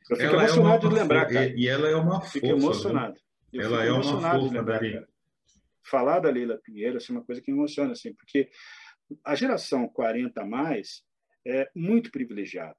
eu 0.10 0.18
fico 0.18 0.24
ela 0.24 0.44
emocionado 0.44 0.88
é 0.88 0.90
de 0.90 0.96
lembrar, 0.96 1.26
cara. 1.28 1.54
E, 1.56 1.68
ela 1.68 1.88
é 1.88 1.96
uma 1.96 2.20
fofa. 2.20 2.32
Fico 2.32 2.48
emocionado. 2.48 3.20
Eu 3.54 3.62
ela 3.62 3.86
é 3.86 3.92
uma 3.92 4.04
fofa, 4.04 4.38
lembrar, 4.38 4.80
Dari. 4.80 5.06
Falar 5.84 6.20
da 6.20 6.32
Leila 6.32 6.58
Pinheiro 6.58 6.98
assim, 6.98 7.14
é 7.14 7.18
uma 7.18 7.26
coisa 7.26 7.42
que 7.42 7.52
me 7.52 7.58
emociona, 7.58 7.92
assim, 7.92 8.14
porque 8.16 8.50
a 9.24 9.36
geração 9.36 9.88
40 9.88 10.42
a 10.42 10.46
mais 10.46 11.04
é 11.46 11.70
muito 11.76 12.10
privilegiada, 12.12 12.78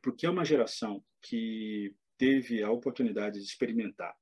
porque 0.00 0.24
é 0.24 0.30
uma 0.30 0.44
geração 0.44 1.04
que 1.20 1.94
teve 2.16 2.62
a 2.62 2.70
oportunidade 2.70 3.38
de 3.38 3.44
experimentar 3.44 4.14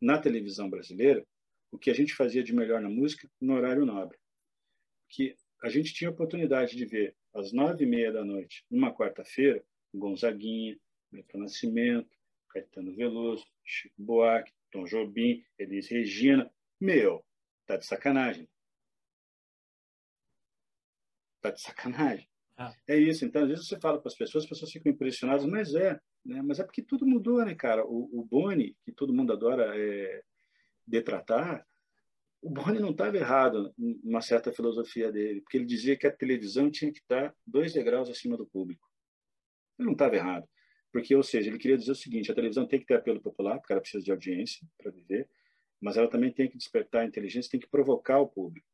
na 0.00 0.18
televisão 0.18 0.68
brasileira 0.68 1.24
o 1.70 1.78
que 1.78 1.90
a 1.90 1.94
gente 1.94 2.14
fazia 2.14 2.42
de 2.42 2.54
melhor 2.54 2.80
na 2.80 2.88
música 2.88 3.30
no 3.40 3.54
horário 3.54 3.84
nobre. 3.84 4.18
Que 5.08 5.34
a 5.62 5.68
gente 5.68 5.92
tinha 5.92 6.10
a 6.10 6.12
oportunidade 6.12 6.76
de 6.76 6.84
ver 6.84 7.16
às 7.34 7.52
nove 7.52 7.84
e 7.84 7.86
meia 7.86 8.12
da 8.12 8.24
noite, 8.24 8.64
numa 8.70 8.94
quarta-feira, 8.94 9.64
Gonzaguinha, 9.94 10.78
Milton 11.10 11.38
Nascimento, 11.38 12.16
Caetano 12.50 12.94
Veloso, 12.94 13.44
Chico 13.64 13.94
Buarque, 13.98 14.52
Tom 14.70 14.84
Jobim, 14.84 15.44
Elis 15.58 15.88
Regina. 15.88 16.50
Meu, 16.80 17.24
tá 17.66 17.76
de 17.76 17.86
sacanagem. 17.86 18.48
Tá 21.40 21.50
de 21.50 21.60
sacanagem. 21.60 22.28
Ah. 22.56 22.74
É 22.86 22.96
isso. 22.96 23.24
Então, 23.24 23.42
às 23.42 23.48
vezes 23.48 23.68
você 23.68 23.78
fala 23.78 24.00
para 24.00 24.08
as 24.08 24.16
pessoas, 24.16 24.44
as 24.44 24.50
pessoas 24.50 24.72
ficam 24.72 24.90
impressionadas, 24.92 25.44
mas 25.46 25.74
é. 25.74 25.98
Né? 26.24 26.42
Mas 26.42 26.58
é 26.58 26.64
porque 26.64 26.82
tudo 26.82 27.06
mudou, 27.06 27.44
né, 27.44 27.54
cara? 27.54 27.86
O, 27.86 28.20
o 28.20 28.24
Boni, 28.24 28.76
que 28.84 28.92
todo 28.92 29.14
mundo 29.14 29.32
adora 29.32 29.72
é, 29.76 30.22
detratar, 30.88 31.66
o 32.40 32.50
Boni 32.50 32.78
não 32.78 32.90
estava 32.90 33.16
errado 33.16 33.74
numa 33.76 34.20
certa 34.20 34.52
filosofia 34.52 35.10
dele, 35.10 35.40
porque 35.40 35.56
ele 35.56 35.66
dizia 35.66 35.96
que 35.96 36.06
a 36.06 36.12
televisão 36.12 36.70
tinha 36.70 36.92
que 36.92 37.00
estar 37.00 37.34
dois 37.46 37.72
degraus 37.72 38.08
acima 38.08 38.36
do 38.36 38.46
público. 38.46 38.88
Ele 39.78 39.86
não 39.86 39.92
estava 39.92 40.14
errado. 40.14 40.48
Porque, 40.92 41.14
ou 41.14 41.22
seja, 41.22 41.50
ele 41.50 41.58
queria 41.58 41.76
dizer 41.76 41.92
o 41.92 41.96
seguinte: 41.96 42.30
a 42.30 42.34
televisão 42.34 42.66
tem 42.66 42.80
que 42.80 42.86
ter 42.86 42.94
apelo 42.94 43.20
popular, 43.20 43.58
porque 43.58 43.72
ela 43.72 43.82
precisa 43.82 44.02
de 44.02 44.10
audiência 44.10 44.66
para 44.78 44.90
viver, 44.90 45.28
mas 45.80 45.96
ela 45.96 46.08
também 46.08 46.32
tem 46.32 46.48
que 46.48 46.56
despertar 46.56 47.02
a 47.02 47.04
inteligência, 47.04 47.50
tem 47.50 47.60
que 47.60 47.68
provocar 47.68 48.18
o 48.20 48.28
público. 48.28 48.66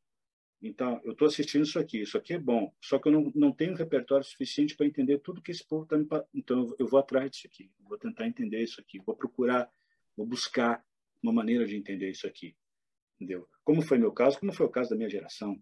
Então, 0.61 1.01
eu 1.03 1.11
estou 1.11 1.27
assistindo 1.27 1.63
isso 1.63 1.77
aqui, 1.77 2.01
isso 2.01 2.17
aqui 2.17 2.33
é 2.33 2.39
bom, 2.39 2.73
só 2.81 2.97
que 2.97 3.07
eu 3.07 3.11
não, 3.11 3.31
não 3.35 3.51
tenho 3.51 3.75
repertório 3.75 4.23
suficiente 4.23 4.75
para 4.75 4.85
entender 4.85 5.19
tudo 5.19 5.41
que 5.41 5.51
esse 5.51 5.67
povo 5.67 5.83
está 5.83 5.97
me. 5.97 6.07
Então, 6.33 6.73
eu 6.79 6.87
vou 6.87 6.99
atrás 6.99 7.29
disso 7.29 7.45
aqui, 7.45 7.69
vou 7.79 7.97
tentar 7.97 8.25
entender 8.25 8.63
isso 8.63 8.79
aqui, 8.79 8.99
vou 8.99 9.15
procurar 9.15 9.69
vou 10.15 10.25
buscar 10.25 10.83
uma 11.25 11.33
maneira 11.33 11.65
de 11.65 11.75
entender 11.75 12.09
isso 12.09 12.27
aqui, 12.27 12.55
entendeu? 13.15 13.47
Como 13.63 13.81
foi 13.81 13.97
meu 13.97 14.11
caso, 14.11 14.39
como 14.39 14.53
foi 14.53 14.65
o 14.65 14.69
caso 14.69 14.89
da 14.91 14.95
minha 14.95 15.09
geração, 15.09 15.61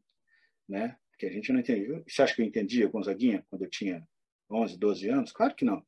né? 0.67 0.97
Que 1.17 1.25
a 1.25 1.31
gente 1.31 1.51
não 1.53 1.59
entendeu. 1.59 2.03
Você 2.07 2.21
acha 2.21 2.35
que 2.35 2.41
eu 2.41 2.45
entendia 2.45 2.87
Gonzaguinha 2.87 3.45
quando 3.49 3.63
eu 3.63 3.69
tinha 3.69 4.05
11, 4.49 4.77
12 4.77 5.09
anos? 5.09 5.31
Claro 5.31 5.55
que 5.55 5.63
não. 5.63 5.83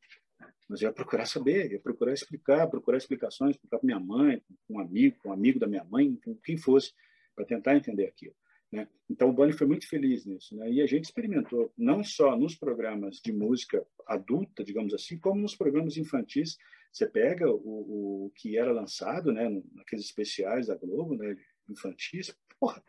Mas 0.67 0.81
eu 0.81 0.87
ia 0.87 0.93
procurar 0.93 1.25
saber, 1.25 1.71
ia 1.71 1.79
procurar 1.79 2.13
explicar, 2.13 2.67
procurar 2.67 2.97
explicações, 2.97 3.51
explicar 3.51 3.77
para 3.77 3.85
minha 3.85 3.99
mãe, 3.99 4.41
um 4.69 4.79
amigo, 4.79 5.17
um 5.25 5.31
amigo 5.31 5.59
da 5.59 5.67
minha 5.67 5.83
mãe, 5.83 6.15
com 6.23 6.35
quem 6.37 6.57
fosse, 6.57 6.93
para 7.35 7.45
tentar 7.45 7.75
entender 7.75 8.05
aquilo. 8.05 8.35
Né? 8.71 8.87
Então, 9.09 9.29
o 9.29 9.33
Bunny 9.33 9.53
foi 9.53 9.67
muito 9.67 9.87
feliz 9.87 10.25
nisso. 10.25 10.55
Né? 10.55 10.71
E 10.71 10.81
a 10.81 10.87
gente 10.87 11.05
experimentou, 11.05 11.71
não 11.77 12.03
só 12.03 12.35
nos 12.35 12.55
programas 12.55 13.17
de 13.23 13.31
música 13.31 13.85
adulta, 14.07 14.63
digamos 14.63 14.93
assim, 14.93 15.17
como 15.19 15.41
nos 15.41 15.55
programas 15.55 15.97
infantis. 15.97 16.57
Você 16.95 17.05
pega 17.05 17.51
o, 17.51 18.27
o 18.27 18.31
que 18.33 18.57
era 18.57 18.71
lançado 18.71 19.33
né, 19.33 19.49
naqueles 19.73 20.05
especiais 20.05 20.67
da 20.67 20.75
Globo, 20.75 21.13
né, 21.13 21.35
infantis, 21.67 22.33
porra, 22.57 22.81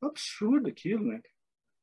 é 0.00 0.06
um 0.06 0.08
absurdo 0.08 0.70
aquilo, 0.70 1.04
né? 1.04 1.20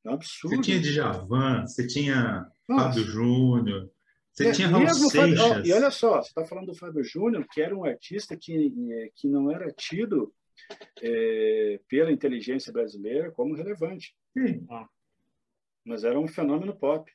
É 0.04 0.10
um 0.10 0.14
absurdo. 0.14 0.56
Você 0.56 0.62
tinha 0.64 0.80
Djavan, 0.82 1.68
você 1.68 1.86
tinha 1.86 2.51
Nossa. 2.68 2.86
Fábio 2.86 3.04
Júnior, 3.04 3.91
você 4.32 4.47
é, 4.47 4.51
tinha 4.51 4.68
Raul 4.68 4.88
Seixas. 4.88 5.68
e 5.68 5.72
olha 5.72 5.91
só, 5.91 6.24
você 6.24 6.30
está 6.30 6.43
falando 6.43 6.66
do 6.66 6.76
Fábio 6.76 7.04
Júnior, 7.04 7.45
que 7.51 7.62
era 7.62 7.78
um 7.78 7.86
artista 7.86 8.36
que, 8.36 8.74
é, 8.91 9.12
que 9.16 9.28
não 9.28 9.51
era 9.51 9.72
tido 9.72 10.34
é, 11.04 11.80
pela 11.88 12.12
inteligência 12.12 12.74
brasileira 12.74 13.32
como 13.32 13.54
relevante. 13.54 14.16
Sim. 14.36 14.66
Mas 15.86 16.04
era 16.04 16.20
um 16.20 16.28
fenômeno 16.28 16.76
pop, 16.76 17.12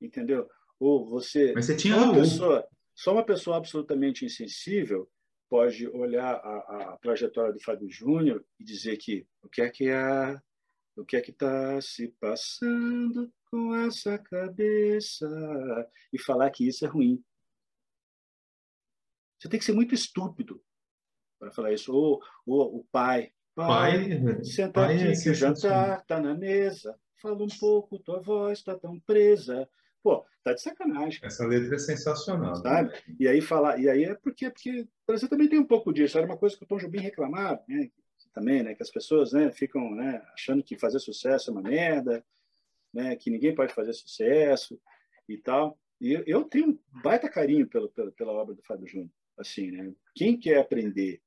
entendeu? 0.00 0.48
Ou 0.80 1.06
você, 1.06 1.52
Mas 1.52 1.66
você 1.66 1.76
tinha 1.76 1.94
uma 1.98 2.14
pessoa, 2.14 2.66
só 2.96 3.12
uma 3.12 3.24
pessoa 3.24 3.58
absolutamente 3.58 4.24
insensível 4.24 5.08
pode 5.48 5.86
olhar 5.88 6.34
a, 6.34 6.94
a 6.94 6.98
trajetória 6.98 7.52
do 7.52 7.62
Fábio 7.62 7.88
Júnior 7.88 8.44
e 8.58 8.64
dizer 8.64 8.96
que 8.96 9.26
o 9.42 9.48
que 9.48 9.62
é 9.62 9.70
que 9.70 9.88
é 9.88 10.40
o 10.96 11.04
que 11.04 11.16
é 11.16 11.20
que 11.20 11.30
está 11.30 11.78
se 11.80 12.08
passando 12.18 13.30
com 13.50 13.74
essa 13.74 14.18
cabeça 14.18 15.28
e 16.10 16.18
falar 16.18 16.50
que 16.50 16.66
isso 16.66 16.86
é 16.86 16.88
ruim. 16.88 17.22
Você 19.38 19.48
tem 19.48 19.58
que 19.58 19.66
ser 19.66 19.74
muito 19.74 19.94
estúpido 19.94 20.62
para 21.38 21.52
falar 21.52 21.72
isso. 21.72 21.92
Ou, 21.92 22.20
ou 22.46 22.78
o 22.78 22.84
pai. 22.90 23.30
Pai, 23.54 24.20
pai 24.20 24.44
senta 24.44 24.72
pai 24.72 24.94
aqui, 24.94 25.04
é 25.04 25.22
que 25.22 25.30
o 25.30 25.34
jantar 25.34 26.00
está 26.00 26.20
na 26.20 26.34
mesa. 26.34 26.98
Fala 27.20 27.42
um 27.42 27.48
pouco, 27.60 27.98
tua 27.98 28.20
voz 28.20 28.58
está 28.58 28.78
tão 28.78 28.98
presa. 29.00 29.68
Pô, 30.06 30.24
tá 30.44 30.52
de 30.52 30.62
sacanagem. 30.62 31.18
Essa 31.24 31.44
letra 31.44 31.74
é 31.74 31.78
sensacional. 31.80 32.54
Sabe? 32.54 32.90
Né? 32.90 33.16
E 33.18 33.26
aí 33.26 33.40
falar, 33.40 33.80
e 33.80 33.90
aí 33.90 34.04
é 34.04 34.14
porque, 34.14 34.48
porque 34.48 34.82
o 34.82 34.88
Brasil 35.04 35.28
também 35.28 35.48
tem 35.48 35.58
um 35.58 35.66
pouco 35.66 35.92
disso. 35.92 36.16
Era 36.16 36.28
uma 36.28 36.36
coisa 36.36 36.56
que 36.56 36.62
o 36.62 36.66
Tom 36.66 36.76
Jobim 36.76 37.00
reclamava, 37.00 37.60
né? 37.66 37.90
Também, 38.32 38.62
né? 38.62 38.72
Que 38.76 38.84
as 38.84 38.90
pessoas, 38.92 39.32
né? 39.32 39.50
Ficam, 39.50 39.90
né? 39.96 40.24
Achando 40.32 40.62
que 40.62 40.78
fazer 40.78 41.00
sucesso 41.00 41.50
é 41.50 41.52
uma 41.52 41.60
merda, 41.60 42.24
né? 42.94 43.16
Que 43.16 43.30
ninguém 43.30 43.52
pode 43.52 43.74
fazer 43.74 43.92
sucesso 43.94 44.80
e 45.28 45.36
tal. 45.38 45.76
E 46.00 46.22
eu 46.24 46.44
tenho 46.44 46.68
um 46.68 46.78
baita 47.02 47.28
carinho 47.28 47.66
pelo, 47.66 47.88
pela, 47.88 48.12
pela 48.12 48.32
obra 48.32 48.54
do 48.54 48.62
Fábio 48.62 48.86
Júnior. 48.86 49.10
Assim, 49.36 49.72
né? 49.72 49.92
Quem 50.14 50.38
quer 50.38 50.60
aprender 50.60 51.20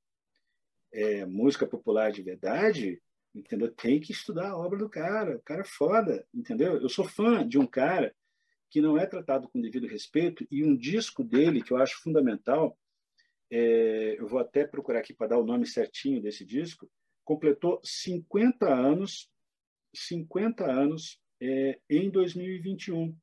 é, 0.94 1.26
música 1.26 1.68
popular 1.68 2.14
de 2.14 2.22
verdade, 2.22 3.02
entendeu? 3.36 3.70
Tem 3.70 4.00
que 4.00 4.14
estudar 4.14 4.52
a 4.52 4.58
obra 4.58 4.80
do 4.80 4.88
cara. 4.88 5.36
O 5.36 5.42
cara 5.42 5.64
é 5.64 5.66
foda, 5.66 6.26
entendeu? 6.34 6.82
Eu 6.82 6.88
sou 6.88 7.04
fã 7.04 7.46
de 7.46 7.60
um 7.60 7.68
cara 7.68 8.16
que 8.70 8.82
não 8.82 8.98
é 8.98 9.06
tratado 9.06 9.50
com 9.50 9.60
devido 9.60 9.88
respeito 9.88 10.46
e 10.52 10.64
um 10.64 10.76
disco 10.76 11.24
dele 11.24 11.62
que 11.62 11.72
eu 11.72 11.78
acho 11.78 12.02
fundamental, 12.02 12.78
é, 13.52 14.16
eu 14.20 14.28
vou 14.28 14.40
até 14.40 14.66
procurar 14.66 15.00
aqui 15.00 15.14
para 15.14 15.28
dar 15.28 15.40
o 15.40 15.46
nome 15.46 15.66
certinho 15.66 16.22
desse 16.22 16.46
disco, 16.46 16.90
completou 17.24 17.80
50 17.84 18.72
anos, 18.72 19.30
50 19.94 20.66
anos 20.66 21.20
é, 21.42 21.80
em 21.90 22.10
2021. 22.10 23.16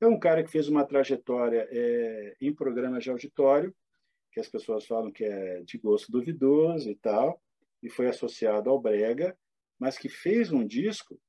É 0.00 0.06
um 0.06 0.18
cara 0.18 0.42
que 0.42 0.50
fez 0.50 0.68
uma 0.68 0.84
trajetória 0.84 1.66
é, 1.70 2.36
em 2.40 2.54
programas 2.54 3.04
de 3.04 3.10
auditório, 3.10 3.74
que 4.32 4.40
as 4.40 4.48
pessoas 4.48 4.86
falam 4.86 5.12
que 5.12 5.24
é 5.24 5.62
de 5.62 5.78
gosto 5.78 6.10
duvidoso 6.10 6.90
e 6.90 6.96
tal, 6.96 7.42
e 7.82 7.88
foi 7.88 8.08
associado 8.08 8.68
ao 8.68 8.80
Brega, 8.80 9.36
mas 9.78 9.98
que 9.98 10.08
fez 10.08 10.52
um 10.52 10.66
disco 10.66 11.20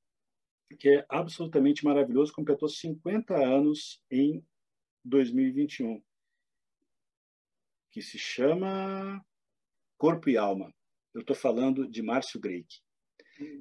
que 0.78 0.88
é 0.88 1.06
absolutamente 1.08 1.84
maravilhoso, 1.84 2.32
completou 2.32 2.68
50 2.68 3.34
anos 3.36 4.02
em 4.10 4.44
2021, 5.04 6.02
que 7.90 8.02
se 8.02 8.18
chama 8.18 9.24
Corpo 9.96 10.28
e 10.30 10.36
Alma. 10.36 10.74
Eu 11.12 11.20
estou 11.20 11.36
falando 11.36 11.88
de 11.88 12.02
Márcio 12.02 12.40
Greik. 12.40 12.80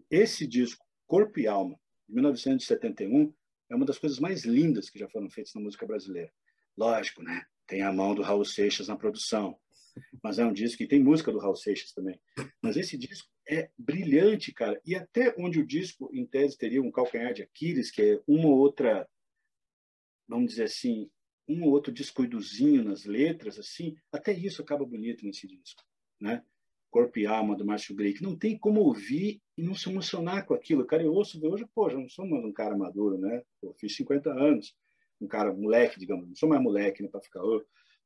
Esse 0.10 0.48
disco, 0.48 0.86
Corpo 1.06 1.40
e 1.40 1.48
Alma, 1.48 1.80
de 2.08 2.16
1971, 2.16 3.34
é 3.70 3.76
uma 3.76 3.86
das 3.86 4.00
coisas 4.00 4.20
mais 4.20 4.44
lindas 4.44 4.90
que 4.90 5.00
já 5.00 5.08
foram 5.10 5.30
feitas 5.30 5.54
na 5.54 5.62
música 5.62 5.86
brasileira. 5.86 6.32
Lógico, 6.76 7.22
né? 7.22 7.46
tem 7.68 7.82
a 7.82 7.92
mão 7.92 8.14
do 8.14 8.22
Raul 8.22 8.46
Seixas 8.46 8.88
na 8.88 8.96
produção. 8.96 9.58
Mas 10.24 10.40
é 10.40 10.46
um 10.46 10.54
disco 10.54 10.78
que 10.78 10.88
tem 10.88 11.04
música 11.04 11.32
do 11.32 11.40
Raul 11.40 11.56
Seixas 11.56 11.92
também. 11.92 12.20
Mas 12.62 12.78
esse 12.78 12.98
disco 12.98 13.30
é 13.48 13.70
brilhante, 13.78 14.54
cara. 14.54 14.80
E 14.86 14.96
até 14.96 15.34
onde 15.38 15.60
o 15.60 15.66
disco, 15.66 16.10
em 16.14 16.26
tese, 16.26 16.58
teria 16.58 16.82
um 16.82 16.92
calcanhar 16.92 17.34
de 17.34 17.44
Aquiles, 17.44 17.92
que 17.92 18.02
é 18.02 18.22
uma 18.28 18.48
ou 18.48 18.58
outra, 18.58 19.08
vamos 20.28 20.52
dizer 20.52 20.64
assim, 20.64 21.10
um 21.48 21.64
ou 21.64 21.72
outro 21.72 21.92
descuidozinho 21.92 22.84
nas 22.84 23.06
letras, 23.06 23.60
assim, 23.60 23.96
até 24.12 24.32
isso 24.32 24.62
acaba 24.62 24.86
bonito 24.86 25.26
nesse 25.26 25.48
disco, 25.48 25.84
né? 26.20 26.44
Corpo 26.90 27.18
e 27.18 27.26
Alma, 27.26 27.56
do 27.56 27.66
Márcio 27.66 27.96
Grey, 27.96 28.14
que 28.14 28.22
não 28.22 28.38
tem 28.38 28.58
como 28.58 28.82
ouvir 28.82 29.42
e 29.58 29.64
não 29.64 29.74
se 29.74 29.90
emocionar 29.90 30.46
com 30.46 30.54
aquilo. 30.54 30.86
Cara, 30.86 31.02
eu 31.02 31.12
ouço 31.12 31.44
hoje, 31.44 31.66
pô, 31.74 31.90
já 31.90 31.98
não 31.98 32.08
sou 32.08 32.28
mais 32.28 32.46
um 32.46 32.54
cara 32.54 32.78
maduro, 32.78 33.18
né? 33.18 33.42
Eu 33.64 33.74
fiz 33.74 33.96
50 33.96 34.32
anos 34.32 34.76
um 35.20 35.28
cara 35.28 35.54
moleque, 35.54 36.00
digamos, 36.00 36.28
não 36.28 36.36
sou 36.36 36.50
mais 36.50 36.62
moleque, 36.62 37.02
né, 37.02 37.10
para 37.10 37.22
ficar. 37.22 37.42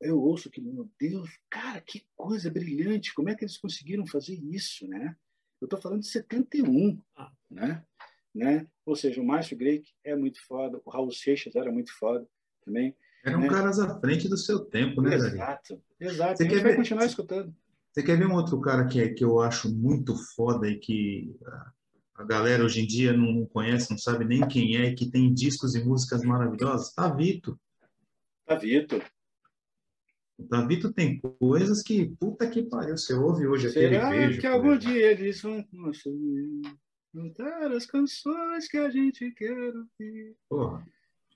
Eu 0.00 0.20
ouço 0.20 0.50
que, 0.50 0.60
meu 0.60 0.88
Deus, 0.98 1.28
cara, 1.50 1.80
que 1.80 2.06
coisa 2.14 2.50
brilhante, 2.50 3.12
como 3.12 3.28
é 3.28 3.34
que 3.34 3.44
eles 3.44 3.58
conseguiram 3.58 4.06
fazer 4.06 4.34
isso, 4.34 4.86
né? 4.86 5.16
Eu 5.60 5.66
estou 5.66 5.80
falando 5.80 6.00
de 6.00 6.08
71, 6.08 7.00
ah. 7.16 7.30
né? 7.50 7.84
né? 8.34 8.66
Ou 8.86 8.94
seja, 8.94 9.20
o 9.20 9.26
Márcio 9.26 9.56
Greik 9.56 9.90
é 10.04 10.14
muito 10.14 10.44
foda, 10.46 10.80
o 10.84 10.90
Raul 10.90 11.10
Seixas 11.10 11.56
era 11.56 11.70
muito 11.70 11.92
foda 11.98 12.26
também. 12.64 12.96
Eram 13.24 13.40
né? 13.40 13.48
caras 13.48 13.78
à 13.78 13.98
frente 14.00 14.28
do 14.28 14.36
seu 14.36 14.60
tempo, 14.60 15.02
né, 15.02 15.14
Exato, 15.14 15.82
exato. 15.98 16.38
Você 16.38 16.48
quer 16.48 16.62
ver, 16.62 16.76
continuar 16.76 17.04
escutando. 17.04 17.54
Você 17.92 18.02
quer 18.02 18.16
ver 18.16 18.26
um 18.26 18.34
outro 18.34 18.60
cara 18.60 18.86
que, 18.86 19.00
é, 19.00 19.08
que 19.08 19.24
eu 19.24 19.40
acho 19.40 19.74
muito 19.74 20.14
foda 20.34 20.68
e 20.68 20.78
que 20.78 21.36
a 22.14 22.24
galera 22.24 22.64
hoje 22.64 22.82
em 22.82 22.86
dia 22.86 23.12
não 23.12 23.44
conhece, 23.46 23.90
não 23.90 23.98
sabe 23.98 24.24
nem 24.24 24.46
quem 24.46 24.76
é, 24.76 24.94
que 24.94 25.10
tem 25.10 25.32
discos 25.34 25.74
e 25.74 25.84
músicas 25.84 26.22
maravilhosas? 26.22 26.92
Tavito. 26.92 27.58
Tavito. 28.46 29.02
Tavito 30.48 30.92
tem 30.92 31.20
coisas 31.20 31.82
que, 31.82 32.14
puta 32.20 32.48
que 32.48 32.62
pariu, 32.62 32.96
você 32.96 33.14
ouve 33.14 33.46
hoje 33.46 33.70
Será 33.70 34.08
aquele 34.08 34.26
beijo. 34.26 34.40
que 34.40 34.46
algum 34.46 34.76
dia 34.76 35.10
eles 35.10 35.42
vão 35.42 35.64
cantar 37.12 37.72
as 37.72 37.86
canções 37.86 38.68
que 38.68 38.78
a 38.78 38.88
gente 38.88 39.30
quer 39.32 39.74
ouvir? 39.74 40.36
Porra. 40.48 40.86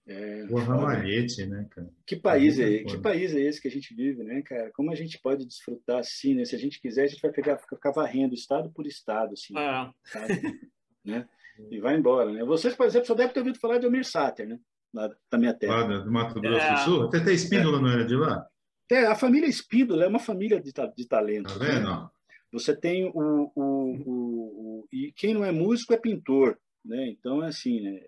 É, 0.05 0.46
o 0.50 0.57
ramalhete, 0.57 1.46
né, 1.46 1.66
cara? 1.70 1.88
Que 2.05 2.16
país 2.16 2.59
é, 2.59 2.76
é 2.76 2.84
que 2.84 2.98
país 2.98 3.32
é 3.34 3.40
esse 3.40 3.61
que 3.61 3.68
a 3.68 3.70
gente 3.70 3.94
vive, 3.94 4.24
né, 4.24 4.42
cara? 4.42 4.70
Como 4.74 4.90
a 4.90 4.96
gente 4.96 5.18
pode 5.20 5.46
desfrutar 5.46 6.00
assim, 6.00 6.34
né? 6.34 6.44
Se 6.44 6.57
a 6.57 6.59
gente 6.59 6.80
quiser, 6.80 7.05
a 7.05 7.07
gente 7.07 7.22
vai 7.22 7.30
pegar, 7.30 7.59
ficar 7.59 7.92
varrendo 7.92 8.34
estado 8.34 8.70
por 8.72 8.84
estado, 8.84 9.34
assim, 9.34 9.55
é. 9.57 9.90
né? 11.05 11.28
E 11.70 11.78
vai 11.78 11.96
embora, 11.96 12.32
né? 12.32 12.44
Vocês, 12.44 12.74
por 12.74 12.86
exemplo, 12.86 13.07
só 13.07 13.14
devem 13.14 13.32
ter 13.32 13.40
ouvido 13.40 13.61
falar 13.61 13.78
de 13.78 13.86
Almir 13.86 14.05
Sater, 14.05 14.48
né? 14.48 14.59
Lá 14.92 15.09
da 15.30 15.38
minha 15.38 15.55
terra. 15.55 15.86
Lá 15.86 15.98
do 15.98 16.11
Mato 16.11 16.40
Grosso 16.40 16.66
é. 16.66 16.72
do 16.74 16.80
Sul? 16.80 17.03
Até 17.05 17.20
tem 17.20 17.34
Espíndola, 17.34 17.80
não 17.80 17.88
era 17.88 18.05
de 18.05 18.16
lá? 18.16 18.44
É, 18.91 19.07
a 19.07 19.14
família 19.14 19.49
Espíndola 19.49 20.05
é 20.05 20.09
uma 20.09 20.18
família 20.18 20.61
de, 20.61 20.72
de 20.72 21.09
talentos. 21.09 21.53
Tá 21.55 21.59
vendo? 21.59 21.89
Né? 21.89 22.11
Você 22.53 22.76
tem 22.76 23.07
o, 23.07 23.12
o, 23.14 23.53
o, 23.55 24.80
o, 24.80 24.89
E 24.93 25.12
quem 25.12 25.33
não 25.33 25.45
é 25.45 25.51
músico 25.51 25.95
é 25.95 25.97
pintor, 25.97 26.59
né? 26.85 27.09
Então, 27.09 27.43
é 27.43 27.49
assim, 27.49 27.80
né? 27.80 28.01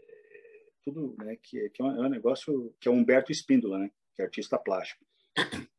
tudo, 0.85 1.17
né, 1.19 1.37
que, 1.43 1.71
que 1.71 1.83
é, 1.83 1.85
um, 1.85 2.05
é 2.05 2.07
um 2.07 2.11
negócio 2.11 2.75
que 2.79 2.87
é 2.87 2.91
o 2.91 2.95
Humberto 2.95 3.33
Espíndola, 3.33 3.79
né, 3.79 3.91
que 4.15 4.21
é 4.21 4.25
artista 4.27 4.59
plástico, 4.59 5.05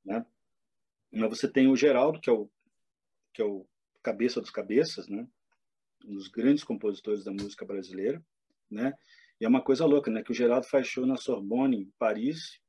né? 0.03 0.25
Mas 1.11 1.29
você 1.29 1.47
tem 1.47 1.67
o 1.67 1.75
Geraldo, 1.75 2.19
que 2.19 2.29
é 2.29 2.33
o 2.33 2.49
que 3.33 3.41
é 3.41 3.45
o 3.45 3.65
cabeça 4.01 4.41
dos 4.41 4.49
cabeças, 4.49 5.07
né? 5.07 5.27
Um 6.05 6.15
dos 6.15 6.27
grandes 6.27 6.63
compositores 6.63 7.23
da 7.23 7.31
música 7.31 7.65
brasileira, 7.65 8.23
né? 8.69 8.93
E 9.39 9.45
é 9.45 9.47
uma 9.47 9.61
coisa 9.61 9.85
louca, 9.85 10.09
né, 10.09 10.23
que 10.23 10.31
o 10.31 10.35
Geraldo 10.35 10.67
faz 10.67 10.87
show 10.87 11.05
na 11.05 11.17
Sorbonne, 11.17 11.77
em 11.77 11.93
Paris, 11.99 12.59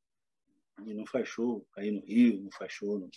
e 0.84 0.94
não 0.94 1.06
faz 1.06 1.28
show 1.28 1.66
aí 1.76 1.90
no 1.90 2.04
Rio, 2.04 2.42
não 2.42 2.50
faz 2.50 2.72
show 2.72 2.98
no 2.98 3.08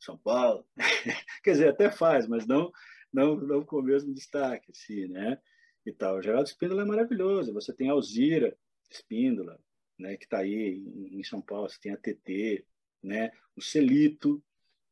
São 0.00 0.16
Paulo. 0.18 0.66
Quer 1.42 1.52
dizer, 1.52 1.68
até 1.68 1.90
faz, 1.90 2.26
mas 2.26 2.46
não 2.46 2.72
não, 3.12 3.36
não 3.36 3.64
com 3.64 3.78
o 3.78 3.82
mesmo 3.82 4.12
destaque, 4.12 4.72
assim, 4.72 5.06
né? 5.06 5.40
e 5.86 5.92
tal. 5.92 6.16
O 6.16 6.22
Geraldo 6.22 6.48
Espíndola 6.48 6.82
é 6.82 6.86
maravilhoso. 6.86 7.52
Você 7.52 7.72
tem 7.72 7.90
a 7.90 7.92
Alzira 7.92 8.56
Espíndola, 8.90 9.58
né, 9.98 10.16
que 10.16 10.24
está 10.24 10.38
aí 10.38 10.82
em, 11.12 11.22
São 11.24 11.40
Paulo. 11.40 11.68
Você 11.68 11.78
tem 11.80 11.92
a 11.92 11.96
TT, 11.96 12.64
né, 13.02 13.30
o 13.56 13.62
Celito, 13.62 14.42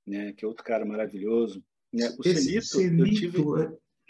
né, 0.06 0.32
que 0.32 0.44
é 0.44 0.48
outro 0.48 0.64
cara 0.64 0.84
maravilhoso. 0.84 1.64
Né? 1.92 2.08
O 2.18 2.22
Celito, 2.22 2.66
Celito 2.66 3.14
tive... 3.14 3.38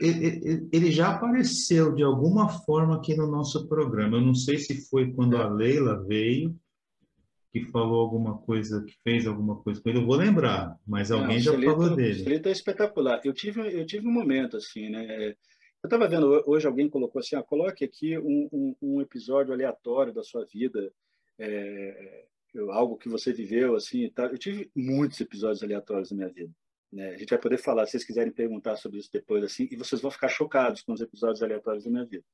ele, 0.01 0.69
ele 0.73 0.91
já 0.91 1.15
apareceu 1.15 1.95
de 1.95 2.03
alguma 2.03 2.49
forma 2.49 2.97
aqui 2.97 3.15
no 3.15 3.27
nosso 3.27 3.69
programa. 3.69 4.17
Eu 4.17 4.23
não 4.23 4.35
sei 4.35 4.59
se 4.59 4.89
foi 4.89 5.13
quando 5.13 5.37
a 5.37 5.49
Leila 5.49 6.03
veio, 6.05 6.59
que 7.53 7.67
falou 7.67 8.01
alguma 8.01 8.39
coisa, 8.39 8.83
que 8.83 8.97
fez 9.05 9.27
alguma 9.27 9.63
coisa 9.63 9.81
com 9.81 9.91
ele, 9.91 9.99
eu 9.99 10.07
vou 10.07 10.17
lembrar, 10.17 10.79
mas 10.87 11.11
alguém 11.11 11.37
não, 11.37 11.43
já 11.43 11.51
Celito, 11.51 11.71
falou 11.71 11.95
dele. 11.95 12.21
O 12.23 12.25
Celito 12.25 12.49
é 12.49 12.53
espetacular. 12.53 13.21
Eu 13.25 13.35
tive, 13.35 13.61
eu 13.79 13.85
tive 13.85 14.09
um 14.09 14.13
momento 14.13 14.57
assim, 14.57 14.89
né? 14.89 15.37
Eu 15.83 15.89
estava 15.89 16.09
vendo 16.09 16.43
hoje 16.47 16.67
alguém 16.67 16.89
colocou 16.89 17.21
assim, 17.21 17.37
ah, 17.37 17.43
coloque 17.43 17.85
aqui 17.85 18.17
um, 18.17 18.49
um, 18.51 18.77
um, 18.81 19.01
episódio 19.03 19.53
aleatório 19.53 20.15
da 20.15 20.23
sua 20.23 20.47
vida, 20.47 20.91
é, 21.39 22.25
algo 22.71 22.97
que 22.97 23.09
você 23.09 23.35
viveu 23.35 23.77
assim. 23.77 24.09
Tá? 24.09 24.25
Eu 24.25 24.39
tive 24.39 24.71
muitos 24.75 25.21
episódios 25.21 25.63
aleatórios 25.63 26.11
na 26.11 26.17
minha 26.17 26.29
vida. 26.31 26.53
Né? 26.91 27.11
A 27.11 27.19
gente 27.19 27.31
vai 27.31 27.39
poder 27.39 27.59
falar, 27.59 27.85
se 27.85 27.93
vocês 27.93 28.05
quiserem 28.05 28.33
perguntar 28.33 28.77
sobre 28.77 28.99
isso 28.99 29.11
depois 29.13 29.45
assim, 29.45 29.69
e 29.71 29.77
vocês 29.77 30.01
vão 30.01 30.11
ficar 30.11 30.29
chocados 30.29 30.81
com 30.81 30.95
os 30.95 31.03
episódios 31.03 31.43
aleatórios 31.43 31.85
da 31.85 31.91
minha 31.91 32.05
vida, 32.07 32.25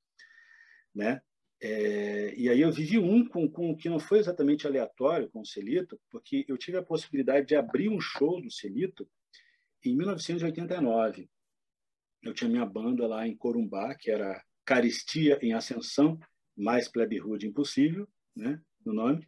né? 0.95 1.21
É, 1.61 2.35
e 2.37 2.49
aí 2.49 2.61
eu 2.61 2.71
vivi 2.71 2.99
um 2.99 3.27
com, 3.27 3.51
com 3.51 3.77
que 3.77 3.89
não 3.89 3.99
foi 3.99 4.19
exatamente 4.19 4.67
aleatório 4.67 5.29
com 5.31 5.41
o 5.41 5.47
Celito, 5.47 6.01
porque 6.11 6.45
eu 6.49 6.57
tive 6.57 6.79
a 6.79 6.83
possibilidade 6.83 7.47
de 7.47 7.57
abrir 7.57 7.89
um 7.89 8.01
show 8.01 8.41
do 8.41 8.51
Celito 8.51 9.09
em 9.85 9.97
1989 9.97 11.29
eu 12.23 12.35
tinha 12.35 12.51
minha 12.51 12.67
banda 12.67 13.07
lá 13.07 13.27
em 13.27 13.37
Corumbá, 13.37 13.95
que 13.95 14.11
era 14.11 14.43
Caristia 14.65 15.39
em 15.41 15.53
Ascensão, 15.53 16.19
mais 16.57 16.89
Plebe 16.89 17.19
Rude 17.19 17.47
impossível, 17.47 18.09
né, 18.35 18.61
no 18.85 18.93
nome. 18.93 19.27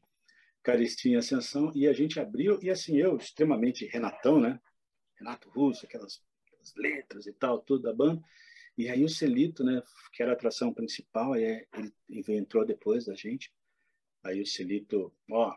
Caristia 0.63 1.13
em 1.13 1.17
Ascensão, 1.17 1.73
e 1.75 1.87
a 1.87 1.93
gente 1.93 2.21
abriu, 2.21 2.59
e 2.63 2.69
assim, 2.69 2.97
eu, 2.97 3.17
extremamente 3.17 3.87
Renatão, 3.87 4.41
né, 4.41 4.61
Renato 5.19 5.49
Russo, 5.51 5.87
aquelas, 5.87 6.23
aquelas 6.47 6.75
letras 6.77 7.27
e 7.27 7.33
tal, 7.33 7.61
tudo 7.61 7.83
da 7.83 7.95
banda, 7.95 8.23
e 8.77 8.89
aí 8.89 9.05
o 9.05 9.09
Celito, 9.09 9.63
né, 9.65 9.83
que 10.13 10.23
era 10.23 10.33
a 10.33 10.35
atração 10.35 10.73
principal, 10.73 11.35
aí 11.35 11.67
ele, 11.73 11.93
entrou 12.29 12.65
depois 12.65 13.05
da 13.05 13.15
gente, 13.15 13.53
aí 14.23 14.41
o 14.41 14.47
Celito, 14.47 15.13
ó, 15.31 15.57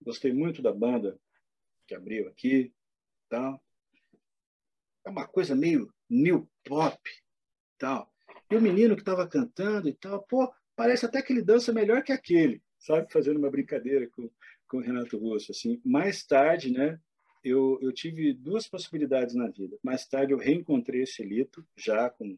gostei 0.00 0.32
muito 0.32 0.62
da 0.62 0.72
banda 0.72 1.18
que 1.86 1.94
abriu 1.94 2.28
aqui, 2.28 2.72
tal, 3.28 3.62
é 5.04 5.10
uma 5.10 5.26
coisa 5.26 5.54
meio 5.54 5.92
new 6.08 6.48
pop, 6.64 6.98
tal. 7.78 8.12
E 8.50 8.56
o 8.56 8.60
menino 8.60 8.94
que 8.94 9.02
estava 9.02 9.26
cantando 9.26 9.88
e 9.88 9.94
tal, 9.94 10.22
pô, 10.22 10.52
parece 10.76 11.06
até 11.06 11.22
que 11.22 11.32
ele 11.32 11.42
dança 11.42 11.72
melhor 11.72 12.02
que 12.02 12.12
aquele, 12.12 12.62
sabe? 12.78 13.12
Fazendo 13.12 13.38
uma 13.38 13.50
brincadeira 13.50 14.08
com, 14.10 14.30
com 14.68 14.78
o 14.78 14.80
Renato 14.80 15.18
Russo, 15.18 15.52
assim. 15.52 15.80
Mais 15.84 16.24
tarde, 16.24 16.70
né? 16.70 17.00
Eu, 17.48 17.78
eu 17.80 17.92
tive 17.92 18.32
duas 18.32 18.68
possibilidades 18.68 19.34
na 19.34 19.48
vida. 19.48 19.78
Mais 19.82 20.06
tarde 20.06 20.32
eu 20.32 20.38
reencontrei 20.38 21.02
esse 21.02 21.22
Lito, 21.22 21.66
já 21.76 22.10
com 22.10 22.36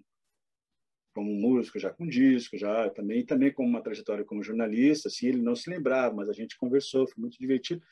como 1.12 1.34
músico, 1.34 1.78
já 1.78 1.90
com 1.90 2.06
disco, 2.06 2.56
já 2.56 2.88
também 2.90 3.24
também 3.26 3.52
com 3.52 3.64
uma 3.64 3.82
trajetória 3.82 4.24
como 4.24 4.44
jornalista, 4.44 5.08
assim, 5.08 5.26
ele 5.26 5.42
não 5.42 5.56
se 5.56 5.68
lembrava, 5.68 6.14
mas 6.14 6.28
a 6.28 6.32
gente 6.32 6.56
conversou, 6.56 7.06
foi 7.06 7.20
muito 7.20 7.36
divertido. 7.38 7.82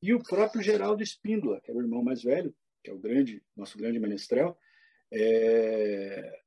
E 0.00 0.14
o 0.14 0.22
próprio 0.22 0.62
Geraldo 0.62 1.02
Espíndola, 1.02 1.60
que 1.60 1.70
era 1.70 1.78
o 1.78 1.82
irmão 1.82 2.02
mais 2.02 2.22
velho, 2.22 2.54
que 2.82 2.90
é 2.90 2.94
o 2.94 2.98
grande, 2.98 3.42
nosso 3.56 3.76
grande 3.76 3.98
menestrel, 3.98 4.56
é, 5.12 6.40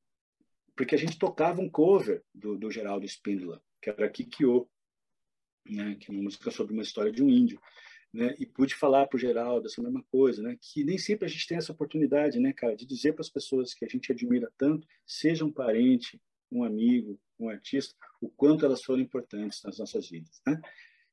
porque 0.75 0.95
a 0.95 0.97
gente 0.97 1.19
tocava 1.19 1.61
um 1.61 1.69
cover 1.69 2.23
do, 2.34 2.57
do 2.57 2.71
Geraldo 2.71 3.05
Espíndola, 3.05 3.61
que 3.82 3.89
era 3.89 4.09
Kikyo, 4.09 4.69
né, 5.65 5.95
que 5.99 6.09
é 6.09 6.13
uma 6.13 6.23
música 6.23 6.49
sobre 6.49 6.73
uma 6.73 6.84
história 6.84 7.11
de 7.11 7.21
um 7.21 7.29
índio. 7.29 7.61
Né, 8.14 8.36
e 8.38 8.45
pude 8.45 8.76
falar 8.76 9.07
para 9.07 9.16
o 9.16 9.20
Geraldo 9.20 9.68
essa 9.68 9.82
mesma 9.82 10.03
coisa, 10.12 10.43
né, 10.43 10.57
que 10.62 10.84
nem 10.84 10.97
sempre 10.97 11.26
a 11.26 11.30
gente 11.30 11.47
tem 11.47 11.57
essa 11.57 11.72
oportunidade, 11.72 12.41
né, 12.41 12.51
cara, 12.51 12.76
de 12.76 12.86
dizer 12.86 13.14
para 13.14 13.22
as 13.22 13.30
pessoas 13.30 13.74
que 13.74 13.86
a 13.86 13.88
gente 13.88 14.12
admira 14.12 14.51
tanto, 14.57 14.86
seja 15.07 15.45
um 15.45 15.51
parente, 15.51 16.20
um 16.51 16.66
amigo, 16.66 17.18
um 17.39 17.47
artista, 17.47 17.95
o 18.20 18.30
quanto 18.30 18.66
elas 18.66 18.84
foram 18.84 19.01
importantes 19.01 19.64
nas 19.64 19.78
nossas 19.78 20.09
vidas, 20.09 20.41
né? 20.45 20.59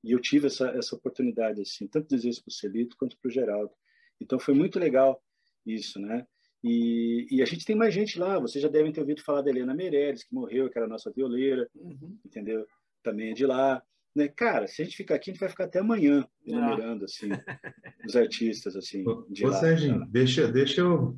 E 0.02 0.12
eu 0.12 0.20
tive 0.20 0.46
essa, 0.46 0.68
essa 0.70 0.94
oportunidade, 0.94 1.60
assim, 1.60 1.86
tanto 1.86 2.14
dizer 2.14 2.28
isso 2.30 2.42
para 2.42 2.50
o 2.50 2.54
Celito 2.54 2.96
quanto 2.96 3.16
para 3.16 3.28
o 3.28 3.32
Geraldo. 3.32 3.72
Então 4.20 4.38
foi 4.38 4.54
muito 4.54 4.78
legal 4.78 5.22
isso, 5.64 6.00
né? 6.00 6.26
E, 6.62 7.26
e, 7.30 7.40
a 7.40 7.44
gente 7.44 7.64
tem 7.64 7.76
mais 7.76 7.94
gente 7.94 8.18
lá. 8.18 8.38
Vocês 8.38 8.60
já 8.60 8.68
devem 8.68 8.92
ter 8.92 9.00
ouvido 9.00 9.22
falar 9.22 9.42
da 9.42 9.50
Helena 9.50 9.74
Meirelles, 9.74 10.24
que 10.24 10.34
morreu, 10.34 10.68
que 10.68 10.76
era 10.76 10.86
a 10.86 10.90
nossa 10.90 11.10
violeira, 11.10 11.68
uhum. 11.74 12.18
entendeu? 12.24 12.66
Também 13.02 13.30
é 13.30 13.34
de 13.34 13.46
lá. 13.46 13.82
Né? 14.18 14.26
Cara, 14.26 14.66
se 14.66 14.82
a 14.82 14.84
gente 14.84 14.96
ficar 14.96 15.14
aqui, 15.14 15.30
a 15.30 15.32
gente 15.32 15.40
vai 15.40 15.48
ficar 15.48 15.64
até 15.64 15.78
amanhã 15.78 16.26
ah. 16.26 16.40
enumerando 16.44 17.04
assim, 17.04 17.28
os 18.04 18.16
artistas. 18.16 18.74
assim. 18.74 19.04
De 19.30 19.46
Ô, 19.46 19.50
lá, 19.50 19.60
Serginho, 19.60 20.04
deixa, 20.08 20.50
deixa 20.50 20.80
eu 20.80 21.16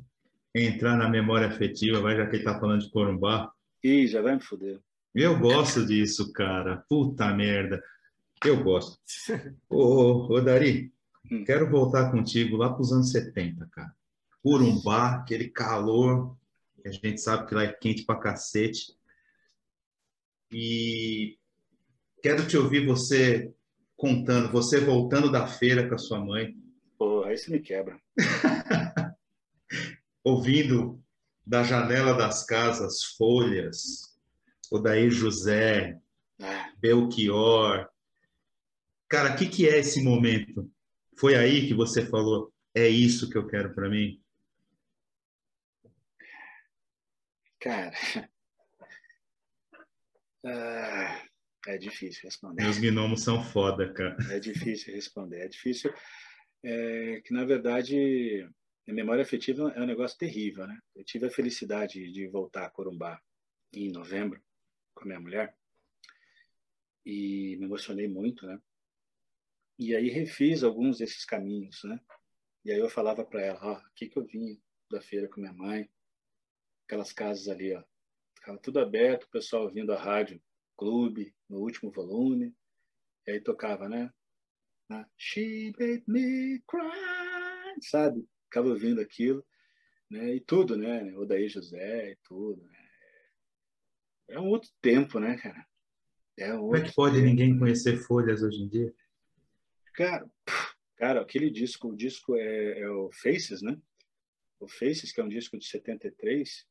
entrar 0.53 0.95
na 0.95 1.09
memória 1.09 1.47
afetiva, 1.47 1.99
vai, 1.99 2.15
já 2.15 2.27
que 2.27 2.35
ele 2.35 2.43
está 2.43 2.59
falando 2.59 2.81
de 2.81 2.91
Corumbá. 2.91 3.51
Ih, 3.83 4.05
já 4.05 4.21
vai 4.21 4.35
me 4.35 4.41
foder. 4.41 4.79
Eu 5.15 5.39
gosto 5.39 5.83
disso, 5.83 6.31
cara. 6.31 6.85
Puta 6.87 7.33
merda. 7.33 7.83
Eu 8.45 8.63
gosto. 8.63 8.99
ô, 9.67 10.31
ô, 10.31 10.41
Dari, 10.41 10.93
hum. 11.31 11.43
quero 11.43 11.69
voltar 11.71 12.11
contigo 12.11 12.55
lá 12.55 12.71
para 12.71 12.81
os 12.81 12.93
anos 12.93 13.11
70, 13.11 13.67
cara. 13.71 13.91
Curumbá, 14.43 15.15
aquele 15.15 15.49
calor, 15.49 16.37
a 16.85 16.91
gente 16.91 17.19
sabe 17.19 17.47
que 17.47 17.55
lá 17.55 17.63
é 17.63 17.73
quente 17.73 18.05
pra 18.05 18.15
cacete. 18.15 18.93
E 20.51 21.39
quero 22.21 22.47
te 22.47 22.57
ouvir 22.57 22.85
você 22.85 23.53
contando, 23.97 24.51
você 24.51 24.79
voltando 24.79 25.31
da 25.31 25.47
feira 25.47 25.87
com 25.87 25.95
a 25.95 25.97
sua 25.97 26.19
mãe. 26.19 26.55
Pô, 26.97 27.23
aí 27.23 27.37
você 27.37 27.51
me 27.51 27.59
quebra. 27.59 27.99
Ouvindo 30.23 31.03
da 31.45 31.63
janela 31.63 32.13
das 32.13 32.45
casas 32.45 33.03
folhas, 33.03 34.17
Odair 34.71 35.09
José, 35.09 35.99
ah. 36.39 36.71
Belchior. 36.79 37.89
Cara, 39.09 39.33
o 39.33 39.37
que, 39.37 39.47
que 39.47 39.67
é 39.67 39.79
esse 39.79 40.01
momento? 40.03 40.71
Foi 41.17 41.35
aí 41.35 41.67
que 41.67 41.73
você 41.73 42.05
falou, 42.05 42.53
é 42.73 42.87
isso 42.87 43.29
que 43.29 43.37
eu 43.37 43.47
quero 43.47 43.73
para 43.73 43.89
mim? 43.89 44.21
Cara, 47.59 47.93
ah, 50.45 51.30
é 51.67 51.77
difícil 51.77 52.23
responder. 52.23 52.63
Meus 52.63 52.77
gnomos 52.79 53.23
são 53.23 53.43
foda, 53.43 53.91
cara. 53.93 54.17
É 54.31 54.39
difícil 54.39 54.93
responder. 54.93 55.41
É 55.41 55.47
difícil. 55.47 55.93
É, 56.63 57.21
que, 57.21 57.33
na 57.33 57.45
verdade, 57.45 58.47
a 58.87 58.93
memória 58.93 59.21
afetiva 59.23 59.71
é 59.75 59.81
um 59.81 59.85
negócio 59.85 60.17
terrível, 60.17 60.65
né? 60.67 60.77
Eu 60.95 61.03
tive 61.03 61.27
a 61.27 61.31
felicidade 61.31 62.11
de 62.11 62.27
voltar 62.27 62.65
a 62.65 62.69
Corumbá 62.69 63.21
em 63.73 63.91
novembro 63.91 64.41
com 64.93 65.03
a 65.03 65.07
minha 65.07 65.19
mulher 65.19 65.55
e 67.05 67.57
me 67.57 67.65
emocionei 67.65 68.07
muito, 68.07 68.45
né? 68.45 68.59
E 69.77 69.95
aí 69.95 70.09
refiz 70.09 70.63
alguns 70.63 70.99
desses 70.99 71.25
caminhos, 71.25 71.83
né? 71.83 71.99
E 72.63 72.71
aí 72.71 72.79
eu 72.79 72.89
falava 72.89 73.25
para 73.25 73.41
ela, 73.41 73.59
ó, 73.63 73.73
aqui 73.87 74.07
que 74.07 74.17
eu 74.17 74.25
vim 74.25 74.61
da 74.91 75.01
feira 75.01 75.27
com 75.27 75.41
minha 75.41 75.53
mãe, 75.53 75.89
aquelas 76.85 77.11
casas 77.11 77.47
ali, 77.47 77.73
ó. 77.73 77.83
Ficava 78.35 78.57
tudo 78.59 78.79
aberto, 78.79 79.23
o 79.23 79.29
pessoal 79.29 79.63
ouvindo 79.63 79.93
a 79.93 80.01
rádio 80.01 80.41
clube 80.81 81.31
no 81.47 81.59
último 81.59 81.91
volume. 81.91 82.55
E 83.27 83.33
aí 83.33 83.39
tocava, 83.39 83.87
né? 83.87 84.11
She 85.15 85.71
made 85.79 86.03
me 86.07 86.59
cry, 86.67 87.79
sabe? 87.83 88.27
Ficava 88.45 88.69
ouvindo 88.69 88.99
aquilo, 88.99 89.45
né? 90.09 90.33
E 90.33 90.39
tudo, 90.41 90.75
né? 90.75 91.15
Odaí 91.15 91.47
José 91.47 92.11
e 92.11 92.17
tudo. 92.23 92.63
Né? 92.63 92.89
É 94.29 94.39
um 94.39 94.47
outro 94.47 94.71
tempo, 94.81 95.19
né, 95.19 95.37
cara? 95.37 95.63
É 96.35 96.51
um 96.55 96.61
Como 96.61 96.75
é 96.75 96.81
que 96.81 96.95
pode 96.95 97.15
tempo, 97.15 97.27
ninguém 97.27 97.59
conhecer 97.59 97.97
folhas 97.97 98.41
hoje 98.41 98.63
em 98.63 98.67
dia? 98.67 98.91
Cara, 99.93 100.27
cara, 100.95 101.21
aquele 101.21 101.51
disco, 101.51 101.89
o 101.89 101.95
disco 101.95 102.35
é, 102.35 102.79
é 102.79 102.89
o 102.89 103.11
Faces, 103.13 103.61
né? 103.61 103.79
O 104.59 104.67
Faces, 104.67 105.11
que 105.11 105.21
é 105.21 105.23
um 105.23 105.29
disco 105.29 105.59
de 105.59 105.65
73, 105.67 106.65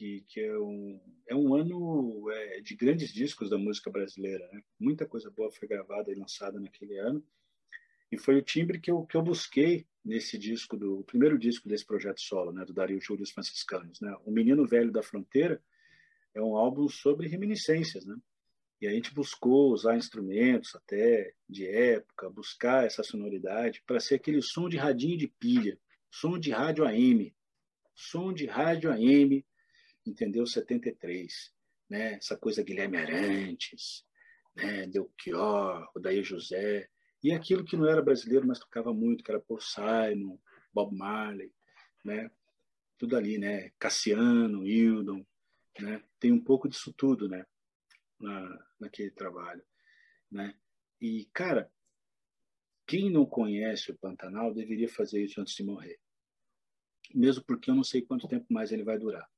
que, 0.00 0.24
que 0.28 0.40
é, 0.40 0.58
um, 0.58 0.98
é 1.28 1.34
um 1.34 1.54
ano 1.54 2.30
é, 2.30 2.60
de 2.62 2.74
grandes 2.74 3.12
discos 3.12 3.50
da 3.50 3.58
música 3.58 3.90
brasileira. 3.90 4.48
Né? 4.50 4.62
Muita 4.78 5.04
coisa 5.04 5.30
boa 5.30 5.52
foi 5.52 5.68
gravada 5.68 6.10
e 6.10 6.14
lançada 6.14 6.58
naquele 6.58 6.96
ano. 6.96 7.22
E 8.10 8.16
foi 8.16 8.36
o 8.36 8.42
timbre 8.42 8.80
que 8.80 8.90
eu, 8.90 9.04
que 9.04 9.14
eu 9.14 9.22
busquei 9.22 9.86
nesse 10.02 10.38
disco, 10.38 10.74
do 10.74 11.00
o 11.00 11.04
primeiro 11.04 11.38
disco 11.38 11.68
desse 11.68 11.84
projeto 11.84 12.18
solo, 12.18 12.50
né, 12.50 12.64
do 12.64 12.72
Dario 12.72 12.98
Júlio 12.98 13.22
os 13.22 13.30
Franciscanos. 13.30 14.00
Né? 14.00 14.16
O 14.24 14.30
Menino 14.30 14.66
Velho 14.66 14.90
da 14.90 15.02
Fronteira 15.02 15.62
é 16.34 16.40
um 16.40 16.56
álbum 16.56 16.88
sobre 16.88 17.28
reminiscências. 17.28 18.06
Né? 18.06 18.16
E 18.80 18.86
a 18.86 18.90
gente 18.90 19.12
buscou 19.12 19.70
usar 19.70 19.98
instrumentos 19.98 20.74
até 20.74 21.34
de 21.46 21.66
época, 21.66 22.30
buscar 22.30 22.86
essa 22.86 23.02
sonoridade 23.02 23.82
para 23.86 24.00
ser 24.00 24.14
aquele 24.14 24.40
som 24.40 24.66
de 24.66 24.78
radinho 24.78 25.18
de 25.18 25.28
pilha, 25.28 25.78
som 26.10 26.38
de 26.38 26.50
rádio 26.52 26.86
AM, 26.86 27.34
som 27.94 28.32
de 28.32 28.46
rádio 28.46 28.90
AM 28.90 29.44
entendeu 30.06 30.46
73, 30.46 31.52
né? 31.88 32.14
Essa 32.14 32.36
coisa 32.36 32.62
Guilherme 32.62 32.96
Arantes, 32.96 34.04
né? 34.54 34.86
Belchior, 34.86 35.90
Odair 35.94 36.22
José, 36.22 36.88
e 37.22 37.32
aquilo 37.32 37.64
que 37.64 37.76
não 37.76 37.86
era 37.86 38.02
brasileiro, 38.02 38.46
mas 38.46 38.58
tocava 38.58 38.94
muito, 38.94 39.22
que 39.22 39.30
era 39.30 39.40
Paul 39.40 39.60
Simon, 39.60 40.38
Bob 40.72 40.96
Marley, 40.96 41.52
né? 42.04 42.30
Tudo 42.96 43.16
ali, 43.16 43.38
né? 43.38 43.70
Cassiano, 43.78 44.66
Hildon, 44.66 45.24
né? 45.80 46.02
Tem 46.18 46.32
um 46.32 46.42
pouco 46.42 46.68
disso 46.68 46.92
tudo, 46.92 47.28
né? 47.28 47.44
Na, 48.18 48.66
naquele 48.78 49.10
trabalho, 49.10 49.62
né? 50.30 50.54
E, 51.00 51.26
cara, 51.32 51.70
quem 52.86 53.10
não 53.10 53.24
conhece 53.24 53.90
o 53.90 53.96
Pantanal 53.96 54.52
deveria 54.52 54.88
fazer 54.88 55.22
isso 55.22 55.40
antes 55.40 55.54
de 55.54 55.62
morrer. 55.62 55.98
Mesmo 57.14 57.42
porque 57.44 57.70
eu 57.70 57.74
não 57.74 57.84
sei 57.84 58.02
quanto 58.02 58.28
tempo 58.28 58.46
mais 58.50 58.72
ele 58.72 58.84
vai 58.84 58.98
durar. 58.98 59.28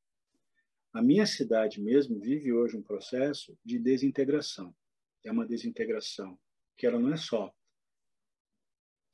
A 0.92 1.00
minha 1.00 1.24
cidade 1.24 1.80
mesmo 1.80 2.20
vive 2.20 2.52
hoje 2.52 2.76
um 2.76 2.82
processo 2.82 3.58
de 3.64 3.78
desintegração. 3.78 4.76
É 5.24 5.32
uma 5.32 5.46
desintegração 5.46 6.38
que 6.76 6.86
ela 6.86 6.98
não 6.98 7.12
é 7.12 7.16
só 7.16 7.54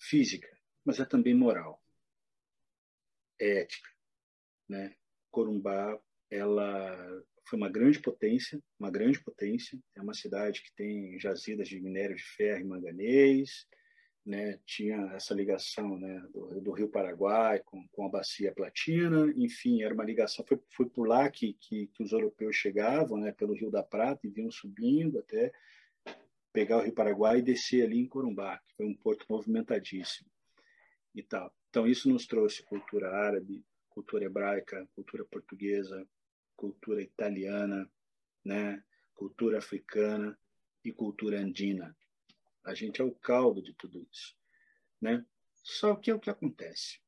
física, 0.00 0.48
mas 0.84 0.98
é 0.98 1.04
também 1.04 1.34
moral, 1.34 1.82
é 3.40 3.60
ética, 3.60 3.88
né? 4.68 4.96
Corumbá, 5.30 6.00
ela 6.30 7.24
foi 7.48 7.56
uma 7.56 7.70
grande 7.70 8.00
potência, 8.00 8.62
uma 8.78 8.90
grande 8.90 9.22
potência. 9.22 9.78
É 9.94 10.02
uma 10.02 10.14
cidade 10.14 10.62
que 10.62 10.72
tem 10.74 11.18
jazidas 11.20 11.68
de 11.68 11.80
minério 11.80 12.16
de 12.16 12.22
ferro 12.22 12.60
e 12.60 12.64
manganês, 12.64 13.66
né? 14.28 14.60
Tinha 14.66 14.96
essa 15.14 15.34
ligação, 15.34 15.98
né? 15.98 16.20
Do, 16.32 16.60
do 16.60 16.70
Rio 16.72 16.88
Paraguai 16.88 17.60
com, 17.64 17.88
com 17.88 18.04
a 18.04 18.10
bacia 18.10 18.52
Platina, 18.52 19.32
enfim, 19.36 19.82
era 19.82 19.94
uma 19.94 20.04
ligação. 20.04 20.44
Foi, 20.46 20.60
foi 20.68 20.86
por 20.86 21.08
lá 21.08 21.30
que, 21.30 21.54
que, 21.54 21.86
que 21.88 22.02
os 22.02 22.12
europeus 22.12 22.54
chegavam, 22.54 23.18
né? 23.18 23.32
Pelo 23.32 23.54
Rio 23.54 23.70
da 23.70 23.82
Prata 23.82 24.26
e 24.26 24.30
vinham 24.30 24.50
subindo 24.50 25.18
até 25.18 25.50
pegar 26.52 26.76
o 26.76 26.82
Rio 26.82 26.92
Paraguai 26.92 27.38
e 27.38 27.42
descer 27.42 27.84
ali 27.84 27.98
em 27.98 28.06
Corumbá, 28.06 28.58
que 28.58 28.74
foi 28.76 28.86
um 28.86 28.94
porto 28.94 29.24
movimentadíssimo 29.30 30.28
e 31.14 31.22
tal. 31.22 31.50
Então 31.70 31.86
isso 31.86 32.08
nos 32.08 32.26
trouxe 32.26 32.62
cultura 32.62 33.10
árabe, 33.10 33.64
cultura 33.88 34.26
hebraica, 34.26 34.86
cultura 34.94 35.24
portuguesa, 35.24 36.06
cultura 36.54 37.00
italiana, 37.00 37.90
né? 38.44 38.82
cultura 39.14 39.58
africana 39.58 40.38
e 40.84 40.92
cultura 40.92 41.40
andina. 41.40 41.96
A 42.68 42.74
gente 42.74 43.00
é 43.00 43.04
o 43.04 43.14
caldo 43.14 43.62
de 43.62 43.72
tudo 43.72 44.06
isso, 44.12 44.36
né? 45.00 45.24
Só 45.62 45.96
que 45.96 46.10
é 46.10 46.14
o 46.14 46.20
que 46.20 46.30
acontece. 46.30 47.00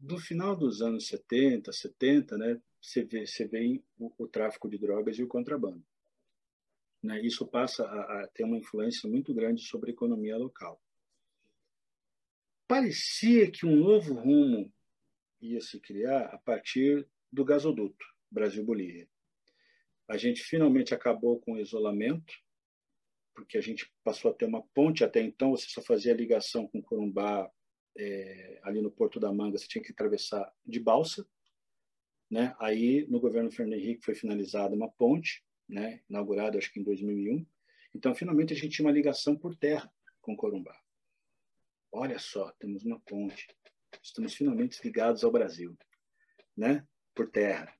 No 0.00 0.18
final 0.18 0.56
dos 0.56 0.80
anos 0.80 1.06
70, 1.06 1.72
70, 1.72 2.38
né, 2.38 2.60
você 2.80 3.04
vê, 3.04 3.26
você 3.26 3.46
vê 3.46 3.82
o, 3.98 4.12
o 4.18 4.28
tráfico 4.28 4.68
de 4.68 4.78
drogas 4.78 5.18
e 5.18 5.22
o 5.22 5.28
contrabando. 5.28 5.84
Né? 7.02 7.20
Isso 7.20 7.46
passa 7.46 7.84
a, 7.84 8.22
a 8.22 8.26
ter 8.28 8.44
uma 8.44 8.56
influência 8.56 9.08
muito 9.08 9.34
grande 9.34 9.62
sobre 9.62 9.90
a 9.90 9.92
economia 9.92 10.36
local. 10.36 10.80
Parecia 12.66 13.50
que 13.50 13.66
um 13.66 13.76
novo 13.76 14.14
rumo 14.14 14.72
ia 15.40 15.60
se 15.60 15.80
criar 15.80 16.26
a 16.26 16.38
partir 16.38 17.06
do 17.30 17.44
gasoduto 17.44 18.04
Brasil-Bolívia. 18.30 19.08
A 20.08 20.16
gente 20.16 20.42
finalmente 20.42 20.94
acabou 20.94 21.40
com 21.40 21.52
o 21.52 21.58
isolamento, 21.58 22.32
porque 23.34 23.58
a 23.58 23.60
gente 23.60 23.90
passou 24.04 24.30
a 24.30 24.34
ter 24.34 24.44
uma 24.44 24.62
ponte. 24.74 25.04
Até 25.04 25.20
então, 25.20 25.50
você 25.50 25.66
só 25.68 25.82
fazia 25.82 26.14
ligação 26.14 26.66
com 26.68 26.82
Corumbá 26.82 27.50
é, 27.96 28.60
ali 28.62 28.80
no 28.80 28.90
Porto 28.90 29.20
da 29.20 29.32
Manga, 29.32 29.58
você 29.58 29.66
tinha 29.66 29.82
que 29.82 29.92
atravessar 29.92 30.52
de 30.64 30.80
balsa. 30.80 31.26
Né? 32.30 32.54
Aí, 32.58 33.06
no 33.08 33.20
governo 33.20 33.50
Fernando 33.50 33.78
Henrique, 33.78 34.04
foi 34.04 34.14
finalizada 34.14 34.74
uma 34.74 34.90
ponte 34.90 35.44
né, 35.72 36.02
inaugurado 36.08 36.58
acho 36.58 36.72
que 36.72 36.80
em 36.80 36.84
2001. 36.84 37.46
Então, 37.94 38.14
finalmente, 38.14 38.52
a 38.52 38.56
gente 38.56 38.76
tinha 38.76 38.86
uma 38.86 38.92
ligação 38.92 39.36
por 39.36 39.56
terra 39.56 39.90
com 40.20 40.36
Corumbá. 40.36 40.78
Olha 41.90 42.18
só, 42.18 42.50
temos 42.52 42.84
uma 42.84 43.00
ponte. 43.00 43.46
Estamos 44.02 44.34
finalmente 44.34 44.80
ligados 44.82 45.24
ao 45.24 45.32
Brasil, 45.32 45.76
né? 46.56 46.86
Por 47.14 47.30
terra. 47.30 47.74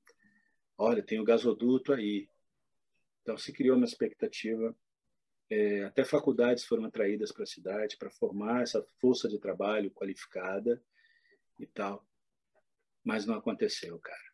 Olha, 0.77 1.03
tem 1.03 1.19
o 1.19 1.23
gasoduto 1.23 1.93
aí. 1.93 2.27
Então, 3.21 3.37
se 3.37 3.51
criou 3.51 3.77
uma 3.77 3.85
expectativa. 3.85 4.75
É, 5.53 5.83
até 5.83 6.03
faculdades 6.03 6.63
foram 6.63 6.85
atraídas 6.85 7.31
para 7.31 7.43
a 7.43 7.47
cidade 7.47 7.97
para 7.97 8.09
formar 8.09 8.63
essa 8.63 8.81
força 8.99 9.27
de 9.27 9.37
trabalho 9.37 9.91
qualificada 9.91 10.81
e 11.59 11.67
tal. 11.67 12.07
Mas 13.03 13.25
não 13.25 13.35
aconteceu, 13.35 13.99
cara 13.99 14.33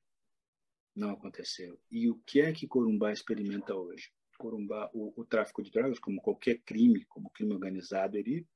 não 0.99 1.11
aconteceu. 1.11 1.79
E 1.89 2.09
o 2.09 2.15
que 2.25 2.41
é 2.41 2.51
que 2.51 2.67
Corumbá 2.67 3.11
experimenta 3.11 3.73
hoje? 3.73 4.11
Corumbá, 4.37 4.89
o, 4.93 5.13
o 5.19 5.25
tráfico 5.25 5.63
de 5.63 5.71
drogas, 5.71 5.99
como 5.99 6.21
qualquer 6.21 6.59
crime, 6.59 7.05
como 7.05 7.29
crime 7.29 7.53
organizado, 7.53 8.17
ele 8.17 8.47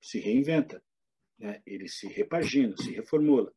se 0.00 0.18
reinventa, 0.18 0.82
né? 1.38 1.62
ele 1.66 1.88
se 1.88 2.06
repagina, 2.06 2.76
se 2.76 2.90
reformula. 2.92 3.52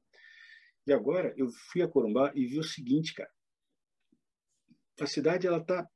E 0.85 0.91
agora 0.91 1.33
eu 1.37 1.49
fui 1.49 1.81
a 1.81 1.87
Corumbá 1.87 2.31
e 2.35 2.45
vi 2.45 2.59
o 2.59 2.63
seguinte, 2.63 3.13
cara. 3.13 3.31
A 4.99 5.07
cidade 5.07 5.47
ela 5.47 5.57
está 5.57 5.89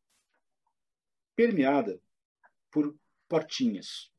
permeada 1.36 2.02
por 2.72 2.98
portinhas. 3.28 4.12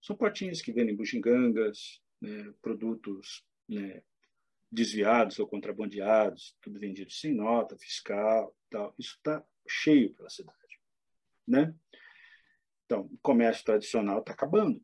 São 0.00 0.16
portinhas 0.16 0.62
que 0.62 0.72
vendem 0.72 0.94
bugigangas, 0.94 2.00
né, 2.20 2.52
produtos 2.62 3.44
né, 3.68 4.02
desviados 4.70 5.38
ou 5.38 5.48
contrabandeados, 5.48 6.56
tudo 6.60 6.78
vendido 6.78 7.10
sem 7.10 7.34
nota 7.34 7.76
fiscal, 7.76 8.56
tal. 8.70 8.94
Isso 8.98 9.16
está 9.16 9.44
cheio 9.68 10.14
pela 10.14 10.30
cidade, 10.30 10.80
né? 11.46 11.74
Então, 12.84 13.02
o 13.12 13.18
comércio 13.18 13.64
tradicional 13.64 14.20
está 14.20 14.32
acabando. 14.32 14.80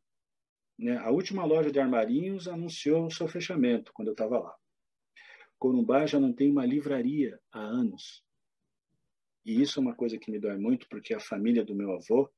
Né? 0.77 0.97
A 0.97 1.09
última 1.09 1.45
loja 1.45 1.71
de 1.71 1.79
armarinhos 1.79 2.47
anunciou 2.47 3.05
o 3.05 3.11
seu 3.11 3.27
fechamento 3.27 3.93
quando 3.93 4.09
eu 4.09 4.13
estava 4.13 4.39
lá. 4.39 4.53
Corumbá 5.57 6.05
já 6.05 6.19
não 6.19 6.33
tem 6.33 6.51
uma 6.51 6.65
livraria 6.65 7.39
há 7.51 7.59
anos. 7.59 8.22
E 9.45 9.61
isso 9.61 9.79
é 9.79 9.81
uma 9.81 9.95
coisa 9.95 10.17
que 10.17 10.31
me 10.31 10.39
dói 10.39 10.57
muito, 10.57 10.87
porque 10.87 11.13
a 11.13 11.19
família 11.19 11.65
do 11.65 11.75
meu 11.75 11.91
avô 11.91 12.31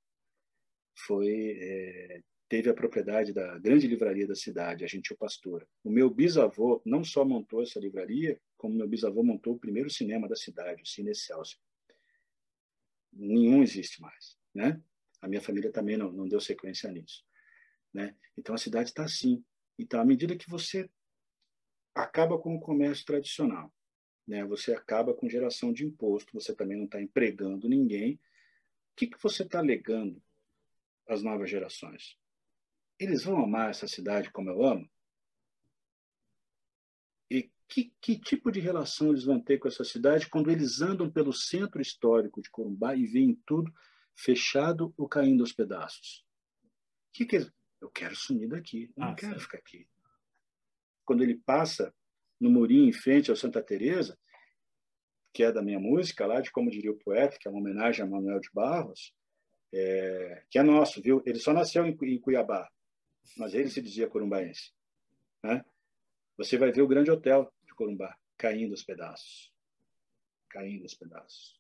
foi 0.96 1.58
é, 1.60 2.24
teve 2.48 2.70
a 2.70 2.74
propriedade 2.74 3.34
da 3.34 3.58
grande 3.60 3.88
livraria 3.88 4.28
da 4.28 4.36
cidade, 4.36 4.84
a 4.84 4.88
Gentil 4.88 5.18
Pastora. 5.18 5.68
O 5.84 5.90
meu 5.90 6.10
bisavô 6.10 6.82
não 6.86 7.04
só 7.04 7.26
montou 7.26 7.62
essa 7.62 7.80
livraria, 7.80 8.40
como 8.58 8.76
meu 8.76 8.88
bisavô 8.88 9.24
montou 9.24 9.56
o 9.56 9.60
primeiro 9.60 9.90
cinema 9.90 10.28
da 10.28 10.36
cidade, 10.36 10.82
o 10.82 10.86
Cine 10.86 11.12
Excelsior. 11.12 11.62
Nenhum 13.12 13.64
existe 13.64 14.02
mais, 14.02 14.38
né? 14.54 14.82
A 15.22 15.28
minha 15.28 15.42
família 15.42 15.72
também 15.72 15.98
não, 15.98 16.12
não 16.12 16.28
deu 16.28 16.40
sequência 16.40 16.92
nisso, 16.92 17.26
né? 17.94 18.16
Então 18.38 18.54
a 18.54 18.58
cidade 18.58 18.90
está 18.90 19.04
assim. 19.04 19.44
Então, 19.78 20.00
à 20.00 20.06
medida 20.06 20.38
que 20.38 20.50
você 20.50 20.90
acaba 21.94 22.38
com 22.38 22.56
o 22.56 22.60
comércio 22.60 23.06
tradicional, 23.06 23.74
né? 24.28 24.44
Você 24.46 24.74
acaba 24.74 25.14
com 25.14 25.30
geração 25.30 25.72
de 25.72 25.86
imposto, 25.86 26.34
você 26.34 26.54
também 26.56 26.78
não 26.78 26.86
está 26.86 27.02
empregando 27.02 27.70
ninguém. 27.70 28.16
O 28.16 28.20
que, 28.96 29.08
que 29.08 29.22
você 29.22 29.44
está 29.44 29.62
legando 29.62 30.22
às 31.08 31.22
novas 31.22 31.50
gerações? 31.50 32.18
eles 33.00 33.24
vão 33.24 33.44
amar 33.44 33.70
essa 33.70 33.88
cidade 33.88 34.32
como 34.32 34.50
eu 34.50 34.64
amo? 34.64 34.90
E 37.30 37.52
que, 37.68 37.94
que 38.02 38.18
tipo 38.18 38.52
de 38.52 38.60
relação 38.60 39.10
eles 39.10 39.26
vão 39.26 39.40
ter 39.40 39.58
com 39.58 39.68
essa 39.68 39.84
cidade 39.84 40.30
quando 40.30 40.50
eles 40.50 40.82
andam 40.82 41.10
pelo 41.10 41.34
centro 41.34 41.82
histórico 41.82 42.42
de 42.42 42.50
Corumbá 42.50 42.96
e 42.96 43.06
veem 43.06 43.36
tudo 43.46 43.74
fechado 44.14 44.94
ou 44.98 45.08
caindo 45.08 45.42
aos 45.42 45.52
pedaços? 45.52 46.26
Que 47.12 47.26
que 47.26 47.52
eu 47.82 47.90
quero 47.90 48.16
sumir 48.16 48.48
daqui, 48.48 48.92
eu 48.96 49.04
não 49.04 49.12
ah, 49.12 49.16
quero 49.16 49.36
sim. 49.36 49.40
ficar 49.40 49.58
aqui. 49.58 49.88
Quando 51.04 51.24
ele 51.24 51.36
passa 51.36 51.94
no 52.40 52.50
murinho 52.50 52.88
em 52.88 52.94
frente 52.94 53.30
ao 53.30 53.38
Santa 53.38 53.62
Teresa, 53.62 54.18
que 55.34 55.44
é 55.44 55.52
da 55.52 55.62
minha 55.62 55.80
música 55.80 56.26
lá, 56.26 56.40
de 56.40 56.52
Como 56.52 56.72
Diria 56.72 56.92
o 56.92 56.98
Poeta, 56.98 57.38
que 57.40 57.48
é 57.48 57.52
uma 57.52 57.60
homenagem 57.60 58.04
a 58.04 58.08
Manuel 58.08 58.40
de 58.40 58.50
Barros, 58.54 59.14
é, 59.74 60.44
que 60.50 60.58
é 60.58 60.64
nosso, 60.64 61.02
viu? 61.02 61.22
Ele 61.26 61.40
só 61.40 61.52
nasceu 61.52 61.86
em, 61.86 61.98
em 62.02 62.20
Cuiabá, 62.20 62.70
mas 63.38 63.54
ele 63.54 63.70
se 63.70 63.82
dizia 63.82 64.08
corumbaense. 64.08 64.72
Né? 65.44 65.64
Você 66.38 66.58
vai 66.58 66.72
ver 66.72 66.82
o 66.82 66.88
grande 66.88 67.12
hotel 67.12 67.54
de 67.66 67.74
Corumbá 67.76 68.18
caindo 68.38 68.72
aos 68.72 68.84
pedaços. 68.84 69.54
Caindo 70.50 70.84
aos 70.84 70.94
pedaços. 70.94 71.60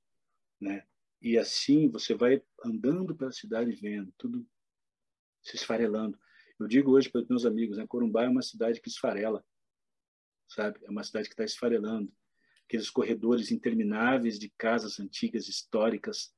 Né? 0.59 0.85
E 1.21 1.37
assim 1.37 1.89
você 1.89 2.13
vai 2.13 2.41
andando 2.63 3.15
pela 3.15 3.31
cidade 3.31 3.71
vendo 3.75 4.13
tudo 4.17 4.47
se 5.41 5.55
esfarelando. 5.55 6.17
Eu 6.59 6.67
digo 6.67 6.91
hoje 6.91 7.09
para 7.09 7.21
os 7.21 7.27
meus 7.27 7.45
amigos, 7.45 7.77
né, 7.77 7.85
Corumbá 7.87 8.23
é 8.23 8.29
uma 8.29 8.41
cidade 8.41 8.81
que 8.81 8.89
esfarela, 8.89 9.43
sabe? 10.47 10.79
É 10.83 10.89
uma 10.89 11.03
cidade 11.03 11.27
que 11.27 11.33
está 11.33 11.43
esfarelando. 11.43 12.11
Aqueles 12.65 12.89
corredores 12.89 13.51
intermináveis 13.51 14.39
de 14.39 14.49
casas 14.57 14.99
antigas, 14.99 15.47
históricas, 15.47 16.33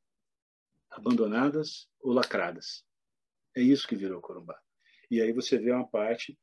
abandonadas 0.89 1.89
ou 1.99 2.11
lacradas. 2.11 2.85
É 3.55 3.61
isso 3.61 3.87
que 3.87 3.95
virou 3.95 4.21
Corumbá. 4.21 4.59
E 5.09 5.21
aí 5.21 5.31
você 5.31 5.57
vê 5.57 5.71
uma 5.71 5.87
parte 5.87 6.37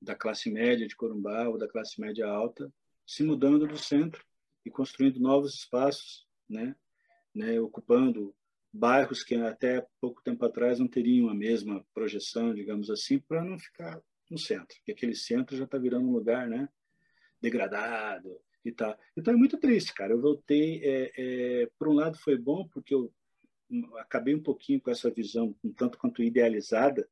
da 0.00 0.14
classe 0.14 0.50
média 0.50 0.86
de 0.86 0.96
Corumbá 0.96 1.48
ou 1.48 1.56
da 1.56 1.68
classe 1.68 2.00
média 2.00 2.26
alta 2.26 2.72
se 3.06 3.22
mudando 3.22 3.66
do 3.66 3.78
centro 3.78 4.24
e 4.64 4.70
construindo 4.70 5.20
novos 5.20 5.54
espaços, 5.54 6.26
né? 6.48 6.76
né? 7.34 7.60
ocupando 7.60 8.34
bairros 8.72 9.22
que 9.22 9.34
até 9.34 9.86
pouco 10.00 10.22
tempo 10.22 10.44
atrás 10.44 10.78
não 10.78 10.88
teriam 10.88 11.28
a 11.28 11.34
mesma 11.34 11.84
projeção, 11.92 12.54
digamos 12.54 12.90
assim, 12.90 13.18
para 13.18 13.44
não 13.44 13.58
ficar 13.58 14.02
no 14.32 14.38
centro, 14.38 14.76
que 14.84 14.92
aquele 14.92 15.14
centro 15.14 15.56
já 15.56 15.64
está 15.64 15.76
virando 15.78 16.08
um 16.08 16.12
lugar, 16.12 16.48
né, 16.48 16.68
degradado 17.40 18.40
e 18.64 18.72
tal. 18.72 18.98
Então 19.16 19.34
é 19.34 19.36
muito 19.36 19.58
triste, 19.58 19.92
cara. 19.92 20.12
Eu 20.12 20.20
voltei, 20.20 20.80
é, 20.82 21.12
é, 21.16 21.70
por 21.78 21.88
um 21.88 21.92
lado 21.92 22.16
foi 22.18 22.36
bom 22.36 22.66
porque 22.68 22.94
eu 22.94 23.12
acabei 23.98 24.34
um 24.34 24.42
pouquinho 24.42 24.80
com 24.80 24.90
essa 24.90 25.10
visão 25.10 25.54
um 25.62 25.72
tanto 25.72 25.98
quanto 25.98 26.22
idealizada 26.22 27.08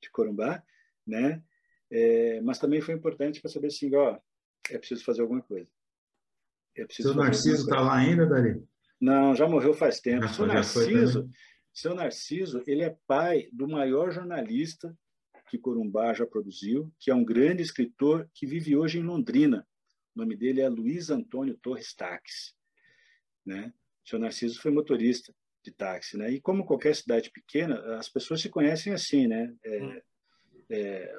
de 0.00 0.10
Corumbá, 0.10 0.62
né? 1.06 1.42
É, 1.90 2.40
mas 2.42 2.58
também 2.58 2.80
foi 2.80 2.94
importante 2.94 3.40
para 3.40 3.50
saber 3.50 3.68
assim, 3.68 3.94
ó, 3.94 4.18
é 4.70 4.78
preciso 4.78 5.04
fazer 5.04 5.22
alguma 5.22 5.42
coisa. 5.42 5.68
É 6.76 6.84
preciso 6.84 7.12
Seu 7.12 7.22
Narciso 7.22 7.62
está 7.64 7.80
lá 7.80 7.96
ainda, 7.96 8.26
Dari? 8.26 8.62
Não, 9.00 9.34
já 9.34 9.48
morreu 9.48 9.72
faz 9.72 10.00
tempo. 10.00 10.24
Ah, 10.24 10.28
seu 10.28 10.46
Narciso, 10.46 11.30
seu 11.72 11.94
Narciso, 11.94 12.62
ele 12.66 12.82
é 12.82 12.96
pai 13.06 13.48
do 13.52 13.66
maior 13.68 14.10
jornalista 14.10 14.94
que 15.48 15.58
Corumbá 15.58 16.12
já 16.14 16.26
produziu, 16.26 16.92
que 16.98 17.10
é 17.10 17.14
um 17.14 17.24
grande 17.24 17.62
escritor 17.62 18.28
que 18.34 18.46
vive 18.46 18.76
hoje 18.76 18.98
em 18.98 19.02
Londrina. 19.02 19.66
O 20.14 20.18
nome 20.20 20.36
dele 20.36 20.60
é 20.60 20.68
Luiz 20.68 21.10
Antônio 21.10 21.56
Torres 21.56 21.94
Taques, 21.94 22.54
né? 23.44 23.72
Seu 24.04 24.18
Narciso 24.18 24.60
foi 24.60 24.70
motorista 24.70 25.34
de 25.62 25.70
táxi, 25.70 26.16
né? 26.16 26.30
E 26.30 26.40
como 26.40 26.64
qualquer 26.64 26.94
cidade 26.94 27.30
pequena, 27.30 27.96
as 27.96 28.08
pessoas 28.08 28.40
se 28.40 28.48
conhecem 28.48 28.92
assim, 28.92 29.26
né? 29.26 29.54
É, 29.62 29.82
hum. 29.82 30.00
é, 30.70 31.18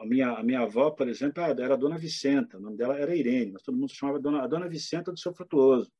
a 0.00 0.04
minha 0.04 0.30
a 0.32 0.42
minha 0.42 0.60
avó, 0.60 0.90
por 0.90 1.08
exemplo, 1.08 1.42
era 1.42 1.74
a 1.74 1.76
Dona 1.76 1.96
Vicenta, 1.96 2.58
o 2.58 2.60
nome 2.60 2.76
dela 2.76 2.98
era 2.98 3.16
Irene, 3.16 3.52
mas 3.52 3.62
todo 3.62 3.76
mundo 3.76 3.92
chamava 3.92 4.20
Dona 4.20 4.42
a 4.42 4.46
Dona 4.46 4.68
Vicenta 4.68 5.10
do 5.10 5.18
seu 5.18 5.32
frutuoso, 5.32 5.90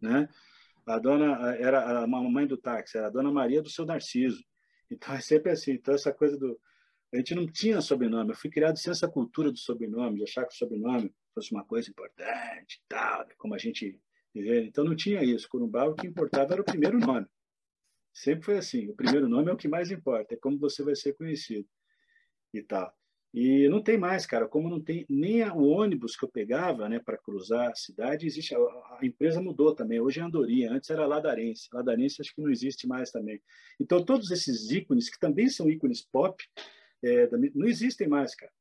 né? 0.00 0.28
A 0.86 0.98
dona 0.98 1.54
era 1.56 2.00
a 2.00 2.06
mamãe 2.06 2.46
do 2.46 2.56
táxi, 2.56 2.98
era 2.98 3.06
a 3.06 3.10
Dona 3.10 3.30
Maria 3.30 3.62
do 3.62 3.70
seu 3.70 3.86
Narciso. 3.86 4.42
Então 4.90 5.14
é 5.14 5.20
sempre 5.20 5.52
assim. 5.52 5.72
Então 5.72 5.94
essa 5.94 6.12
coisa 6.12 6.36
do 6.36 6.58
a 7.12 7.16
gente 7.16 7.34
não 7.34 7.46
tinha 7.46 7.80
sobrenome. 7.80 8.30
Eu 8.30 8.36
fui 8.36 8.50
criado 8.50 8.78
sem 8.78 8.90
essa 8.90 9.08
cultura 9.08 9.50
do 9.50 9.58
sobrenome, 9.58 10.18
de 10.18 10.24
achar 10.24 10.46
que 10.46 10.54
o 10.54 10.56
sobrenome 10.56 11.14
fosse 11.34 11.52
uma 11.52 11.64
coisa 11.64 11.90
importante, 11.90 12.82
tal, 12.88 13.26
como 13.38 13.54
a 13.54 13.58
gente 13.58 14.00
então 14.34 14.84
não 14.84 14.96
tinha 14.96 15.22
isso. 15.22 15.48
Corumbá, 15.48 15.84
o 15.84 15.94
que 15.94 16.06
importava 16.06 16.54
era 16.54 16.62
o 16.62 16.64
primeiro 16.64 16.98
nome. 16.98 17.26
Sempre 18.12 18.44
foi 18.44 18.58
assim. 18.58 18.88
O 18.88 18.94
primeiro 18.94 19.28
nome 19.28 19.50
é 19.50 19.52
o 19.52 19.56
que 19.56 19.68
mais 19.68 19.90
importa, 19.90 20.34
é 20.34 20.36
como 20.36 20.58
você 20.58 20.82
vai 20.82 20.94
ser 20.94 21.14
conhecido 21.14 21.68
e 22.52 22.62
tal. 22.62 22.92
E 23.34 23.66
não 23.68 23.82
tem 23.82 23.96
mais, 23.96 24.26
cara. 24.26 24.46
Como 24.46 24.68
não 24.68 24.80
tem 24.80 25.06
nem 25.08 25.42
o 25.50 25.62
ônibus 25.62 26.14
que 26.14 26.24
eu 26.24 26.28
pegava, 26.28 26.86
né, 26.86 26.98
para 26.98 27.16
cruzar 27.16 27.70
a 27.70 27.74
cidade, 27.74 28.26
existe. 28.26 28.54
A, 28.54 28.98
empresa 29.02 29.40
mudou 29.40 29.74
também. 29.74 30.00
Hoje 30.00 30.20
é 30.20 30.22
Andorinha. 30.22 30.70
Antes 30.70 30.90
era 30.90 31.06
Ladarense. 31.06 31.68
Ladarense 31.72 32.20
acho 32.20 32.34
que 32.34 32.42
não 32.42 32.50
existe 32.50 32.86
mais 32.86 33.10
também. 33.10 33.40
Então 33.80 34.04
todos 34.04 34.30
esses 34.30 34.70
ícones 34.70 35.08
que 35.08 35.18
também 35.18 35.48
são 35.48 35.70
ícones 35.70 36.02
pop, 36.02 36.44
é, 37.02 37.28
não 37.54 37.66
existem 37.66 38.08
mais, 38.08 38.34
cara. 38.34 38.52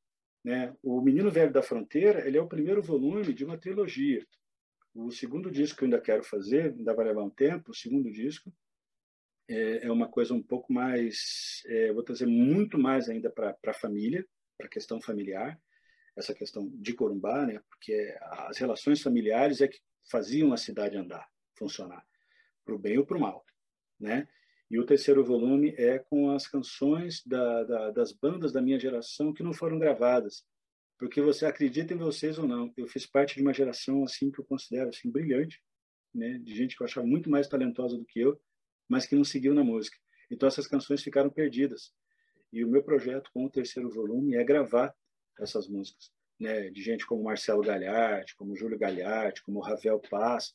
Né? 0.44 0.76
O 0.82 1.02
Menino 1.02 1.30
Velho 1.30 1.52
da 1.52 1.62
Fronteira, 1.62 2.28
ele 2.28 2.38
é 2.38 2.42
o 2.42 2.48
primeiro 2.48 2.82
volume 2.82 3.34
de 3.34 3.46
uma 3.46 3.58
trilogia. 3.58 4.26
O 4.94 5.12
segundo 5.12 5.52
disco 5.52 5.78
que 5.78 5.84
eu 5.84 5.88
ainda 5.88 6.02
quero 6.02 6.24
fazer, 6.24 6.74
ainda 6.74 6.94
vai 6.94 7.06
levar 7.06 7.24
um 7.24 7.30
tempo, 7.30 7.72
o 7.72 7.76
segundo 7.76 8.12
disco 8.12 8.52
é, 9.48 9.86
é 9.86 9.92
uma 9.92 10.08
coisa 10.08 10.34
um 10.34 10.42
pouco 10.42 10.72
mais, 10.74 11.62
é, 11.66 11.94
vou 11.94 12.04
trazer 12.04 12.26
muito 12.26 12.78
mais 12.78 13.10
ainda 13.10 13.30
para 13.30 13.58
a 13.68 13.74
família, 13.74 14.26
para 14.58 14.68
a 14.68 14.70
questão 14.70 15.02
familiar, 15.02 15.60
essa 16.16 16.34
questão 16.34 16.70
de 16.74 16.94
Corumbá, 16.94 17.46
né? 17.46 17.62
Porque 17.70 18.16
as 18.22 18.58
relações 18.58 19.02
familiares 19.02 19.62
é 19.62 19.68
que 19.68 19.80
faziam 20.10 20.52
a 20.52 20.58
cidade 20.58 20.98
andar, 20.98 21.28
funcionar, 21.58 22.06
para 22.66 22.76
o 22.76 22.80
bem 22.80 22.98
ou 22.98 23.06
para 23.06 23.18
o 23.18 23.22
mal, 23.22 23.46
né? 24.00 24.28
E 24.72 24.80
o 24.80 24.86
terceiro 24.86 25.22
volume 25.22 25.76
é 25.78 26.00
com 26.00 26.32
as 26.32 26.48
canções 26.48 27.22
da, 27.26 27.66
da, 27.66 27.92
das 27.92 28.14
bandas 28.14 28.54
da 28.54 28.62
minha 28.62 28.80
geração 28.80 29.34
que 29.34 29.44
não 29.44 29.52
foram 29.52 29.78
gravadas, 29.78 30.46
porque 30.98 31.22
você 31.22 31.46
acredita 31.46 31.94
em 31.94 31.98
vocês 31.98 32.38
ou 32.40 32.48
não. 32.48 32.72
Eu 32.78 32.88
fiz 32.88 33.06
parte 33.06 33.36
de 33.36 33.42
uma 33.42 33.54
geração 33.54 34.02
assim 34.06 34.32
que 34.32 34.40
eu 34.40 34.46
considero 34.46 34.88
assim 34.88 35.12
brilhante, 35.12 35.62
né, 36.16 36.40
de 36.42 36.56
gente 36.56 36.78
que 36.78 36.82
eu 36.82 36.86
achava 36.86 37.06
muito 37.06 37.30
mais 37.30 37.50
talentosa 37.50 37.98
do 37.98 38.06
que 38.06 38.22
eu, 38.22 38.40
mas 38.88 39.06
que 39.06 39.14
não 39.14 39.26
seguiu 39.26 39.54
na 39.54 39.62
música. 39.62 39.98
Então 40.32 40.48
essas 40.48 40.68
canções 40.68 41.04
ficaram 41.04 41.30
perdidas. 41.30 41.92
E 42.54 42.64
o 42.64 42.70
meu 42.70 42.82
projeto 42.82 43.30
com 43.34 43.44
o 43.44 43.50
terceiro 43.50 43.90
volume 43.90 44.36
é 44.36 44.44
gravar 44.46 44.96
essas 45.38 45.68
músicas, 45.68 46.14
né, 46.40 46.70
de 46.70 46.82
gente 46.82 47.06
como 47.06 47.26
Marcelo 47.26 47.62
Galhardi, 47.62 48.36
como 48.38 48.56
Júlio 48.56 48.80
Galhardi, 48.80 49.44
como 49.44 49.60
Ravel 49.60 50.00
Paz, 50.10 50.54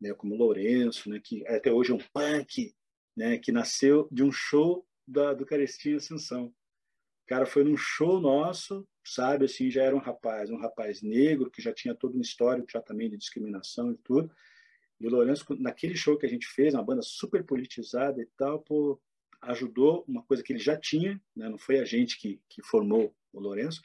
né, 0.00 0.14
como 0.14 0.36
Lourenço, 0.36 1.10
né, 1.10 1.20
que 1.20 1.44
até 1.48 1.72
hoje 1.72 1.90
é 1.90 1.94
um 1.96 2.04
punk, 2.14 2.72
né, 3.16 3.38
que 3.38 3.50
nasceu 3.50 4.08
de 4.12 4.22
um 4.22 4.30
show 4.30 4.86
da, 5.06 5.32
do 5.32 5.46
Carestinha 5.46 5.96
Ascensão. 5.96 6.46
O 6.46 7.26
cara 7.26 7.46
foi 7.46 7.64
num 7.64 7.76
show 7.76 8.20
nosso, 8.20 8.86
sabe, 9.04 9.46
assim, 9.46 9.70
já 9.70 9.82
era 9.82 9.96
um 9.96 10.00
rapaz, 10.00 10.50
um 10.50 10.58
rapaz 10.58 11.02
negro, 11.02 11.50
que 11.50 11.62
já 11.62 11.72
tinha 11.72 11.94
todo 11.94 12.16
um 12.16 12.20
histórico 12.20 12.70
já 12.70 12.80
também 12.80 13.10
de 13.10 13.16
discriminação 13.16 13.90
e 13.90 13.96
tudo. 13.96 14.30
E 15.00 15.06
o 15.06 15.10
Lourenço, 15.10 15.44
naquele 15.58 15.96
show 15.96 16.16
que 16.16 16.26
a 16.26 16.28
gente 16.28 16.46
fez, 16.46 16.74
uma 16.74 16.84
banda 16.84 17.02
super 17.02 17.44
politizada 17.44 18.20
e 18.20 18.26
tal, 18.36 18.60
pô, 18.60 19.00
ajudou 19.42 20.04
uma 20.06 20.22
coisa 20.22 20.42
que 20.42 20.52
ele 20.52 20.60
já 20.60 20.76
tinha, 20.76 21.20
né? 21.34 21.48
não 21.48 21.58
foi 21.58 21.78
a 21.78 21.84
gente 21.84 22.18
que, 22.18 22.40
que 22.48 22.62
formou 22.62 23.14
o 23.32 23.40
Lourenço, 23.40 23.82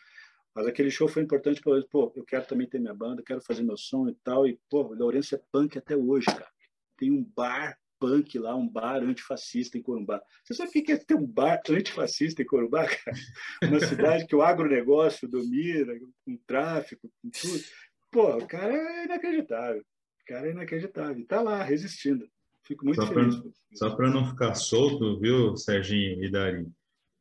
mas 0.53 0.67
aquele 0.67 0.91
show 0.91 1.07
foi 1.07 1.23
importante 1.23 1.61
para 1.61 1.73
ele, 1.73 1.87
pô, 1.87 2.11
eu 2.15 2.23
quero 2.25 2.45
também 2.45 2.67
ter 2.67 2.79
minha 2.79 2.93
banda, 2.93 3.23
quero 3.23 3.41
fazer 3.41 3.63
meu 3.63 3.77
som 3.77 4.07
e 4.07 4.15
tal, 4.15 4.47
e, 4.47 4.59
pô, 4.69 4.83
o 4.83 4.93
Lourenço 4.93 5.35
é 5.35 5.41
punk 5.51 5.77
até 5.77 5.95
hoje, 5.95 6.27
cara. 6.27 6.51
Tem 6.97 7.11
um 7.11 7.23
bar 7.23 7.79
punk 8.01 8.39
lá, 8.39 8.55
um 8.55 8.67
bar 8.67 9.03
antifascista 9.03 9.77
em 9.77 9.81
Corumbá. 9.83 10.19
Você 10.43 10.55
sabe 10.55 10.69
o 10.71 10.83
que 10.83 10.91
é 10.91 10.97
ter 10.97 11.13
um 11.13 11.27
bar 11.27 11.61
antifascista 11.69 12.41
em 12.41 12.45
Corumbá, 12.45 12.87
cara? 12.89 13.17
Uma 13.63 13.79
cidade 13.79 14.25
que 14.25 14.35
o 14.35 14.41
agronegócio 14.41 15.29
domina, 15.29 15.93
com 16.25 16.35
tráfico, 16.47 17.07
com 17.21 17.29
tudo. 17.29 17.63
Pô, 18.09 18.37
o 18.37 18.47
cara 18.47 18.73
é 18.73 19.05
inacreditável. 19.05 19.81
O 19.81 20.25
cara 20.25 20.47
é 20.47 20.51
inacreditável. 20.51 21.21
Está 21.21 21.41
lá, 21.41 21.63
resistindo. 21.63 22.27
Fico 22.63 22.85
muito 22.85 23.01
só 23.01 23.07
feliz. 23.07 23.35
Pra, 23.37 23.51
só 23.75 23.95
para 23.95 24.09
não 24.09 24.25
ficar 24.25 24.55
solto, 24.55 25.19
viu, 25.19 25.55
Serginho 25.55 26.23
e 26.23 26.31
Dari? 26.31 26.67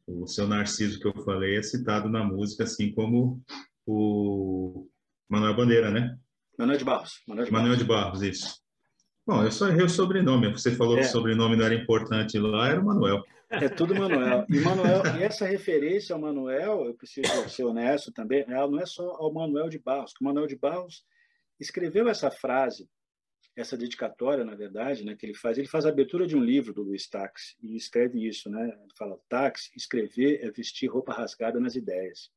O 0.06 0.26
seu 0.26 0.48
Narciso 0.48 0.98
que 0.98 1.06
eu 1.06 1.14
falei 1.24 1.56
é 1.56 1.62
citado 1.62 2.08
na 2.08 2.24
música, 2.24 2.64
assim 2.64 2.92
como 2.92 3.40
o 3.86 4.88
Manuel 5.28 5.54
Bandeira, 5.54 5.90
né? 5.90 6.18
Manuel 6.58 6.78
de 6.78 6.84
Barros. 6.84 7.22
Manuel 7.28 7.46
de 7.46 7.52
Barros, 7.52 7.68
Manuel 7.68 7.78
de 7.78 7.84
Barros 7.84 8.22
isso. 8.22 8.60
Bom, 9.30 9.44
eu 9.44 9.52
só 9.52 9.68
errei 9.68 9.84
o 9.84 9.88
sobrenome. 9.88 10.50
Você 10.50 10.72
falou 10.72 10.98
é. 10.98 11.02
que 11.02 11.06
o 11.06 11.10
sobrenome 11.10 11.54
não 11.54 11.64
era 11.64 11.72
importante 11.72 12.36
lá, 12.36 12.68
era 12.68 12.80
o 12.80 12.84
Manuel. 12.84 13.24
É 13.48 13.68
tudo 13.68 13.94
Manuel. 13.94 14.44
E, 14.48 14.58
Manuel, 14.58 15.02
e 15.16 15.22
essa 15.22 15.46
referência 15.46 16.12
ao 16.12 16.20
Manuel, 16.20 16.84
eu 16.84 16.94
preciso 16.94 17.48
ser 17.48 17.62
honesto 17.62 18.10
também, 18.10 18.44
ela 18.48 18.68
não 18.68 18.80
é 18.80 18.86
só 18.86 19.08
ao 19.08 19.32
Manuel 19.32 19.68
de 19.68 19.78
Barros, 19.78 20.12
que 20.12 20.20
o 20.20 20.24
Manuel 20.24 20.48
de 20.48 20.56
Barros 20.56 21.04
escreveu 21.60 22.08
essa 22.08 22.28
frase, 22.28 22.90
essa 23.56 23.76
dedicatória, 23.76 24.44
na 24.44 24.56
verdade, 24.56 25.04
né, 25.04 25.14
que 25.14 25.26
ele 25.26 25.34
faz. 25.34 25.58
Ele 25.58 25.68
faz 25.68 25.86
a 25.86 25.90
abertura 25.90 26.26
de 26.26 26.36
um 26.36 26.42
livro 26.42 26.74
do 26.74 26.82
Luiz 26.82 27.08
Tax 27.08 27.54
e 27.62 27.76
escreve 27.76 28.26
isso, 28.26 28.50
né? 28.50 28.64
Ele 28.64 28.94
fala: 28.98 29.16
Tax, 29.28 29.70
escrever 29.76 30.44
é 30.44 30.50
vestir 30.50 30.90
roupa 30.90 31.12
rasgada 31.12 31.60
nas 31.60 31.76
ideias, 31.76 32.32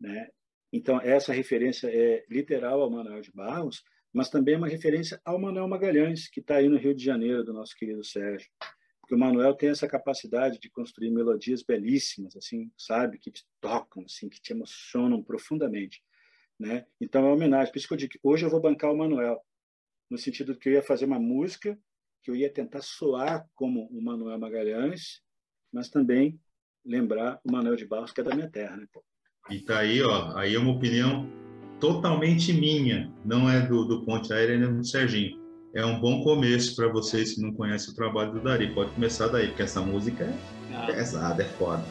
né? 0.00 0.28
Então 0.72 0.98
essa 0.98 1.34
referência 1.34 1.88
é 1.88 2.24
literal 2.30 2.80
ao 2.80 2.90
Manuel 2.90 3.20
de 3.20 3.30
Barros, 3.30 3.84
mas 4.14 4.30
também 4.30 4.54
é 4.54 4.56
uma 4.56 4.68
referência 4.68 5.20
ao 5.24 5.40
Manuel 5.40 5.66
Magalhães, 5.66 6.28
que 6.28 6.38
está 6.38 6.56
aí 6.56 6.68
no 6.68 6.78
Rio 6.78 6.94
de 6.94 7.04
Janeiro, 7.04 7.42
do 7.42 7.52
nosso 7.52 7.74
querido 7.74 8.04
Sérgio. 8.04 8.48
Porque 9.00 9.16
o 9.16 9.18
Manuel 9.18 9.54
tem 9.54 9.70
essa 9.70 9.88
capacidade 9.88 10.58
de 10.60 10.70
construir 10.70 11.10
melodias 11.10 11.62
belíssimas, 11.64 12.36
assim, 12.36 12.70
sabe, 12.78 13.18
que 13.18 13.30
te 13.30 13.44
tocam, 13.60 14.04
assim, 14.04 14.28
que 14.28 14.40
te 14.40 14.52
emocionam 14.52 15.22
profundamente, 15.22 16.00
né? 16.58 16.86
Então 17.00 17.22
é 17.22 17.24
uma 17.24 17.34
homenagem. 17.34 17.72
Por 17.72 17.78
isso 17.78 17.88
que 17.88 17.94
eu 17.94 17.98
digo 17.98 18.12
que 18.12 18.20
hoje 18.22 18.46
eu 18.46 18.50
vou 18.50 18.60
bancar 18.60 18.92
o 18.92 18.96
Manuel, 18.96 19.44
no 20.08 20.16
sentido 20.16 20.56
que 20.56 20.68
eu 20.68 20.74
ia 20.74 20.82
fazer 20.82 21.06
uma 21.06 21.18
música 21.18 21.76
que 22.22 22.30
eu 22.30 22.36
ia 22.36 22.48
tentar 22.48 22.82
soar 22.82 23.46
como 23.54 23.86
o 23.88 24.00
Manuel 24.00 24.38
Magalhães, 24.38 25.20
mas 25.72 25.90
também 25.90 26.40
lembrar 26.84 27.40
o 27.44 27.50
Manuel 27.50 27.76
de 27.76 27.84
Barros, 27.84 28.12
que 28.12 28.20
é 28.20 28.24
da 28.24 28.34
minha 28.34 28.48
terra, 28.48 28.76
né? 28.76 28.86
Pô? 28.92 29.04
E 29.50 29.60
tá 29.60 29.80
aí, 29.80 30.00
ó, 30.00 30.34
aí 30.38 30.54
é 30.54 30.58
uma 30.58 30.72
opinião 30.72 31.43
totalmente 31.84 32.50
minha, 32.50 33.12
não 33.22 33.50
é 33.50 33.60
do, 33.60 33.84
do 33.84 34.06
Ponte 34.06 34.32
Aérea 34.32 34.56
nem 34.56 34.74
do 34.74 34.86
Serginho. 34.86 35.38
É 35.74 35.84
um 35.84 36.00
bom 36.00 36.22
começo 36.22 36.74
para 36.74 36.88
vocês 36.88 37.34
que 37.34 37.42
não 37.42 37.52
conhecem 37.52 37.92
o 37.92 37.94
trabalho 37.94 38.32
do 38.32 38.40
Dari. 38.40 38.72
Pode 38.72 38.92
começar 38.92 39.28
daí, 39.28 39.48
porque 39.48 39.64
essa 39.64 39.82
música 39.82 40.24
é 40.24 40.74
ah. 40.74 40.86
pesada, 40.86 41.42
é 41.42 41.46
foda. 41.46 41.84